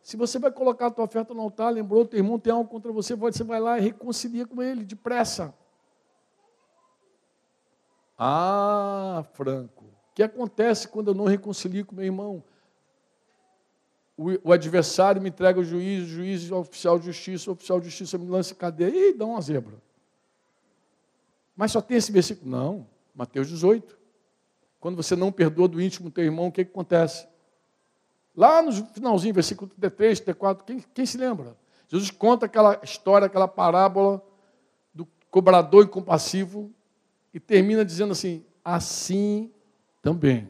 [0.04, 2.92] se você vai colocar a tua oferta no altar, lembrou, teu irmão tem algo contra
[2.92, 5.56] você, você vai lá e reconcilia com ele, depressa.
[8.20, 9.73] Ah, Franco,
[10.14, 12.44] que acontece quando eu não reconcilio com meu irmão?
[14.16, 17.80] O, o adversário me entrega o juiz, o juiz o oficial de justiça, o oficial
[17.80, 19.82] de justiça me lança em cadeia e dá uma zebra.
[21.56, 22.50] Mas só tem esse versículo?
[22.50, 23.98] Não, Mateus 18.
[24.80, 27.28] Quando você não perdoa do íntimo teu irmão, o que, que acontece?
[28.36, 31.56] Lá no finalzinho, versículo 33, 34, quem, quem se lembra?
[31.88, 34.22] Jesus conta aquela história, aquela parábola
[34.94, 36.72] do cobrador incompassivo
[37.34, 39.53] e termina dizendo assim: assim
[40.04, 40.48] também.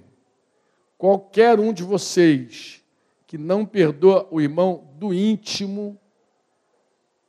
[0.98, 2.84] Qualquer um de vocês
[3.26, 5.98] que não perdoa o irmão do íntimo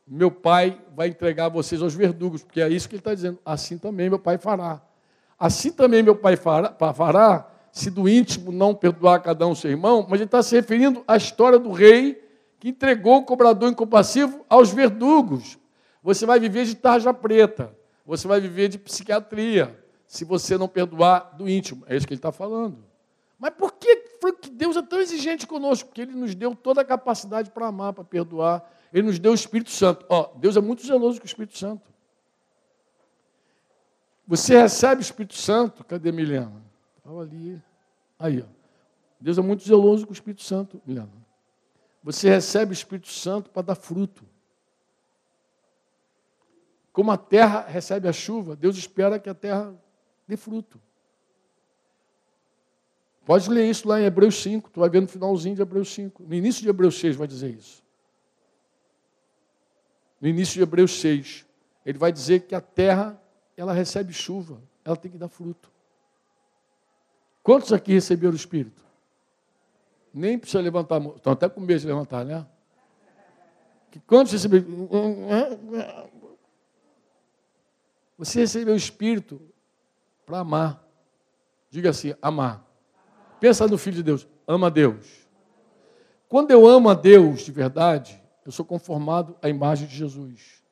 [0.06, 3.38] meu pai vai entregar vocês aos verdugos, porque é isso que ele está dizendo.
[3.44, 4.82] Assim também meu pai fará.
[5.38, 10.06] Assim também meu pai fará, fará se do íntimo não perdoar cada um seu irmão,
[10.08, 12.22] mas ele está se referindo à história do rei
[12.60, 15.58] que entregou o cobrador incompassivo aos verdugos.
[16.02, 17.74] Você vai viver de tarja preta,
[18.06, 19.83] você vai viver de psiquiatria,
[20.14, 21.84] se você não perdoar do íntimo.
[21.88, 22.78] É isso que ele está falando.
[23.36, 24.00] Mas por que
[24.52, 25.88] Deus é tão exigente conosco?
[25.88, 28.64] Porque Ele nos deu toda a capacidade para amar, para perdoar.
[28.92, 30.06] Ele nos deu o Espírito Santo.
[30.08, 31.82] Ó, Deus é muito zeloso com o Espírito Santo.
[34.24, 36.62] Você recebe o Espírito Santo, cadê Milena?
[36.96, 37.60] Estava ali.
[38.16, 38.46] Aí, ó.
[39.20, 41.10] Deus é muito zeloso com o Espírito Santo, Milena.
[42.04, 44.24] Você recebe o Espírito Santo para dar fruto.
[46.92, 49.74] Como a terra recebe a chuva, Deus espera que a terra
[50.26, 50.80] dê fruto.
[53.24, 56.22] Pode ler isso lá em Hebreus 5, tu vai ver no finalzinho de Hebreus 5.
[56.22, 57.82] No início de Hebreus 6 vai dizer isso.
[60.20, 61.46] No início de Hebreus 6,
[61.86, 63.20] ele vai dizer que a terra,
[63.56, 65.70] ela recebe chuva, ela tem que dar fruto.
[67.42, 68.82] Quantos aqui receberam o Espírito?
[70.12, 71.16] Nem precisa levantar a mão.
[71.16, 72.46] Estão até com medo de levantar, né?
[73.90, 74.66] Que quantos receberam?
[78.16, 79.40] Você recebeu o Espírito
[80.24, 80.84] para amar.
[81.70, 82.64] Diga assim, amar.
[83.40, 85.24] Pensa no Filho de Deus, ama a Deus.
[86.28, 90.62] Quando eu amo a Deus de verdade, eu sou conformado à imagem de Jesus.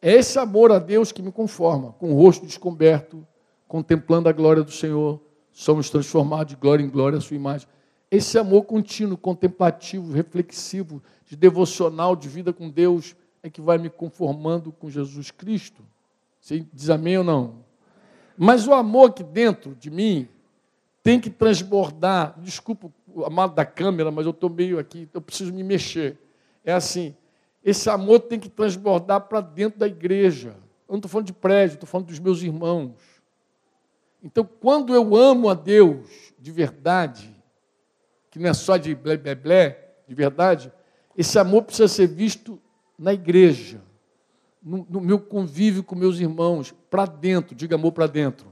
[0.00, 3.26] É esse amor a Deus que me conforma, com o rosto descoberto,
[3.68, 5.20] contemplando a glória do Senhor,
[5.52, 7.68] somos transformados de glória em glória à sua imagem.
[8.10, 13.88] Esse amor contínuo, contemplativo, reflexivo, de devocional, de vida com Deus, é que vai me
[13.88, 15.82] conformando com Jesus Cristo.
[16.40, 17.64] Você diz amém ou não?
[18.36, 20.28] Mas o amor aqui dentro de mim
[21.02, 22.34] tem que transbordar.
[22.38, 26.18] Desculpa o amado da câmera, mas eu estou meio aqui, eu preciso me mexer.
[26.64, 27.14] É assim:
[27.64, 30.56] esse amor tem que transbordar para dentro da igreja.
[30.88, 32.92] Eu não estou falando de prédio, estou falando dos meus irmãos.
[34.22, 37.34] Então, quando eu amo a Deus de verdade,
[38.30, 40.72] que não é só de blé, blé, blé, de verdade,
[41.16, 42.60] esse amor precisa ser visto
[42.98, 43.80] na igreja,
[44.62, 48.46] no, no meu convívio com meus irmãos, para dentro, diga amor para dentro.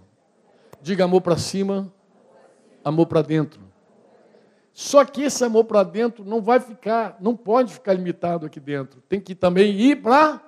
[0.82, 1.92] Diga amor para cima,
[2.84, 3.61] amor para dentro.
[4.72, 9.02] Só que esse amor para dentro não vai ficar, não pode ficar limitado aqui dentro.
[9.08, 10.40] Tem que também ir para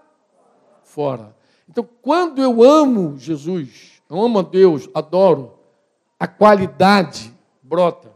[0.82, 1.36] fora.
[1.68, 5.58] Então, quando eu amo Jesus, eu amo a Deus, adoro,
[6.18, 7.32] a qualidade
[7.62, 8.10] brota.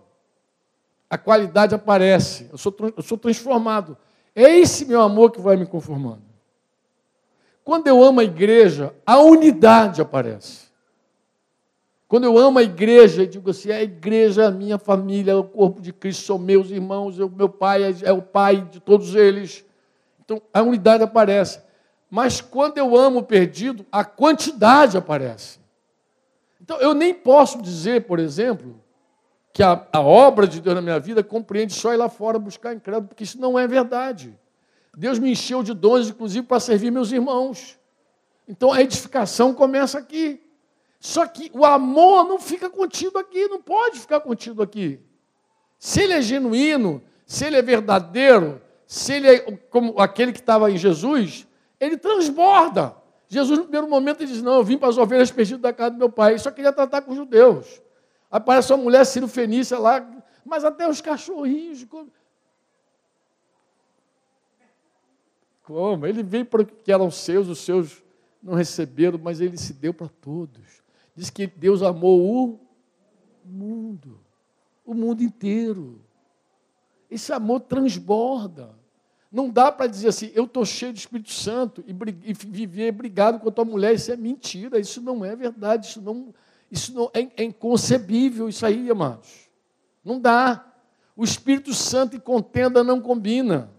[1.09, 2.49] A qualidade aparece.
[2.51, 3.97] Eu sou, eu sou transformado.
[4.35, 6.23] É esse meu amor que vai me conformando.
[7.67, 10.67] Quando eu amo a igreja, a unidade aparece.
[12.07, 15.35] Quando eu amo a igreja, eu digo assim: a igreja é a minha família, é
[15.35, 18.79] o corpo de Cristo, são meus irmãos, o meu pai é, é o pai de
[18.79, 19.65] todos eles.
[20.25, 21.61] Então a unidade aparece.
[22.09, 25.59] Mas quando eu amo o perdido, a quantidade aparece.
[26.61, 28.81] Então eu nem posso dizer, por exemplo,
[29.53, 32.77] que a, a obra de Deus na minha vida compreende só ir lá fora buscar
[32.77, 34.39] incrédulo, porque isso não é verdade.
[34.97, 37.79] Deus me encheu de dons, inclusive, para servir meus irmãos.
[38.49, 40.41] Então a edificação começa aqui.
[40.99, 44.99] Só que o amor não fica contido aqui, não pode ficar contido aqui.
[45.79, 49.39] Se ele é genuíno, se ele é verdadeiro, se ele é
[49.69, 51.47] como aquele que estava em Jesus,
[51.79, 52.97] ele transborda.
[53.29, 55.91] Jesus, no primeiro momento, ele diz: Não, eu vim para as ovelhas perdidas da casa
[55.91, 56.39] do meu pai.
[56.39, 57.83] Só queria tratar com os judeus.
[58.31, 60.09] Aparece uma mulher sírio-fenícia lá,
[60.45, 61.85] mas até os cachorrinhos.
[65.67, 66.07] Como?
[66.07, 68.01] Ele veio para que eram seus, os seus
[68.41, 70.81] não receberam, mas ele se deu para todos.
[71.15, 72.61] Diz que Deus amou o
[73.45, 74.21] mundo,
[74.85, 76.01] o mundo inteiro.
[77.11, 78.79] Esse amor transborda.
[79.31, 81.91] Não dá para dizer assim, eu estou cheio de Espírito Santo e,
[82.31, 83.93] e, viver brigado com a tua mulher.
[83.93, 86.33] Isso é mentira, isso não é verdade, isso não,
[86.71, 89.51] isso não é, é inconcebível, isso aí, amados.
[90.05, 90.65] Não dá.
[91.17, 93.75] O Espírito Santo e contenda não combina.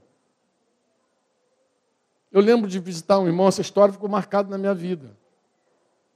[2.37, 5.09] Eu lembro de visitar um irmão, essa história ficou marcada na minha vida.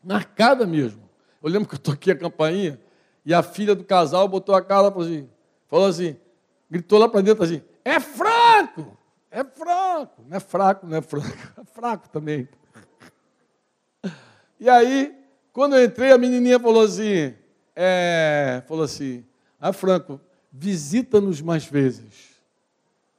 [0.03, 1.01] Marcada mesmo.
[1.41, 2.79] Eu lembro que eu toquei a campainha
[3.25, 5.27] e a filha do casal botou a cara para assim,
[5.67, 6.15] falou assim,
[6.69, 8.95] gritou lá para dentro assim: é fraco,
[9.31, 11.27] é fraco, não é fraco, não é fraco,
[11.59, 12.47] é fraco também.
[14.59, 15.17] E aí,
[15.51, 17.33] quando eu entrei, a menininha falou assim,
[17.75, 19.25] é, falou assim,
[19.59, 22.29] ah, Franco, visita-nos mais vezes.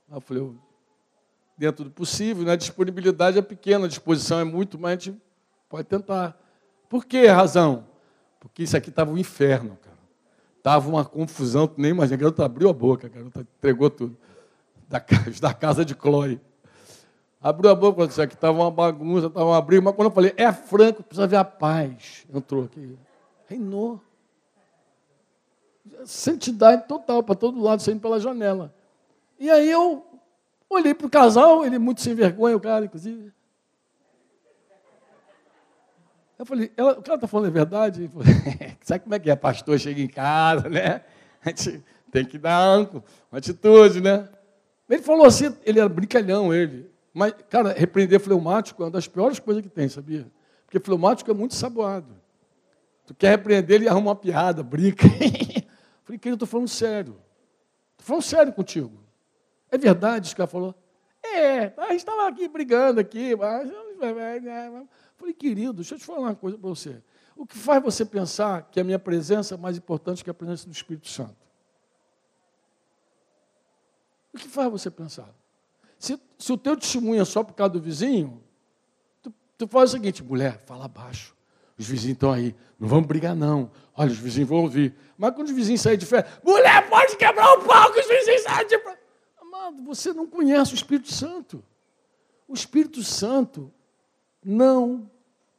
[0.08, 0.52] Eu falei,
[1.62, 2.52] dentro do possível, né?
[2.52, 5.22] a disponibilidade é pequena, a disposição é muito, mas a gente
[5.68, 6.36] pode tentar.
[6.88, 7.86] Por que razão?
[8.40, 9.96] Porque isso aqui estava um inferno, cara.
[10.58, 12.16] Estava uma confusão, nem imagina.
[12.16, 14.16] A garota abriu a boca, a garota entregou tudo.
[14.88, 15.00] Da,
[15.40, 16.40] da casa de Chloe.
[17.40, 20.34] Abriu a boca, disse que estava uma bagunça, estava uma briga, mas quando eu falei,
[20.36, 22.26] é franco, precisa ver a paz.
[22.34, 22.98] Entrou aqui.
[23.46, 24.00] Reinou.
[26.04, 28.74] Santidade total, para todo lado, saindo pela janela.
[29.38, 30.11] E aí eu
[30.74, 33.32] olhei para o casal, ele muito sem vergonha, o cara, inclusive.
[36.38, 38.08] Eu falei, ela, o cara está falando a verdade?
[38.08, 39.36] Falei, Sabe como é que é?
[39.36, 41.02] Pastor chega em casa, né?
[41.44, 44.28] A gente tem que dar uma atitude, né?
[44.88, 46.90] Ele falou assim, ele era brincalhão, ele.
[47.14, 50.26] Mas, cara, repreender fleumático é uma das piores coisas que tem, sabia?
[50.64, 52.14] Porque fleumático é muito saboado.
[53.06, 55.06] Tu quer repreender, ele arruma uma piada, brinca.
[56.04, 57.16] Falei, querido, eu estou falando sério.
[57.92, 59.01] Estou falando sério contigo.
[59.72, 60.74] É verdade isso que ela falou?
[61.24, 63.70] É, a gente estava aqui brigando aqui, mas...
[65.16, 67.02] Falei, querido, deixa eu te falar uma coisa para você.
[67.34, 70.66] O que faz você pensar que a minha presença é mais importante que a presença
[70.66, 71.36] do Espírito Santo?
[74.34, 75.28] O que faz você pensar?
[75.98, 78.42] Se, se o teu testemunho é só por causa do vizinho,
[79.22, 81.34] tu, tu faz o seguinte, mulher, fala baixo.
[81.78, 83.70] Os vizinhos estão aí, não vamos brigar não.
[83.96, 84.94] Olha, os vizinhos vão ouvir.
[85.16, 88.42] Mas quando os vizinhos saírem de fé, mulher, pode quebrar o pau que os vizinhos
[88.42, 89.01] saem de fé.
[89.62, 91.62] Amado, você não conhece o Espírito Santo.
[92.48, 93.72] O Espírito Santo
[94.44, 95.08] não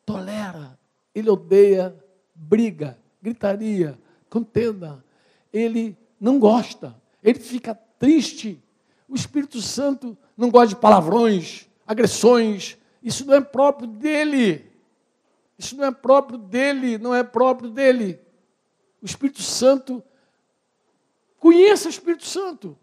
[0.06, 0.78] tolera,
[1.16, 1.98] ele odeia
[2.36, 3.98] briga, gritaria,
[4.30, 5.04] contenda.
[5.54, 6.94] Ele não gosta,
[7.24, 8.62] ele fica triste.
[9.08, 12.78] O Espírito Santo não gosta de palavrões, agressões.
[13.02, 14.70] Isso não é próprio dele.
[15.58, 18.20] Isso não é próprio dele, não é próprio dele.
[19.02, 20.04] O Espírito Santo
[21.40, 22.78] conheça o Espírito Santo,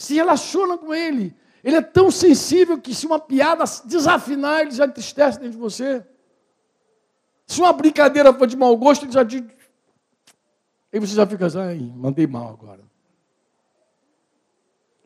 [0.00, 1.36] se relaciona com ele.
[1.62, 6.02] Ele é tão sensível que se uma piada desafinar, ele já entristece dentro de você.
[7.46, 9.44] Se uma brincadeira for de mau gosto, ele já diz.
[10.90, 12.82] Aí você já fica assim, ai, mandei mal agora.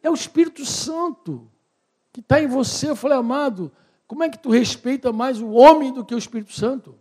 [0.00, 1.50] É o Espírito Santo
[2.12, 2.90] que está em você.
[2.90, 3.72] Eu falei, amado,
[4.06, 6.96] como é que tu respeita mais o homem do que o Espírito Santo?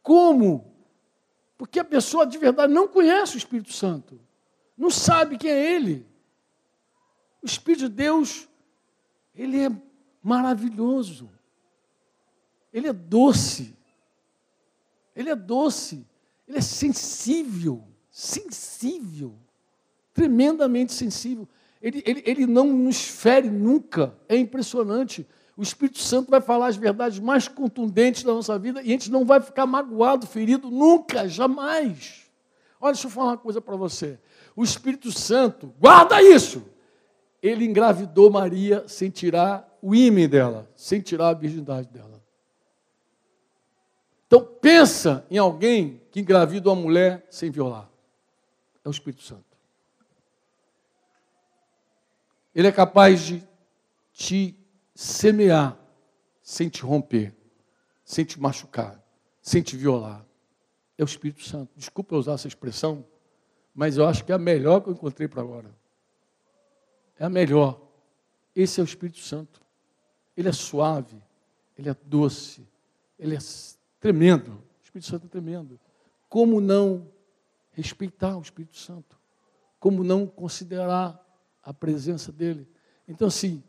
[0.00, 0.72] Como?
[1.56, 4.27] Porque a pessoa de verdade não conhece o Espírito Santo,
[4.78, 6.06] não sabe quem é ele.
[7.42, 8.48] O Espírito de Deus,
[9.34, 9.70] ele é
[10.22, 11.30] maravilhoso.
[12.72, 13.76] Ele é doce.
[15.16, 16.06] Ele é doce.
[16.46, 17.82] Ele é sensível.
[18.10, 19.34] Sensível.
[20.14, 21.48] Tremendamente sensível.
[21.82, 24.16] Ele, ele, ele não nos fere nunca.
[24.28, 25.26] É impressionante.
[25.56, 29.10] O Espírito Santo vai falar as verdades mais contundentes da nossa vida e a gente
[29.10, 32.30] não vai ficar magoado, ferido, nunca, jamais.
[32.80, 34.20] Olha, deixa eu falar uma coisa para você.
[34.58, 36.68] O Espírito Santo, guarda isso!
[37.40, 42.20] Ele engravidou Maria sem tirar o ímã dela, sem tirar a virgindade dela.
[44.26, 47.88] Então, pensa em alguém que engravida uma mulher sem violar.
[48.84, 49.44] É o Espírito Santo.
[52.52, 53.46] Ele é capaz de
[54.12, 54.58] te
[54.92, 55.78] semear
[56.42, 57.32] sem te romper,
[58.04, 59.00] sem te machucar,
[59.40, 60.26] sem te violar.
[60.98, 61.70] É o Espírito Santo.
[61.76, 63.06] Desculpa usar essa expressão,
[63.78, 65.72] mas eu acho que é a melhor que eu encontrei para agora.
[67.16, 67.80] É a melhor.
[68.52, 69.60] Esse é o Espírito Santo.
[70.36, 71.16] Ele é suave,
[71.78, 72.66] ele é doce,
[73.16, 73.38] ele é
[74.00, 74.50] Tremendo.
[74.50, 75.78] O Espírito Santo é tremendo.
[76.28, 77.06] Como não
[77.70, 79.16] respeitar o Espírito Santo?
[79.78, 81.24] Como não considerar
[81.62, 82.66] a presença dele?
[83.06, 83.62] Então, assim,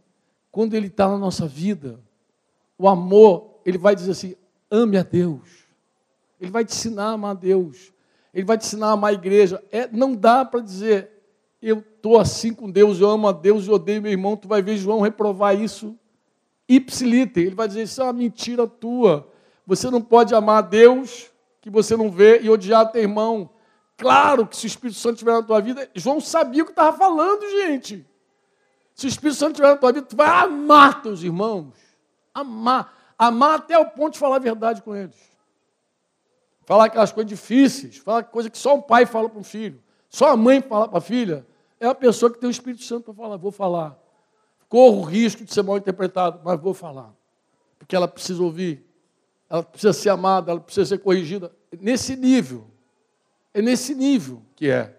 [0.51, 1.99] quando ele está na nossa vida,
[2.79, 4.35] o amor, ele vai dizer assim:
[4.71, 5.67] ame a Deus.
[6.41, 7.93] Ele vai te ensinar a amar a Deus.
[8.33, 9.63] Ele vai te ensinar a amar a igreja.
[9.71, 11.09] É, não dá para dizer,
[11.61, 14.37] eu estou assim com Deus, eu amo a Deus e odeio meu irmão.
[14.37, 15.97] Tu vai ver João reprovar isso
[16.67, 17.47] ipsiliter.
[17.47, 19.27] Ele vai dizer, isso é uma mentira tua.
[19.65, 23.49] Você não pode amar a Deus que você não vê e odiar teu irmão.
[23.97, 26.95] Claro que se o Espírito Santo estiver na tua vida, João sabia o que estava
[26.95, 28.05] falando, gente.
[28.95, 31.73] Se o Espírito Santo estiver na tua vida, tu vai amar teus irmãos.
[32.33, 32.93] Amar.
[33.17, 35.28] Amar até o ponto de falar a verdade com eles.
[36.69, 40.29] Falar aquelas coisas difíceis, falar coisa que só um pai fala para um filho, só
[40.29, 41.43] a mãe fala para a filha.
[41.79, 43.37] É a pessoa que tem o Espírito Santo para falar.
[43.37, 43.97] Vou falar.
[44.67, 47.11] Corro o risco de ser mal interpretado, mas vou falar.
[47.79, 48.87] Porque ela precisa ouvir
[49.49, 51.51] ela precisa ser amada, ela precisa ser corrigida.
[51.81, 52.67] Nesse nível.
[53.51, 54.95] É nesse nível que é.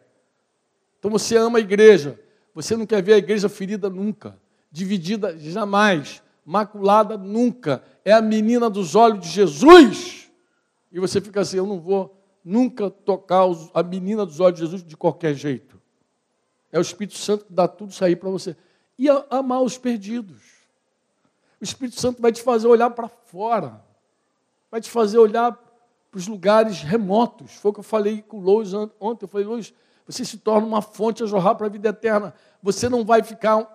[0.99, 2.19] Então você ama a igreja.
[2.53, 4.37] Você não quer ver a igreja ferida nunca,
[4.73, 7.81] dividida jamais, maculada nunca.
[8.05, 10.20] É a menina dos olhos de Jesus.
[10.91, 14.85] E você fica assim: eu não vou nunca tocar a menina dos olhos de Jesus
[14.85, 15.81] de qualquer jeito.
[16.73, 18.57] É o Espírito Santo que dá tudo aí para você.
[18.99, 20.43] E amar os perdidos.
[21.61, 23.83] O Espírito Santo vai te fazer olhar para fora
[24.71, 25.53] vai te fazer olhar
[26.11, 27.55] para os lugares remotos.
[27.55, 29.25] Foi o que eu falei com o Lois ontem.
[29.25, 29.75] Eu falei, Lois,
[30.07, 32.33] você se torna uma fonte a jorrar para a vida eterna.
[32.63, 33.67] Você não vai ficar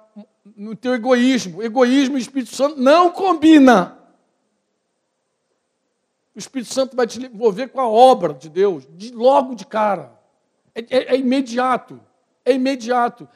[0.55, 1.61] no teu egoísmo.
[1.61, 3.97] Egoísmo e Espírito Santo não combina.
[6.36, 10.11] O Espírito Santo vai te envolver com a obra de Deus, de, logo de cara.
[10.73, 11.99] É, é, é imediato.
[12.43, 13.27] É imediato.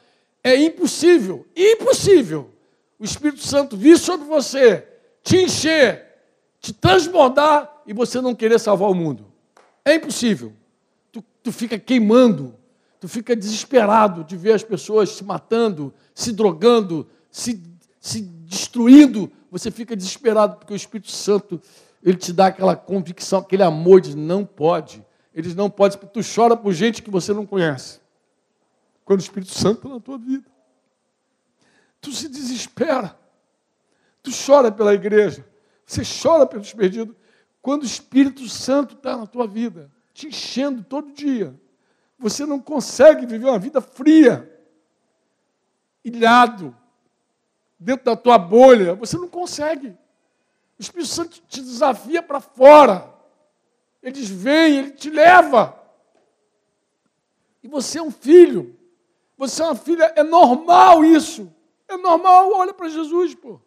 [0.42, 2.50] É impossível, impossível
[3.00, 4.86] o Espírito Santo vir sobre você,
[5.22, 6.04] te encher,
[6.60, 9.24] te transbordar e você não querer salvar o mundo.
[9.82, 10.52] É impossível.
[11.10, 12.54] Tu, tu fica queimando,
[13.00, 17.62] tu fica desesperado de ver as pessoas se matando, se drogando, se,
[17.98, 19.32] se destruindo.
[19.50, 21.58] Você fica desesperado porque o Espírito Santo
[22.02, 25.04] ele te dá aquela convicção, aquele amor de não pode.
[25.34, 28.00] Eles não podem, tu chora por gente que você não conhece.
[29.04, 30.48] Quando o Espírito Santo está na tua vida.
[32.00, 33.16] Tu se desespera.
[34.22, 35.44] Tu chora pela igreja.
[35.84, 37.14] Você chora pelos perdidos.
[37.60, 41.54] Quando o Espírito Santo está na tua vida, te enchendo todo dia.
[42.18, 44.50] Você não consegue viver uma vida fria,
[46.04, 46.76] ilhado,
[47.78, 48.94] dentro da tua bolha.
[48.94, 49.96] Você não consegue.
[50.80, 53.14] O Espírito Santo te desafia para fora.
[54.02, 55.78] Eles vêm, ele te leva.
[57.62, 58.74] E você é um filho.
[59.36, 60.10] Você é uma filha.
[60.16, 61.52] É normal isso.
[61.86, 62.50] É normal.
[62.54, 63.60] Olha para Jesus, pô.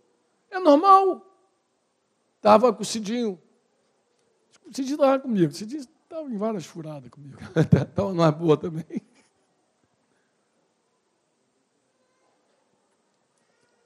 [0.49, 1.23] É normal.
[2.37, 3.39] Estava com o Cidinho.
[4.65, 5.51] O Cidinho estava comigo.
[5.51, 7.37] O Cidinho estava em várias furadas comigo.
[7.55, 9.03] Estava numa boa também.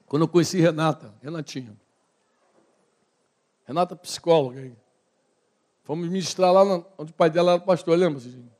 [0.06, 1.76] Quando eu conheci Renata, Renatinha.
[3.68, 4.74] Renata, psicóloga aí.
[5.84, 6.62] Fomos ministrar lá
[6.96, 8.50] onde o pai dela era pastor, lembra, Cidinho?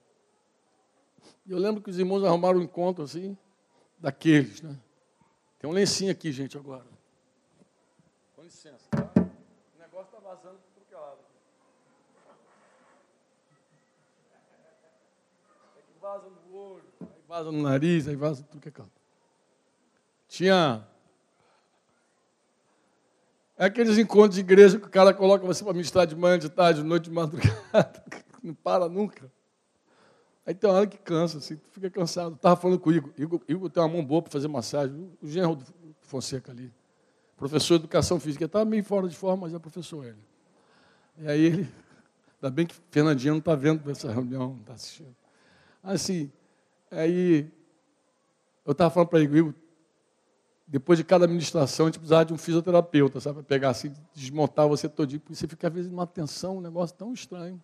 [1.46, 3.34] E eu lembro que os irmãos arrumaram um encontro assim,
[3.98, 4.78] daqueles, né?
[5.58, 6.84] Tem um lencinho aqui, gente, agora.
[8.36, 9.10] Com licença, tá?
[9.16, 11.18] O negócio está vazando por que lado.
[15.78, 19.00] É que vaza no olho, aí vaza no nariz, aí vaza tudo que é canto.
[20.28, 20.97] Tinha é
[23.66, 26.82] aqueles encontros de igreja que o cara coloca você para ministrar de manhã, de tarde,
[26.82, 28.04] de noite, de madrugada.
[28.42, 29.30] Não para nunca.
[30.46, 32.34] Aí tem uma hora que cansa, assim, fica cansado.
[32.34, 33.10] Estava falando com o Igor.
[33.18, 33.40] Igor.
[33.46, 35.10] Igor tem uma mão boa para fazer massagem.
[35.20, 35.58] O genro
[36.00, 36.72] Fonseca ali.
[37.36, 38.46] Professor de educação física.
[38.46, 40.16] Estava meio fora de forma, mas é professor ele.
[41.18, 41.68] E aí ele.
[42.40, 45.14] Ainda bem que Fernandinho não está vendo essa reunião, não está assistindo.
[45.82, 46.30] Assim,
[46.90, 47.50] aí
[48.64, 49.54] eu estava falando para Igor, Igor,
[50.68, 53.42] depois de cada administração, a gente precisava de um fisioterapeuta, sabe?
[53.42, 57.14] Pegar assim, desmontar você todinho, porque você fica, às vezes, numa tensão, um negócio tão
[57.14, 57.60] estranho.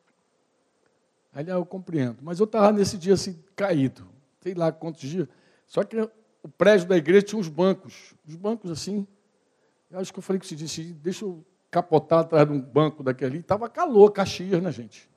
[1.34, 2.18] Aí eu compreendo.
[2.22, 4.06] Mas eu estava nesse dia assim, caído.
[4.40, 5.28] Sei lá quantos dias.
[5.66, 6.00] Só que
[6.42, 8.14] o prédio da igreja tinha uns bancos.
[8.26, 9.06] Os bancos assim.
[9.90, 13.02] Eu acho que eu falei que se disse, deixa eu capotar atrás de um banco
[13.02, 13.40] daquele ali.
[13.40, 15.10] Estava calor, Caxias, né, gente?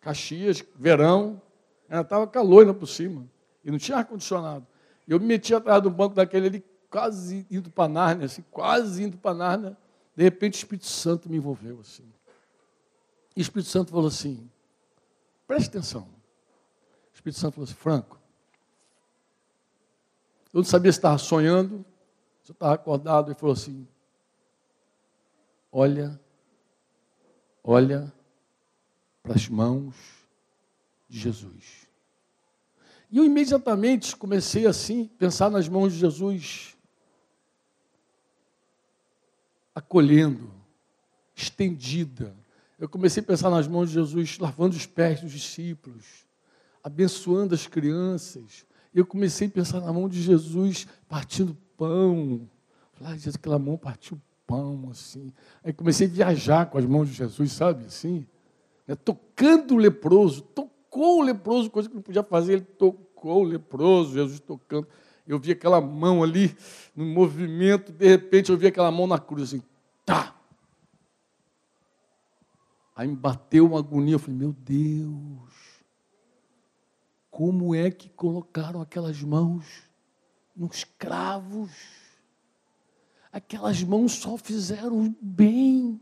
[0.00, 1.40] Caxias, verão.
[1.88, 3.24] Estava calor ainda por cima.
[3.64, 4.66] E não tinha ar-condicionado.
[5.06, 9.16] Eu me meti atrás do banco daquele ali, quase indo para Nárnia, assim, quase indo
[9.16, 9.78] para Nárnia.
[10.16, 12.12] De repente o Espírito Santo me envolveu assim.
[13.36, 14.50] E o Espírito Santo falou assim:
[15.46, 16.02] preste atenção.
[16.02, 18.20] O Espírito Santo falou assim: Franco,
[20.52, 21.84] eu não sabia se estava sonhando,
[22.42, 23.86] se eu estava acordado, e falou assim:
[25.70, 26.20] olha,
[27.62, 28.12] olha
[29.22, 29.94] para as mãos
[31.08, 31.88] de Jesus.
[33.12, 36.76] E eu imediatamente comecei assim, pensar nas mãos de Jesus,
[39.74, 40.50] acolhendo,
[41.34, 42.34] estendida.
[42.78, 46.26] Eu comecei a pensar nas mãos de Jesus, lavando os pés dos discípulos,
[46.82, 48.64] abençoando as crianças.
[48.94, 52.48] Eu comecei a pensar na mão de Jesus partindo pão.
[52.94, 55.32] Falei, ah, aquela mão partiu pão, assim.
[55.62, 58.26] Aí comecei a viajar com as mãos de Jesus, sabe, assim.
[58.86, 58.96] Né?
[58.96, 64.14] Tocando o leproso, tocou o leproso, coisa que não podia fazer, ele tocou o leproso,
[64.14, 64.88] Jesus tocando.
[65.30, 66.56] Eu vi aquela mão ali,
[66.92, 69.62] no movimento, de repente eu vi aquela mão na cruz, assim,
[70.04, 70.34] tá.
[72.96, 75.52] Aí me bateu uma agonia, eu falei, meu Deus,
[77.30, 79.64] como é que colocaram aquelas mãos
[80.56, 81.70] nos cravos?
[83.32, 86.00] Aquelas mãos só fizeram bem.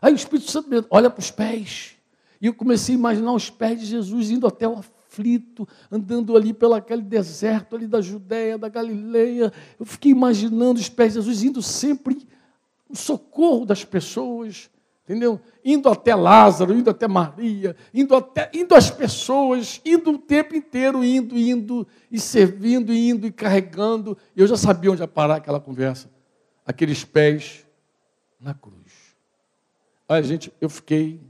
[0.00, 1.96] Aí o Espírito Santo olha para os pés.
[2.40, 4.80] E eu comecei a imaginar os pés de Jesus indo até o
[5.18, 9.52] aflito, andando ali pelo aquele deserto ali da Judéia, da Galileia.
[9.78, 12.26] Eu fiquei imaginando os pés de Jesus indo sempre
[12.88, 14.70] o socorro das pessoas,
[15.04, 15.40] entendeu?
[15.64, 21.04] Indo até Lázaro, indo até Maria, indo até indo às pessoas, indo o tempo inteiro,
[21.04, 24.16] indo, indo e servindo, indo e carregando.
[24.36, 26.08] Eu já sabia onde ia parar aquela conversa.
[26.64, 27.66] Aqueles pés
[28.40, 28.76] na cruz.
[30.08, 31.20] Olha, gente, eu fiquei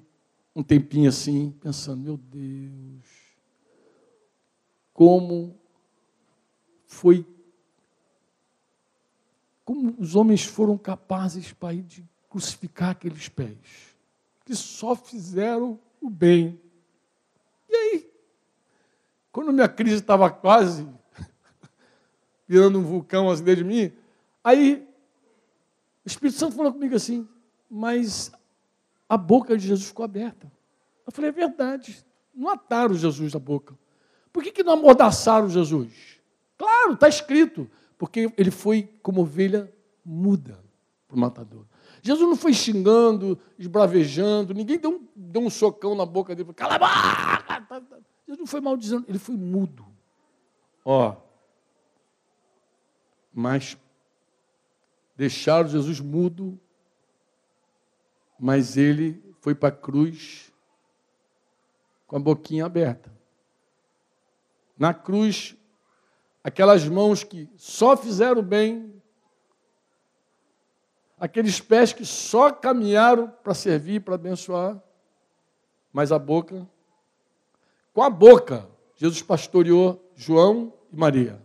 [0.55, 3.08] um tempinho assim, pensando, meu Deus,
[4.99, 5.57] como
[6.85, 7.25] foi
[9.65, 13.57] como os homens foram capazes, Pai, de crucificar aqueles pés,
[14.45, 16.61] que só fizeram o bem.
[17.69, 18.13] E aí,
[19.31, 20.85] quando minha crise estava quase
[22.49, 23.93] virando um vulcão assim dentro de mim,
[24.43, 24.85] aí
[26.05, 27.29] o Espírito Santo falou comigo assim,
[27.71, 28.33] mas
[29.09, 30.51] a boca de Jesus ficou aberta.
[31.07, 33.79] Eu falei, é verdade, não ataram Jesus da boca.
[34.33, 35.93] Por que, que não amordaçaram Jesus?
[36.57, 39.73] Claro, está escrito porque ele foi como ovelha
[40.05, 40.59] muda
[41.07, 41.65] para o matador.
[42.03, 46.77] Jesus não foi xingando, esbravejando, ninguém deu um, deu um socão na boca dele, cala
[46.77, 48.03] a boca!
[48.27, 49.85] Jesus não foi maldizendo, ele foi mudo.
[50.85, 51.17] Ó,
[53.33, 53.77] mas
[55.17, 56.59] deixaram Jesus mudo,
[58.39, 60.53] mas ele foi para a cruz
[62.07, 63.18] com a boquinha aberta.
[64.79, 65.57] Na cruz,
[66.43, 69.03] aquelas mãos que só fizeram bem,
[71.19, 74.81] aqueles pés que só caminharam para servir, para abençoar,
[75.93, 76.67] mas a boca,
[77.93, 81.43] com a boca, Jesus pastoreou João e Maria.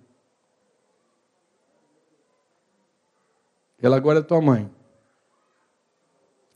[3.81, 4.71] Ela agora é tua mãe.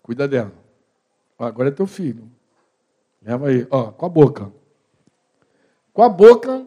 [0.02, 0.54] Cuida dela.
[1.38, 2.32] Agora é teu filho.
[3.22, 4.54] Leva aí, ó, com a boca.
[5.98, 6.64] Com a boca,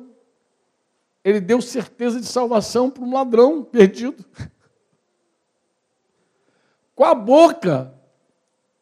[1.22, 4.24] ele deu certeza de salvação para um ladrão perdido.
[6.96, 7.94] Com a boca,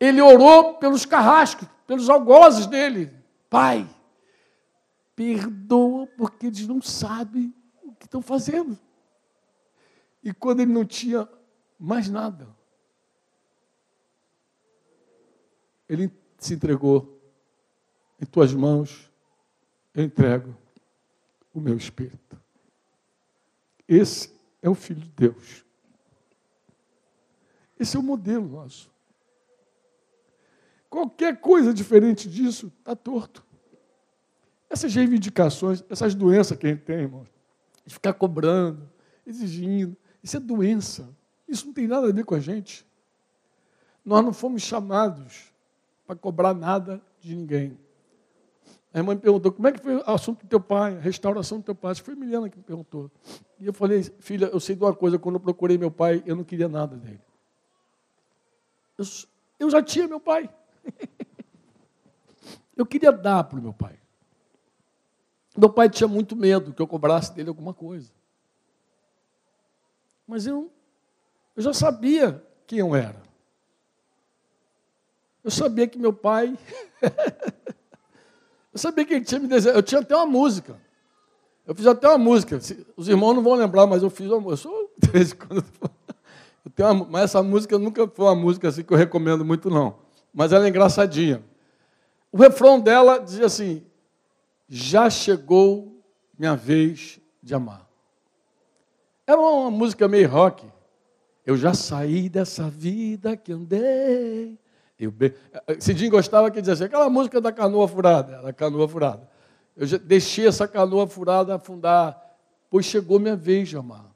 [0.01, 3.14] ele orou pelos carrascos, pelos algozes dele.
[3.51, 3.86] Pai,
[5.14, 8.78] perdoa porque eles não sabem o que estão fazendo.
[10.24, 11.28] E quando ele não tinha
[11.78, 12.49] mais nada,
[15.86, 17.20] ele se entregou
[18.18, 19.07] em tuas mãos,
[19.99, 20.57] eu entrego
[21.53, 22.40] o meu espírito.
[23.88, 24.32] Esse
[24.62, 25.64] é o Filho de Deus.
[27.80, 28.88] Esse é o modelo nosso.
[30.88, 33.44] Qualquer coisa diferente disso está torto.
[34.70, 37.26] Essas reivindicações, essas doenças que a gente tem, irmão,
[37.84, 38.88] de ficar cobrando,
[39.26, 41.09] exigindo, isso é doença.
[41.49, 42.86] Isso não tem nada a ver com a gente.
[44.05, 45.53] Nós não fomos chamados
[46.07, 47.88] para cobrar nada de ninguém.
[48.93, 51.59] A irmã me perguntou, como é que foi o assunto do teu pai, a restauração
[51.59, 51.95] do teu pai?
[51.95, 53.11] Que foi Milena que me perguntou.
[53.59, 56.34] E eu falei, filha, eu sei de uma coisa, quando eu procurei meu pai, eu
[56.34, 57.20] não queria nada dele.
[58.97, 59.05] Eu,
[59.61, 60.49] eu já tinha meu pai.
[62.76, 63.99] eu queria dar para o meu pai.
[65.57, 68.11] Meu pai tinha muito medo que eu cobrasse dele alguma coisa.
[70.26, 70.72] Mas eu,
[71.57, 73.20] eu já sabia quem eu era.
[75.45, 76.57] Eu sabia que meu pai
[78.79, 79.76] Eu sabia que ele tinha me desejado.
[79.76, 80.81] Eu tinha até uma música.
[81.66, 82.61] Eu fiz até uma música.
[82.97, 84.53] Os irmãos não vão lembrar, mas eu fiz uma.
[84.53, 85.64] Eu sou, de vez em quando,
[86.64, 89.68] eu tenho uma, mas essa música nunca foi uma música assim que eu recomendo muito,
[89.68, 89.97] não.
[90.33, 91.43] Mas ela é engraçadinha.
[92.31, 93.85] O refrão dela dizia assim:
[94.68, 96.01] Já chegou
[96.39, 97.85] minha vez de amar.
[99.26, 100.64] Era uma música meio rock.
[101.45, 104.57] Eu já saí dessa vida que andei
[104.99, 105.32] eu be...
[105.78, 109.29] Cidinho gostava que dizia assim, aquela música da canoa furada, era a canoa furada.
[109.76, 112.37] Eu deixei essa canoa furada afundar,
[112.68, 114.12] pois chegou minha vez de amar.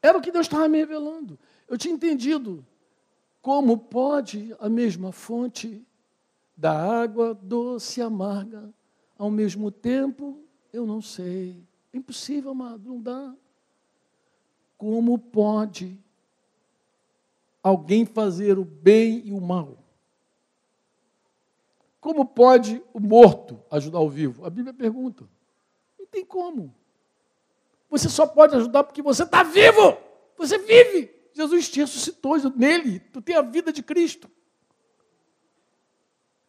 [0.00, 1.38] Era o que Deus estava me revelando.
[1.68, 2.64] Eu tinha entendido
[3.42, 5.86] como pode a mesma fonte
[6.56, 8.72] da água doce e amarga,
[9.18, 10.42] ao mesmo tempo,
[10.72, 11.62] eu não sei.
[11.92, 13.34] É impossível, amado, não dá.
[14.78, 15.98] Como pode
[17.64, 19.78] alguém fazer o bem e o mal?
[21.98, 24.44] Como pode o morto ajudar o vivo?
[24.44, 25.26] A Bíblia pergunta.
[25.98, 26.74] Não tem como.
[27.88, 29.96] Você só pode ajudar porque você está vivo.
[30.36, 31.10] Você vive.
[31.32, 33.00] Jesus te ressuscitou nele.
[33.00, 34.30] Tu tem a vida de Cristo.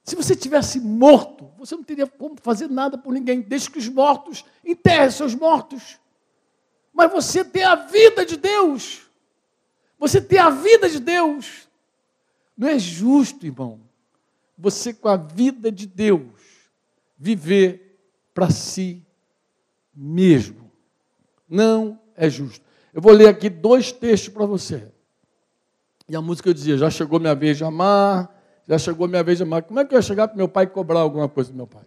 [0.03, 3.39] Se você tivesse morto, você não teria como fazer nada por ninguém.
[3.41, 5.97] Deixe que os mortos enterrem seus mortos.
[6.93, 9.04] Mas você tem a vida de Deus.
[10.05, 11.67] Você tem a vida de Deus.
[12.55, 13.79] Não é justo, irmão,
[14.55, 16.29] você com a vida de Deus
[17.17, 17.97] viver
[18.31, 19.03] para si
[19.95, 20.71] mesmo.
[21.49, 22.63] Não é justo.
[22.93, 24.87] Eu vou ler aqui dois textos para você.
[26.07, 28.31] E a música eu dizia: já chegou minha vez de amar,
[28.67, 29.63] já chegou minha vez de amar.
[29.63, 31.83] Como é que eu ia chegar para meu pai cobrar alguma coisa do meu pai?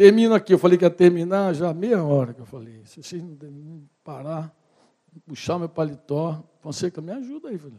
[0.00, 2.80] Termino aqui, eu falei que ia terminar já meia hora que eu falei.
[2.86, 4.50] Se vocês não parar,
[5.26, 7.76] puxar meu paletó, Fonseca, me ajuda aí, filho.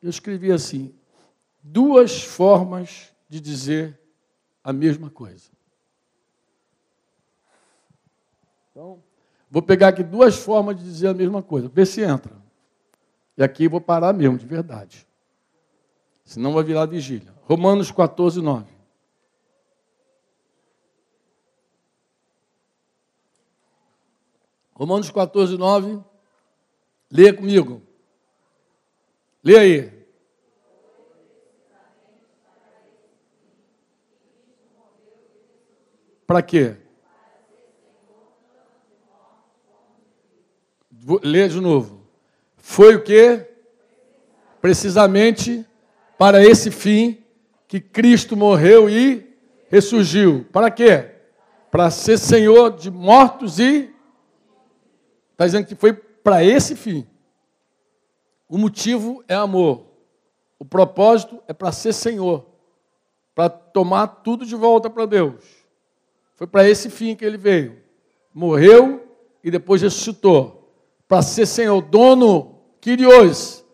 [0.00, 0.94] Eu escrevi assim:
[1.60, 3.98] duas formas de dizer
[4.62, 5.50] a mesma coisa.
[8.70, 9.02] Então,
[9.50, 11.68] vou pegar aqui duas formas de dizer a mesma coisa.
[11.68, 12.36] Vê se entra.
[13.36, 15.04] E aqui vou parar mesmo, de verdade.
[16.24, 17.34] Senão vai virar vigília.
[17.42, 18.73] Romanos 14, 9.
[24.74, 26.00] Romanos 14, 9.
[27.10, 27.80] Leia comigo.
[29.42, 30.04] Leia aí.
[36.26, 36.76] Para quê?
[41.22, 42.02] Leia de novo.
[42.56, 43.46] Foi o que?
[44.60, 45.64] Precisamente
[46.18, 47.22] para esse fim
[47.68, 49.36] que Cristo morreu e
[49.68, 50.46] ressurgiu.
[50.50, 51.10] Para quê?
[51.70, 53.93] Para ser Senhor de mortos e.
[55.34, 57.04] Está dizendo que foi para esse fim.
[58.48, 59.84] O motivo é amor.
[60.60, 62.46] O propósito é para ser Senhor.
[63.34, 65.44] Para tomar tudo de volta para Deus.
[66.36, 67.82] Foi para esse fim que ele veio.
[68.32, 69.04] Morreu
[69.42, 70.72] e depois ressuscitou.
[71.08, 73.64] Para ser Senhor, dono, Kyrios,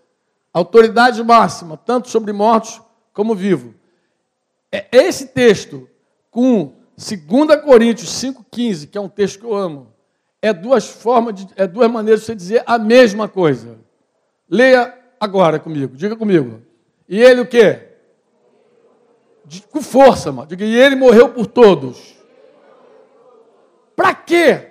[0.53, 2.81] autoridade máxima, tanto sobre mortos
[3.13, 3.75] como vivos.
[4.73, 5.87] É esse texto,
[6.31, 9.93] com 2 Coríntios 5,15, que é um texto que eu amo,
[10.43, 13.79] é duas formas, de, é duas maneiras de você dizer a mesma coisa.
[14.49, 16.63] Leia agora comigo, diga comigo.
[17.09, 17.89] E ele o quê?
[19.71, 20.49] Com força, mano.
[20.49, 22.17] Diga, e ele morreu por todos.
[23.95, 24.69] Para quê?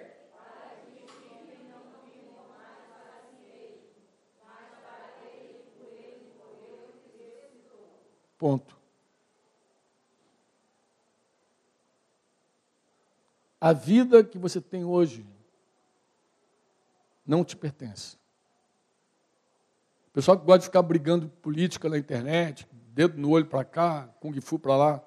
[8.37, 8.79] Ponto.
[13.59, 15.25] A vida que você tem hoje
[17.30, 18.18] não te pertence.
[20.07, 24.10] O pessoal que gosta de ficar brigando política na internet, dedo no olho para cá,
[24.19, 25.03] kung fu para lá,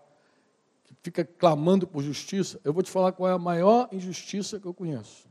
[1.03, 4.73] fica clamando por justiça, eu vou te falar qual é a maior injustiça que eu
[4.73, 5.28] conheço.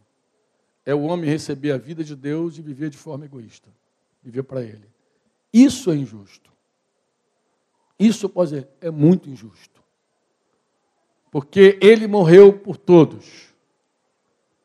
[0.86, 3.70] É o homem receber a vida de Deus e viver de forma egoísta.
[4.22, 4.90] Viver para ele.
[5.54, 6.52] Isso é injusto.
[7.98, 9.82] Isso, posso dizer, é muito injusto.
[11.32, 13.54] Porque ele morreu por todos,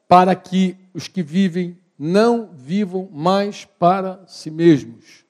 [0.09, 5.25] para que os que vivem não vivam mais para si mesmos,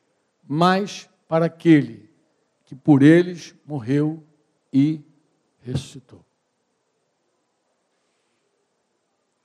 [0.47, 2.11] mas para aquele
[2.65, 4.23] que por eles morreu
[4.73, 5.01] e
[5.61, 6.25] ressuscitou.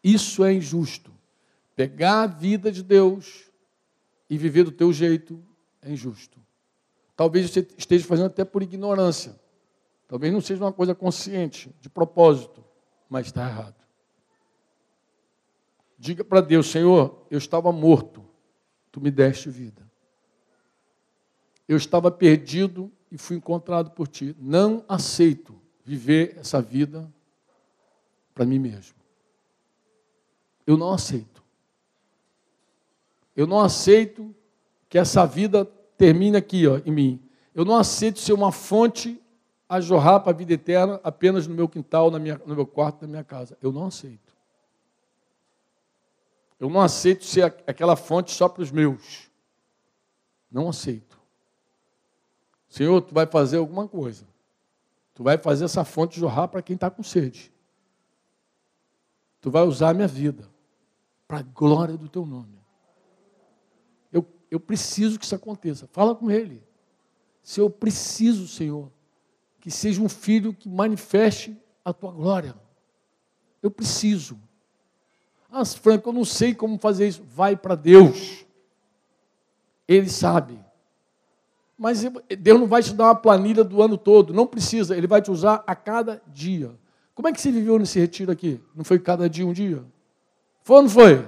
[0.03, 1.11] Isso é injusto.
[1.75, 3.51] Pegar a vida de Deus
[4.29, 5.43] e viver do teu jeito
[5.81, 6.39] é injusto.
[7.15, 9.39] Talvez você esteja fazendo até por ignorância.
[10.07, 12.63] Talvez não seja uma coisa consciente, de propósito,
[13.07, 13.80] mas está errado.
[16.01, 18.25] Diga para Deus, Senhor, eu estava morto,
[18.91, 19.87] tu me deste vida.
[21.67, 24.35] Eu estava perdido e fui encontrado por ti.
[24.39, 25.55] Não aceito
[25.85, 27.07] viver essa vida
[28.33, 28.95] para mim mesmo.
[30.65, 31.43] Eu não aceito.
[33.35, 34.33] Eu não aceito
[34.89, 35.65] que essa vida
[35.99, 37.21] termine aqui, ó, em mim.
[37.53, 39.21] Eu não aceito ser uma fonte
[39.69, 43.03] a jorrar para a vida eterna apenas no meu quintal, na minha, no meu quarto,
[43.03, 43.55] na minha casa.
[43.61, 44.30] Eu não aceito.
[46.61, 49.31] Eu não aceito ser aquela fonte só para os meus.
[50.51, 51.19] Não aceito.
[52.69, 54.27] Senhor, tu vai fazer alguma coisa.
[55.15, 57.51] Tu vai fazer essa fonte jorrar para quem está com sede.
[59.41, 60.47] Tu vai usar a minha vida
[61.27, 62.59] para a glória do teu nome.
[64.13, 65.89] Eu, eu preciso que isso aconteça.
[65.91, 66.63] Fala com ele.
[67.41, 68.91] Se eu preciso, Senhor,
[69.59, 72.53] que seja um filho que manifeste a tua glória.
[73.63, 74.39] Eu preciso.
[75.51, 77.21] Ah, Franco, eu não sei como fazer isso.
[77.35, 78.45] Vai para Deus.
[79.87, 80.57] Ele sabe.
[81.77, 82.03] Mas
[82.39, 85.31] Deus não vai te dar uma planilha do ano todo, não precisa, Ele vai te
[85.31, 86.71] usar a cada dia.
[87.15, 88.61] Como é que você viveu nesse retiro aqui?
[88.75, 89.83] Não foi cada dia um dia?
[90.63, 91.27] Foi ou não foi?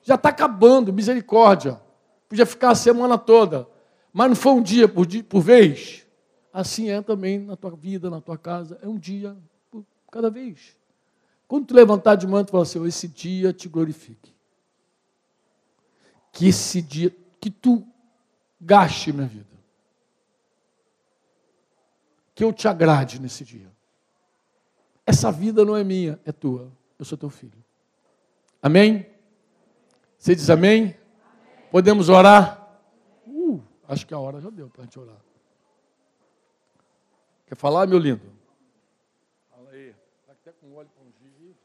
[0.00, 1.80] Já está acabando, misericórdia.
[2.28, 3.66] Podia ficar a semana toda,
[4.12, 6.06] mas não foi um dia por, dia, por vez?
[6.52, 9.36] Assim é também na tua vida, na tua casa, é um dia
[9.72, 10.76] por cada vez.
[11.46, 14.34] Quando tu levantar de manhã, tu fala assim, esse dia te glorifique.
[16.32, 17.86] Que esse dia, que tu
[18.60, 19.54] gaste minha vida
[22.34, 23.70] que eu te agrade nesse dia.
[25.06, 26.72] Essa vida não é minha, é tua.
[26.98, 27.62] Eu sou teu filho.
[28.60, 29.06] Amém?
[30.18, 30.82] Você diz amém?
[30.82, 30.96] amém.
[31.70, 32.80] Podemos orar?
[33.26, 35.20] Uh, acho que a hora já deu para a gente orar.
[37.46, 38.32] Quer falar, meu lindo?
[39.50, 39.94] Fala aí.
[40.20, 41.56] Está até com óleo com giz.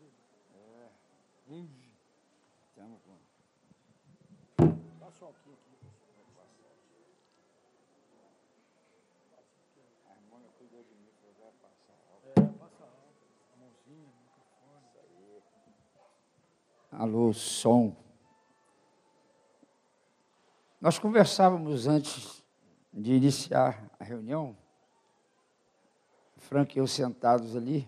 [0.53, 1.53] É.
[1.53, 1.89] Unge.
[4.99, 5.49] Passa um aqui.
[10.59, 12.29] cuidou de mim, falou, vai passar álcool.
[12.29, 13.15] É, passa álcool,
[13.53, 14.85] a mãozinha, microfone.
[14.85, 15.41] Isso aí.
[16.99, 17.95] Alô, som.
[20.81, 22.43] Nós conversávamos antes
[22.91, 24.53] de iniciar a reunião,
[26.35, 27.87] Frank e eu sentados ali,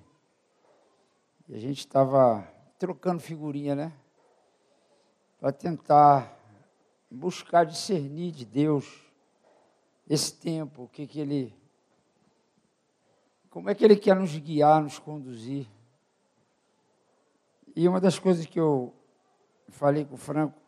[1.50, 2.48] e a gente estava
[2.80, 3.94] trocando figurinha, né?
[5.42, 6.34] Para tentar
[7.12, 9.12] buscar discernir de Deus
[10.10, 11.54] esse tempo, o que, que Ele.
[13.50, 15.68] Como é que Ele quer nos guiar, nos conduzir.
[17.76, 18.96] E uma das coisas que eu
[19.72, 20.60] falei com o Franco,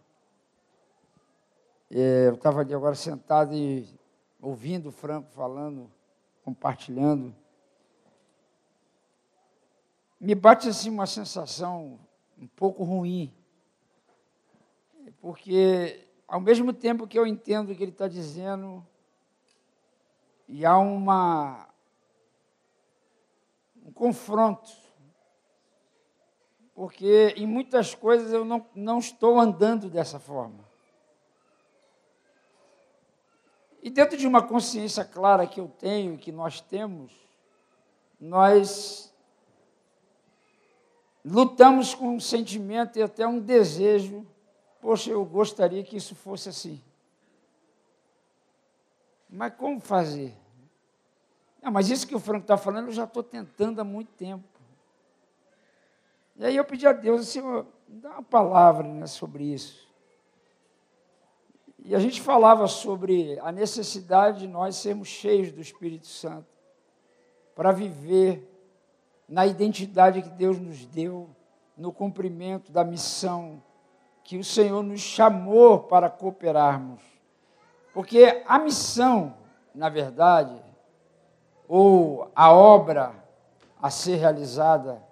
[1.92, 3.88] é, eu estava ali agora sentado e
[4.42, 5.92] ouvindo o Franco falando,
[6.44, 7.36] compartilhando.
[10.20, 12.00] Me bate assim uma sensação
[12.38, 13.32] um pouco ruim,
[15.22, 18.86] porque ao mesmo tempo que eu entendo o que ele está dizendo,
[20.48, 21.68] e há uma,
[23.86, 24.72] um confronto,
[26.76, 30.64] porque em muitas coisas eu não, não estou andando dessa forma.
[33.82, 37.12] E dentro de uma consciência clara que eu tenho, que nós temos,
[38.20, 39.14] nós
[41.24, 44.26] lutamos com um sentimento e até um desejo,
[44.82, 46.82] poxa, eu gostaria que isso fosse assim.
[49.30, 50.34] Mas como fazer?
[51.62, 54.53] Não, mas isso que o Franco está falando, eu já estou tentando há muito tempo.
[56.36, 59.88] E aí eu pedi a Deus, Senhor, dá uma palavra né, sobre isso.
[61.86, 66.48] E a gente falava sobre a necessidade de nós sermos cheios do Espírito Santo
[67.54, 68.50] para viver
[69.28, 71.30] na identidade que Deus nos deu,
[71.78, 73.62] no cumprimento da missão
[74.24, 77.02] que o Senhor nos chamou para cooperarmos.
[77.94, 79.36] Porque a missão,
[79.76, 80.60] na verdade,
[81.68, 83.14] ou a obra
[83.82, 85.04] a ser realizada,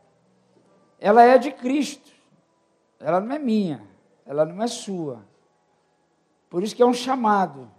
[1.02, 2.12] ela é de Cristo.
[3.00, 3.82] Ela não é minha,
[4.26, 5.26] ela não é sua.
[6.48, 7.70] Por isso que é um chamado.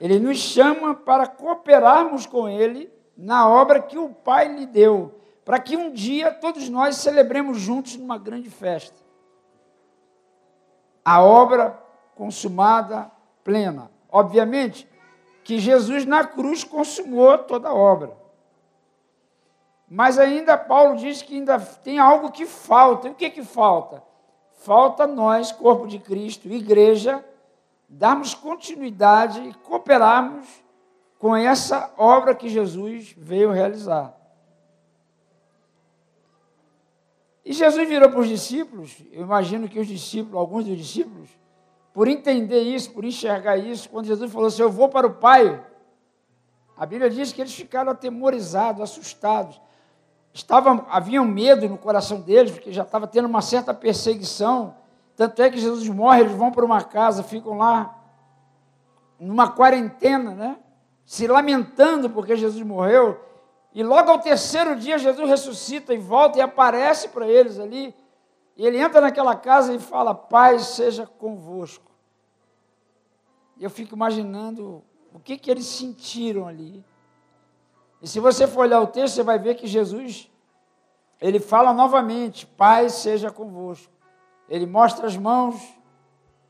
[0.00, 5.58] Ele nos chama para cooperarmos com Ele na obra que o Pai lhe deu, para
[5.58, 9.02] que um dia todos nós celebremos juntos numa grande festa.
[11.04, 11.78] A obra
[12.14, 13.10] consumada,
[13.44, 13.90] plena.
[14.10, 14.88] Obviamente
[15.44, 18.16] que Jesus na cruz consumou toda a obra.
[19.90, 23.08] Mas ainda Paulo diz que ainda tem algo que falta.
[23.08, 24.02] E o que, que falta?
[24.52, 27.24] Falta nós, corpo de Cristo, igreja,
[27.88, 30.46] darmos continuidade e cooperarmos
[31.18, 34.14] com essa obra que Jesus veio realizar.
[37.44, 41.30] E Jesus virou para os discípulos, eu imagino que os discípulos, alguns dos discípulos,
[41.94, 45.64] por entender isso, por enxergar isso, quando Jesus falou assim: Eu vou para o Pai,
[46.76, 49.58] a Bíblia diz que eles ficaram atemorizados, assustados.
[50.32, 54.76] Estavam, havia um medo no coração deles, porque já estava tendo uma certa perseguição.
[55.16, 57.98] Tanto é que Jesus morre, eles vão para uma casa, ficam lá,
[59.18, 60.56] numa quarentena, né?
[61.08, 63.18] se lamentando porque Jesus morreu.
[63.72, 67.94] E logo ao terceiro dia, Jesus ressuscita e volta e aparece para eles ali.
[68.54, 71.90] E ele entra naquela casa e fala: Paz seja convosco.
[73.58, 74.84] Eu fico imaginando
[75.14, 76.84] o que, que eles sentiram ali.
[78.00, 80.30] E se você for olhar o texto, você vai ver que Jesus,
[81.20, 83.92] ele fala novamente: Pai seja convosco.
[84.48, 85.56] Ele mostra as mãos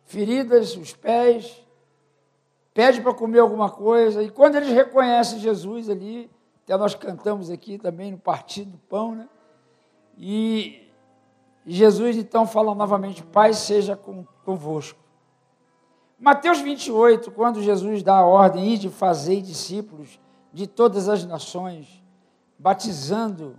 [0.04, 1.66] feridas, os pés,
[2.72, 4.22] pede para comer alguma coisa.
[4.22, 6.30] E quando eles reconhecem Jesus ali,
[6.64, 9.28] até nós cantamos aqui também no Partido do Pão, né?
[10.16, 10.88] E
[11.66, 13.96] Jesus então fala novamente: Pai seja
[14.44, 14.98] convosco.
[16.18, 20.18] Mateus 28, quando Jesus dá a ordem de fazer discípulos
[20.52, 22.02] de todas as nações,
[22.58, 23.58] batizando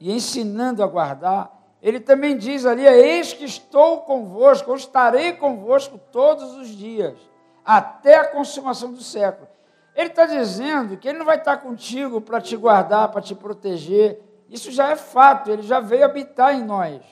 [0.00, 5.98] e ensinando a guardar, ele também diz ali: Eis que estou convosco, eu estarei convosco
[6.10, 7.18] todos os dias,
[7.64, 9.48] até a consumação do século.
[9.94, 14.22] Ele está dizendo que ele não vai estar contigo para te guardar, para te proteger.
[14.48, 17.02] Isso já é fato, ele já veio habitar em nós.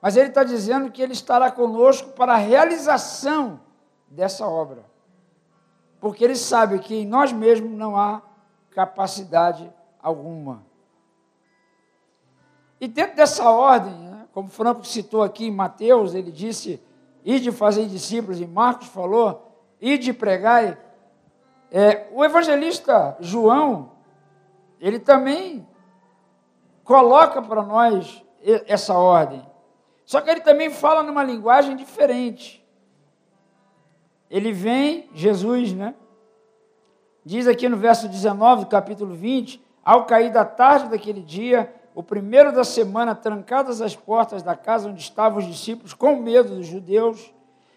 [0.00, 3.60] Mas ele está dizendo que ele estará conosco para a realização
[4.06, 4.84] dessa obra.
[6.00, 8.22] Porque ele sabe que em nós mesmos não há
[8.70, 10.64] capacidade alguma.
[12.80, 16.80] E dentro dessa ordem, né, como Franco citou aqui em Mateus, ele disse:
[17.24, 20.78] ide fazer discípulos, e Marcos falou: ide pregai.
[21.70, 23.92] É, o evangelista João,
[24.80, 25.68] ele também
[26.84, 28.24] coloca para nós
[28.66, 29.44] essa ordem.
[30.06, 32.57] Só que ele também fala numa linguagem diferente
[34.30, 35.94] ele vem, Jesus, né?
[37.24, 42.02] Diz aqui no verso 19 do capítulo 20: Ao cair da tarde daquele dia, o
[42.02, 46.66] primeiro da semana, trancadas as portas da casa onde estavam os discípulos, com medo dos
[46.66, 47.32] judeus,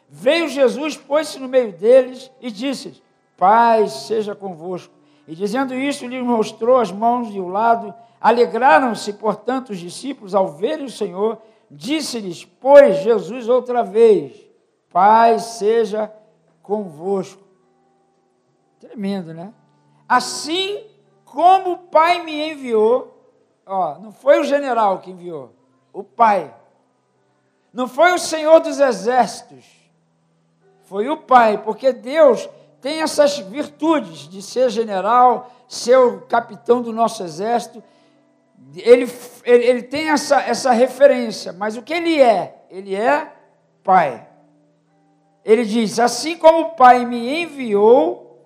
[0.07, 3.01] veio Jesus, pôs-se no meio deles e disse:
[3.37, 4.93] Paz seja convosco.
[5.27, 7.93] E dizendo isso, lhes mostrou as mãos e o lado.
[8.19, 11.41] Alegraram-se, portanto, os discípulos ao verem o Senhor.
[11.69, 14.35] Disse-lhes, pois, Jesus outra vez:
[14.91, 16.20] Paz seja convosco.
[18.79, 19.53] Tremendo, né?
[20.07, 20.85] Assim
[21.25, 23.33] como o Pai me enviou,
[23.65, 25.53] ó, não foi o general que enviou,
[25.93, 26.53] o Pai.
[27.73, 29.65] Não foi o Senhor dos exércitos,
[30.83, 32.49] foi o Pai, porque Deus
[32.81, 37.81] tem essas virtudes de ser general, ser o capitão do nosso exército.
[38.75, 39.09] Ele,
[39.43, 42.65] ele, ele tem essa, essa referência, mas o que ele é?
[42.69, 43.31] Ele é
[43.83, 44.27] Pai.
[45.43, 48.39] Ele diz: Assim como o Pai me enviou,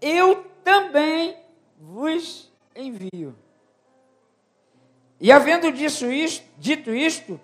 [0.00, 1.36] eu também
[1.78, 3.36] vos envio.
[5.20, 7.40] E havendo disso isto, dito isto,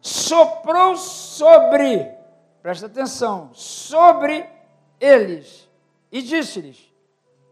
[0.00, 2.10] soprou sobre,
[2.60, 4.44] presta atenção, sobre
[5.00, 5.68] eles
[6.10, 6.92] e disse-lhes: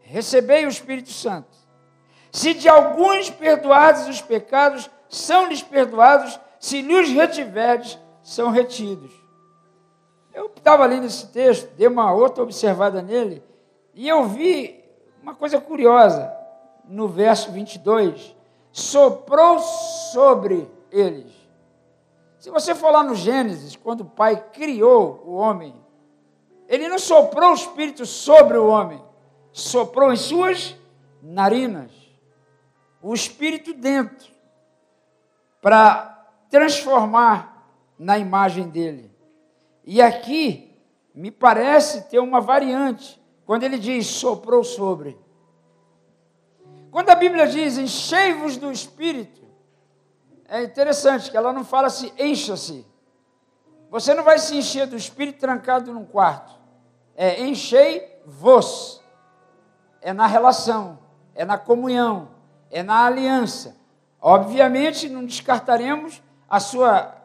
[0.01, 1.49] Recebei o Espírito Santo.
[2.31, 9.20] Se de alguns perdoados os pecados, são-lhes perdoados, se lhes retiverdes, são retidos.
[10.33, 13.43] Eu estava lendo esse texto, dei uma outra observada nele,
[13.93, 14.83] e eu vi
[15.21, 16.33] uma coisa curiosa
[16.85, 18.35] no verso 22.
[18.71, 21.31] Soprou sobre eles.
[22.39, 25.75] Se você for lá no Gênesis, quando o Pai criou o homem,
[26.67, 29.03] ele não soprou o Espírito sobre o homem,
[29.51, 30.75] soprou em suas
[31.21, 31.91] narinas
[33.01, 34.31] o Espírito dentro,
[35.61, 37.67] para transformar
[37.97, 39.10] na imagem dele.
[39.83, 40.75] E aqui
[41.13, 45.17] me parece ter uma variante, quando ele diz soprou sobre.
[46.89, 49.41] Quando a Bíblia diz enchei-vos do Espírito,
[50.47, 52.85] é interessante que ela não fala se encha-se.
[53.89, 56.61] Você não vai se encher do Espírito trancado num quarto
[57.15, 58.99] é enchei-vos.
[60.01, 60.97] É na relação,
[61.35, 62.29] é na comunhão,
[62.71, 63.77] é na aliança.
[64.19, 67.15] Obviamente, não descartaremos a sua,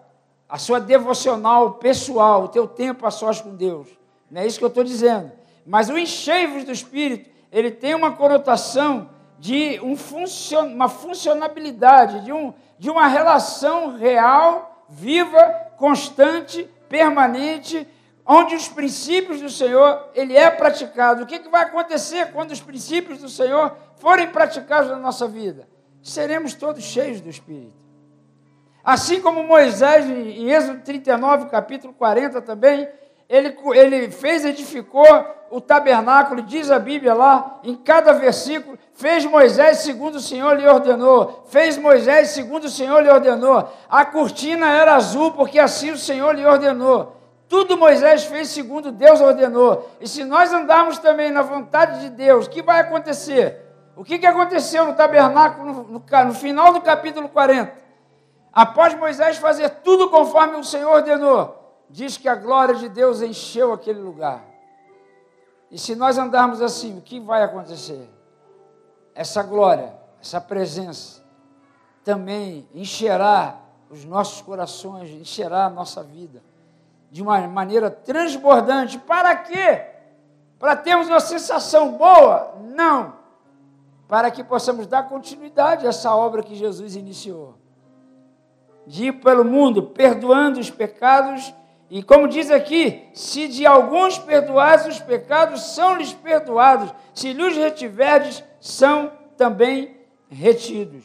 [0.49, 3.89] a sua devocional pessoal, o teu tempo a sós com Deus.
[4.31, 5.33] Não é isso que eu estou dizendo.
[5.65, 12.33] Mas o enchei-vos do Espírito, ele tem uma conotação de um funcion, uma funcionabilidade, de,
[12.33, 15.43] um, de uma relação real, viva,
[15.77, 17.87] constante, permanente,
[18.25, 21.23] onde os princípios do Senhor, ele é praticado.
[21.23, 25.69] O que, que vai acontecer quando os princípios do Senhor forem praticados na nossa vida?
[26.03, 27.86] Seremos todos cheios do Espírito.
[28.87, 32.89] Assim como Moisés, em Êxodo 39, capítulo 40 também,
[33.29, 35.05] ele, ele fez, edificou
[35.51, 40.69] o tabernáculo, diz a Bíblia lá, em cada versículo, fez Moisés segundo o Senhor lhe
[40.69, 43.69] ordenou, fez Moisés segundo o Senhor lhe ordenou.
[43.91, 47.17] A cortina era azul, porque assim o Senhor lhe ordenou.
[47.49, 49.91] Tudo Moisés fez segundo Deus ordenou.
[50.01, 53.67] E se nós andarmos também na vontade de Deus, o que vai acontecer?
[53.97, 57.86] O que, que aconteceu no tabernáculo no, no, no final do capítulo 40?
[58.57, 63.71] Após Moisés fazer tudo conforme o Senhor ordenou, diz que a glória de Deus encheu
[63.71, 64.43] aquele lugar.
[65.71, 68.09] E se nós andarmos assim, o que vai acontecer?
[69.15, 69.93] Essa glória,
[70.23, 71.23] essa presença,
[72.03, 73.59] também encherá
[73.91, 76.43] os nossos corações, encherá a nossa vida
[77.11, 78.99] de uma maneira transbordante.
[78.99, 79.85] Para quê?
[80.59, 82.55] Para termos uma sensação boa?
[82.59, 83.17] Não.
[84.09, 87.66] Para que possamos dar continuidade a essa obra que Jesus iniciou.
[88.87, 91.53] De ir pelo mundo perdoando os pecados,
[91.91, 98.43] e como diz aqui, se de alguns perdoados os pecados, são-lhes perdoados, se lhes retiverdes,
[98.61, 99.97] são também
[100.29, 101.05] retidos.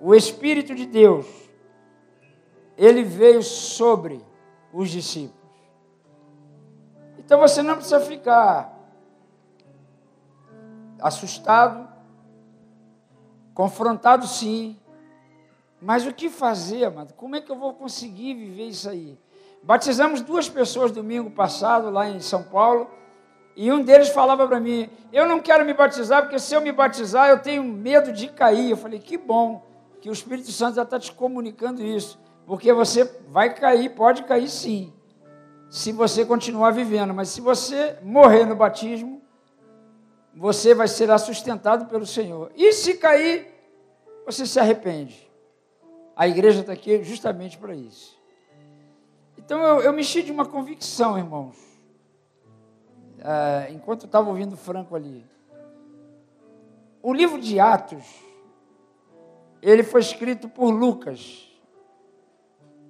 [0.00, 1.26] O Espírito de Deus,
[2.76, 4.24] ele veio sobre
[4.72, 5.38] os discípulos.
[7.18, 8.74] Então você não precisa ficar
[11.00, 11.88] assustado,
[13.54, 14.77] confrontado sim,
[15.80, 17.14] mas o que fazer, amado?
[17.14, 19.18] Como é que eu vou conseguir viver isso aí?
[19.62, 22.90] Batizamos duas pessoas domingo passado lá em São Paulo,
[23.56, 26.70] e um deles falava para mim: Eu não quero me batizar, porque se eu me
[26.70, 28.70] batizar, eu tenho medo de cair.
[28.70, 29.66] Eu falei: Que bom
[30.00, 32.18] que o Espírito Santo já está te comunicando isso.
[32.46, 34.92] Porque você vai cair, pode cair sim,
[35.68, 39.20] se você continuar vivendo, mas se você morrer no batismo,
[40.34, 42.50] você vai ser sustentado pelo Senhor.
[42.56, 43.52] E se cair,
[44.24, 45.27] você se arrepende.
[46.18, 48.20] A igreja está aqui justamente para isso.
[49.36, 51.56] Então eu, eu mexi de uma convicção, irmãos.
[53.20, 55.24] É, enquanto eu estava ouvindo Franco ali.
[57.00, 58.04] O livro de Atos
[59.62, 61.48] ele foi escrito por Lucas.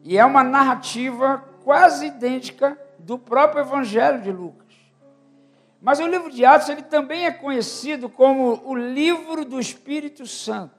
[0.02, 4.74] E é uma narrativa quase idêntica do próprio Evangelho de Lucas.
[5.82, 10.77] Mas o livro de Atos ele também é conhecido como o livro do Espírito Santo.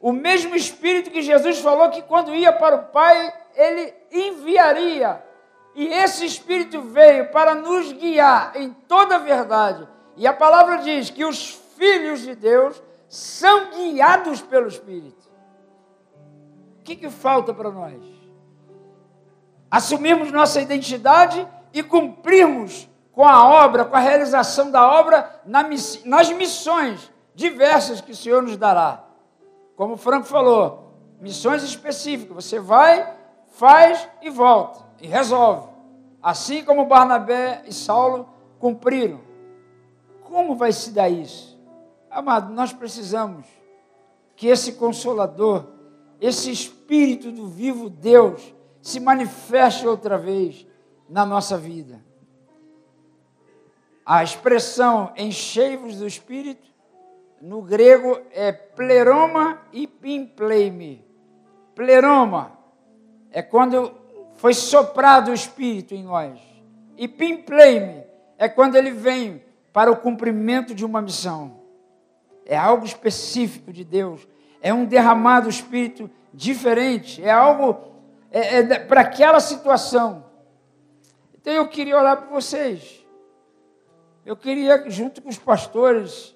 [0.00, 5.22] O mesmo Espírito que Jesus falou que quando ia para o Pai, ele enviaria.
[5.74, 9.86] E esse Espírito veio para nos guiar em toda a verdade.
[10.16, 15.26] E a palavra diz que os filhos de Deus são guiados pelo Espírito.
[16.80, 18.02] O que, que falta para nós?
[19.70, 27.10] Assumirmos nossa identidade e cumprirmos com a obra, com a realização da obra nas missões
[27.34, 29.05] diversas que o Senhor nos dará.
[29.76, 32.44] Como o Franco falou, missões específicas.
[32.44, 33.14] Você vai,
[33.48, 35.68] faz e volta e resolve.
[36.22, 38.28] Assim como Barnabé e Saulo
[38.58, 39.20] cumpriram.
[40.24, 41.56] Como vai se dar isso?
[42.10, 43.46] Amado, nós precisamos
[44.34, 45.66] que esse consolador,
[46.20, 50.66] esse espírito do vivo Deus, se manifeste outra vez
[51.08, 52.04] na nossa vida.
[54.04, 56.70] A expressão enchei-vos do Espírito,
[57.40, 61.04] no grego é pleroma e pimpleime.
[61.74, 62.58] Pleroma
[63.30, 63.92] é quando
[64.36, 66.38] foi soprado o Espírito em nós.
[66.96, 68.04] E pimpleime
[68.38, 71.60] é quando ele vem para o cumprimento de uma missão.
[72.44, 74.26] É algo específico de Deus.
[74.62, 77.22] É um derramado Espírito diferente.
[77.22, 77.92] É algo
[78.30, 80.24] é, é para aquela situação.
[81.34, 83.04] Então eu queria orar por vocês.
[84.24, 86.35] Eu queria, junto com os pastores,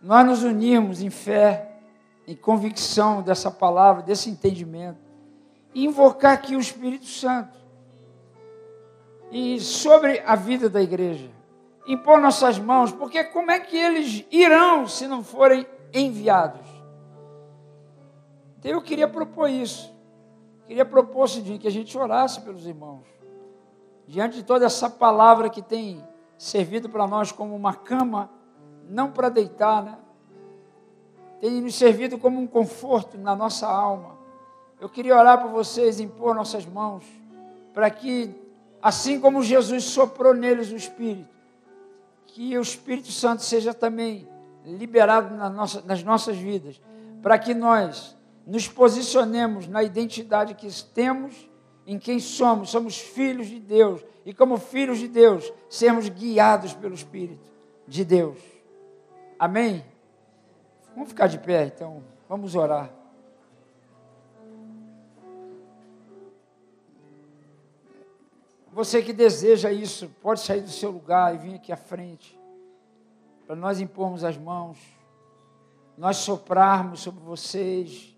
[0.00, 1.70] nós nos unirmos em fé,
[2.26, 4.98] em convicção dessa palavra, desse entendimento,
[5.74, 7.58] e invocar aqui o Espírito Santo.
[9.30, 11.30] E sobre a vida da igreja,
[11.86, 16.68] impor nossas mãos, porque como é que eles irão se não forem enviados?
[18.58, 19.92] Então eu queria propor isso.
[20.66, 23.04] Queria propor, Cidinho, que a gente orasse pelos irmãos.
[24.06, 26.06] Diante de toda essa palavra que tem
[26.38, 28.30] servido para nós como uma cama,
[28.90, 29.98] não para deitar, né?
[31.40, 34.18] Tem nos servido como um conforto na nossa alma.
[34.80, 37.04] Eu queria orar por vocês, impor nossas mãos,
[37.72, 38.34] para que,
[38.82, 41.28] assim como Jesus soprou neles o Espírito,
[42.26, 44.28] que o Espírito Santo seja também
[44.64, 46.80] liberado na nossa, nas nossas vidas,
[47.22, 51.48] para que nós nos posicionemos na identidade que temos
[51.86, 56.94] em quem somos, somos filhos de Deus, e como filhos de Deus, sermos guiados pelo
[56.94, 57.40] Espírito
[57.86, 58.49] de Deus.
[59.40, 59.82] Amém?
[60.94, 62.92] Vamos ficar de pé, então, vamos orar.
[68.70, 72.38] Você que deseja isso, pode sair do seu lugar e vir aqui à frente,
[73.46, 74.78] para nós impormos as mãos,
[75.96, 78.14] nós soprarmos sobre vocês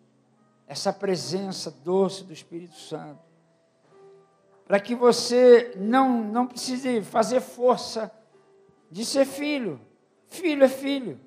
[0.67, 3.33] essa presença doce do Espírito Santo
[4.67, 8.11] para que você não, não precise fazer força
[8.91, 9.81] de ser filho.
[10.33, 11.21] Filho é filho.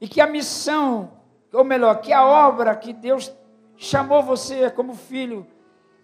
[0.00, 1.12] E que a missão,
[1.52, 3.30] ou melhor, que a obra que Deus
[3.76, 5.46] chamou você como filho,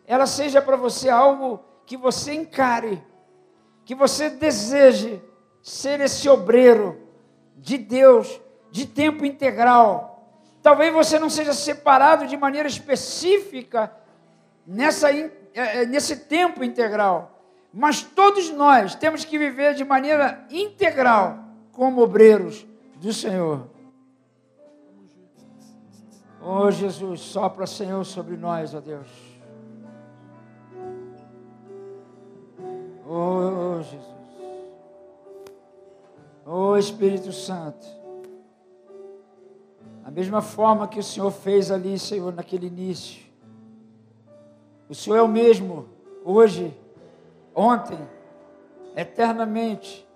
[0.07, 3.03] ela seja para você algo que você encare,
[3.87, 5.23] que você deseje
[5.63, 7.09] ser esse obreiro
[7.57, 8.39] de Deus,
[8.71, 10.29] de tempo integral.
[10.63, 13.91] Talvez você não seja separado de maneira específica
[14.67, 17.43] nessa é, é, nesse tempo integral.
[17.73, 22.67] Mas todos nós temos que viver de maneira integral como obreiros
[23.01, 23.67] do Senhor.
[26.41, 29.09] Oh Jesus, sopra Senhor sobre nós, ó oh Deus.
[33.07, 34.13] Oh Jesus.
[36.45, 37.87] Oh Espírito Santo.
[40.05, 43.23] Da mesma forma que o Senhor fez ali, Senhor, naquele início.
[44.89, 45.89] O Senhor é o mesmo
[46.25, 46.77] hoje,
[47.55, 47.99] ontem,
[48.97, 50.07] eternamente.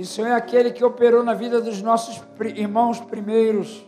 [0.00, 2.22] E o Senhor é aquele que operou na vida dos nossos
[2.56, 3.86] irmãos primeiros.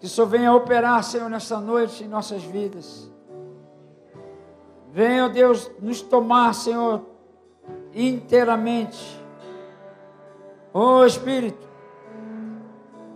[0.00, 3.08] Que o Senhor venha operar, Senhor, nessa noite em nossas vidas.
[4.90, 7.02] Venha, Deus, nos tomar, Senhor,
[7.94, 8.98] inteiramente.
[10.74, 11.68] Oh Espírito,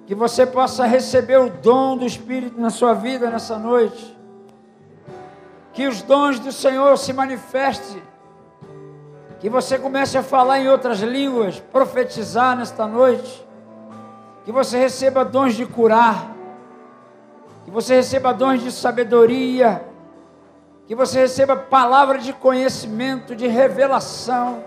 [0.06, 4.16] que você possa receber o dom do Espírito na sua vida nessa noite
[5.72, 8.00] que os dons do Senhor se manifestem,
[9.44, 13.46] que você comece a falar em outras línguas, profetizar nesta noite,
[14.42, 16.34] que você receba dons de curar,
[17.66, 19.84] que você receba dons de sabedoria,
[20.86, 24.64] que você receba palavra de conhecimento, de revelação,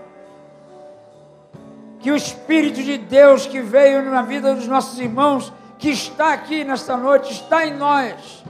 [1.99, 6.63] que o Espírito de Deus que veio na vida dos nossos irmãos, que está aqui
[6.63, 8.45] nesta noite, está em nós,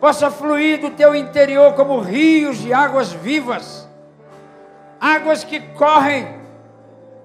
[0.00, 3.85] possa fluir do teu interior como rios de águas vivas,
[5.00, 6.36] águas que correm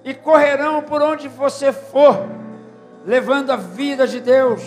[0.04, 2.28] e correrão por onde você for,
[3.04, 4.62] levando a vida de Deus,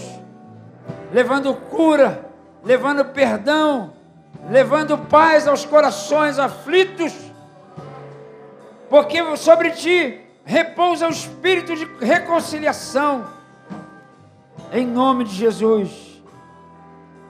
[1.11, 2.29] levando cura,
[2.63, 3.93] levando perdão,
[4.49, 7.13] levando paz aos corações aflitos,
[8.89, 13.25] porque sobre ti repousa o espírito de reconciliação,
[14.71, 16.21] em nome de Jesus,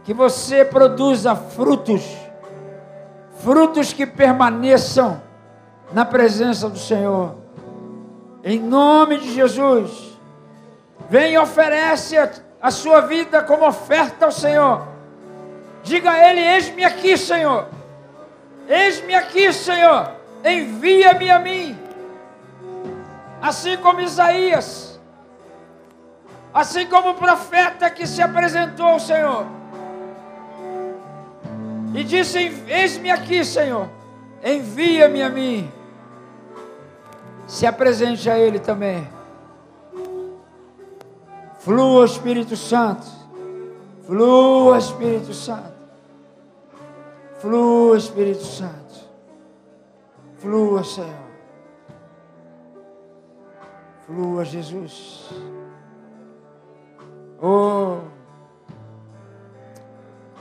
[0.04, 2.04] que você produza frutos,
[3.40, 5.25] frutos que permaneçam
[5.92, 7.36] na presença do Senhor,
[8.44, 10.16] em nome de Jesus.
[11.10, 12.30] Vem e oferece a,
[12.62, 14.88] a sua vida como oferta ao Senhor.
[15.84, 17.68] Diga a Ele: Eis-me aqui, Senhor.
[18.68, 20.12] Eis-me aqui, Senhor.
[20.44, 21.80] Envia-me a mim.
[23.42, 25.00] Assim como Isaías,
[26.54, 29.46] assim como o profeta que se apresentou ao Senhor
[31.96, 32.38] e disse:
[32.68, 33.90] Eis-me aqui, Senhor.
[34.48, 35.72] Envia-me a mim.
[37.48, 39.08] Se apresente a Ele também.
[41.58, 43.08] Flua, Espírito Santo.
[44.04, 45.74] Flua, Espírito Santo.
[47.40, 49.10] Flua, Espírito Santo.
[50.38, 51.26] Flua, Senhor.
[54.06, 55.28] Flua, Jesus.
[57.42, 58.02] Oh.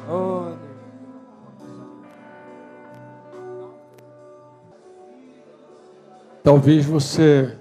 [0.07, 0.64] Oh,
[6.45, 7.59] Talvez você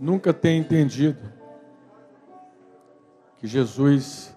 [0.00, 1.32] nunca tenha entendido
[3.36, 4.36] que Jesus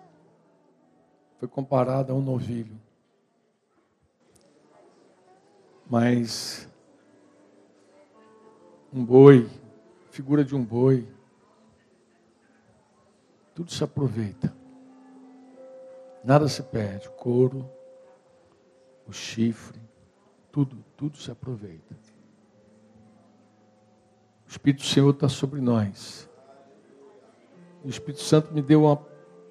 [1.40, 2.80] foi comparado a um novilho.
[5.90, 6.70] Mas
[8.94, 9.50] um boi,
[10.12, 11.08] figura de um boi,
[13.56, 14.56] tudo se aproveita.
[16.24, 17.68] Nada se perde, couro,
[19.08, 19.82] o chifre,
[20.52, 22.01] tudo, tudo se aproveita.
[24.52, 26.30] O Espírito do Senhor está sobre nós.
[27.86, 29.00] O Espírito Santo me deu uma,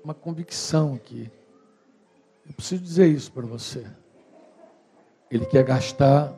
[0.04, 1.32] uma convicção aqui.
[2.46, 3.86] Eu preciso dizer isso para você.
[5.30, 6.30] Ele quer gastar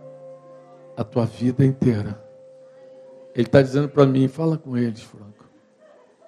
[0.97, 2.23] a tua vida inteira.
[3.35, 5.45] Ele está dizendo para mim, fala com eles, Franco,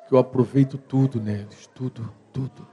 [0.09, 2.67] que eu aproveito tudo neles, tudo, tudo.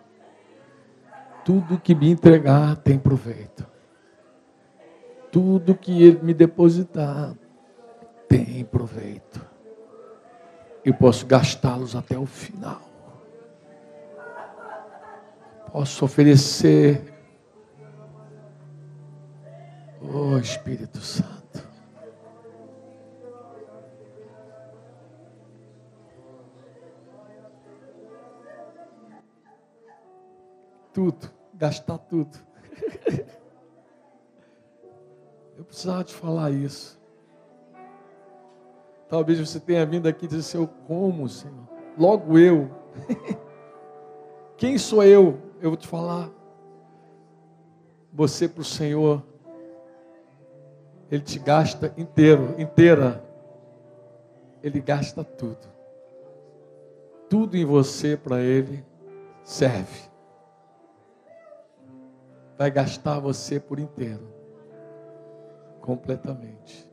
[1.45, 3.63] Tudo que me entregar tem proveito.
[5.31, 7.35] Tudo que ele me depositar
[8.27, 9.50] tem proveito.
[10.83, 12.81] Eu posso gastá-los até o final.
[15.71, 17.11] Posso oferecer
[20.13, 21.65] Oh Espírito Santo.
[30.93, 32.37] Tudo, gastar tudo.
[35.57, 37.00] Eu precisava te falar isso.
[39.11, 41.67] Talvez você tenha vindo aqui dizer, Senhor, como, Senhor?
[41.97, 42.71] Logo eu.
[44.55, 45.37] Quem sou eu?
[45.61, 46.29] Eu vou te falar.
[48.13, 49.21] Você para o Senhor
[51.11, 53.21] ele te gasta inteiro, inteira.
[54.63, 55.67] Ele gasta tudo.
[57.29, 58.81] Tudo em você para ele
[59.43, 60.09] serve.
[62.57, 64.25] Vai gastar você por inteiro.
[65.81, 66.90] Completamente.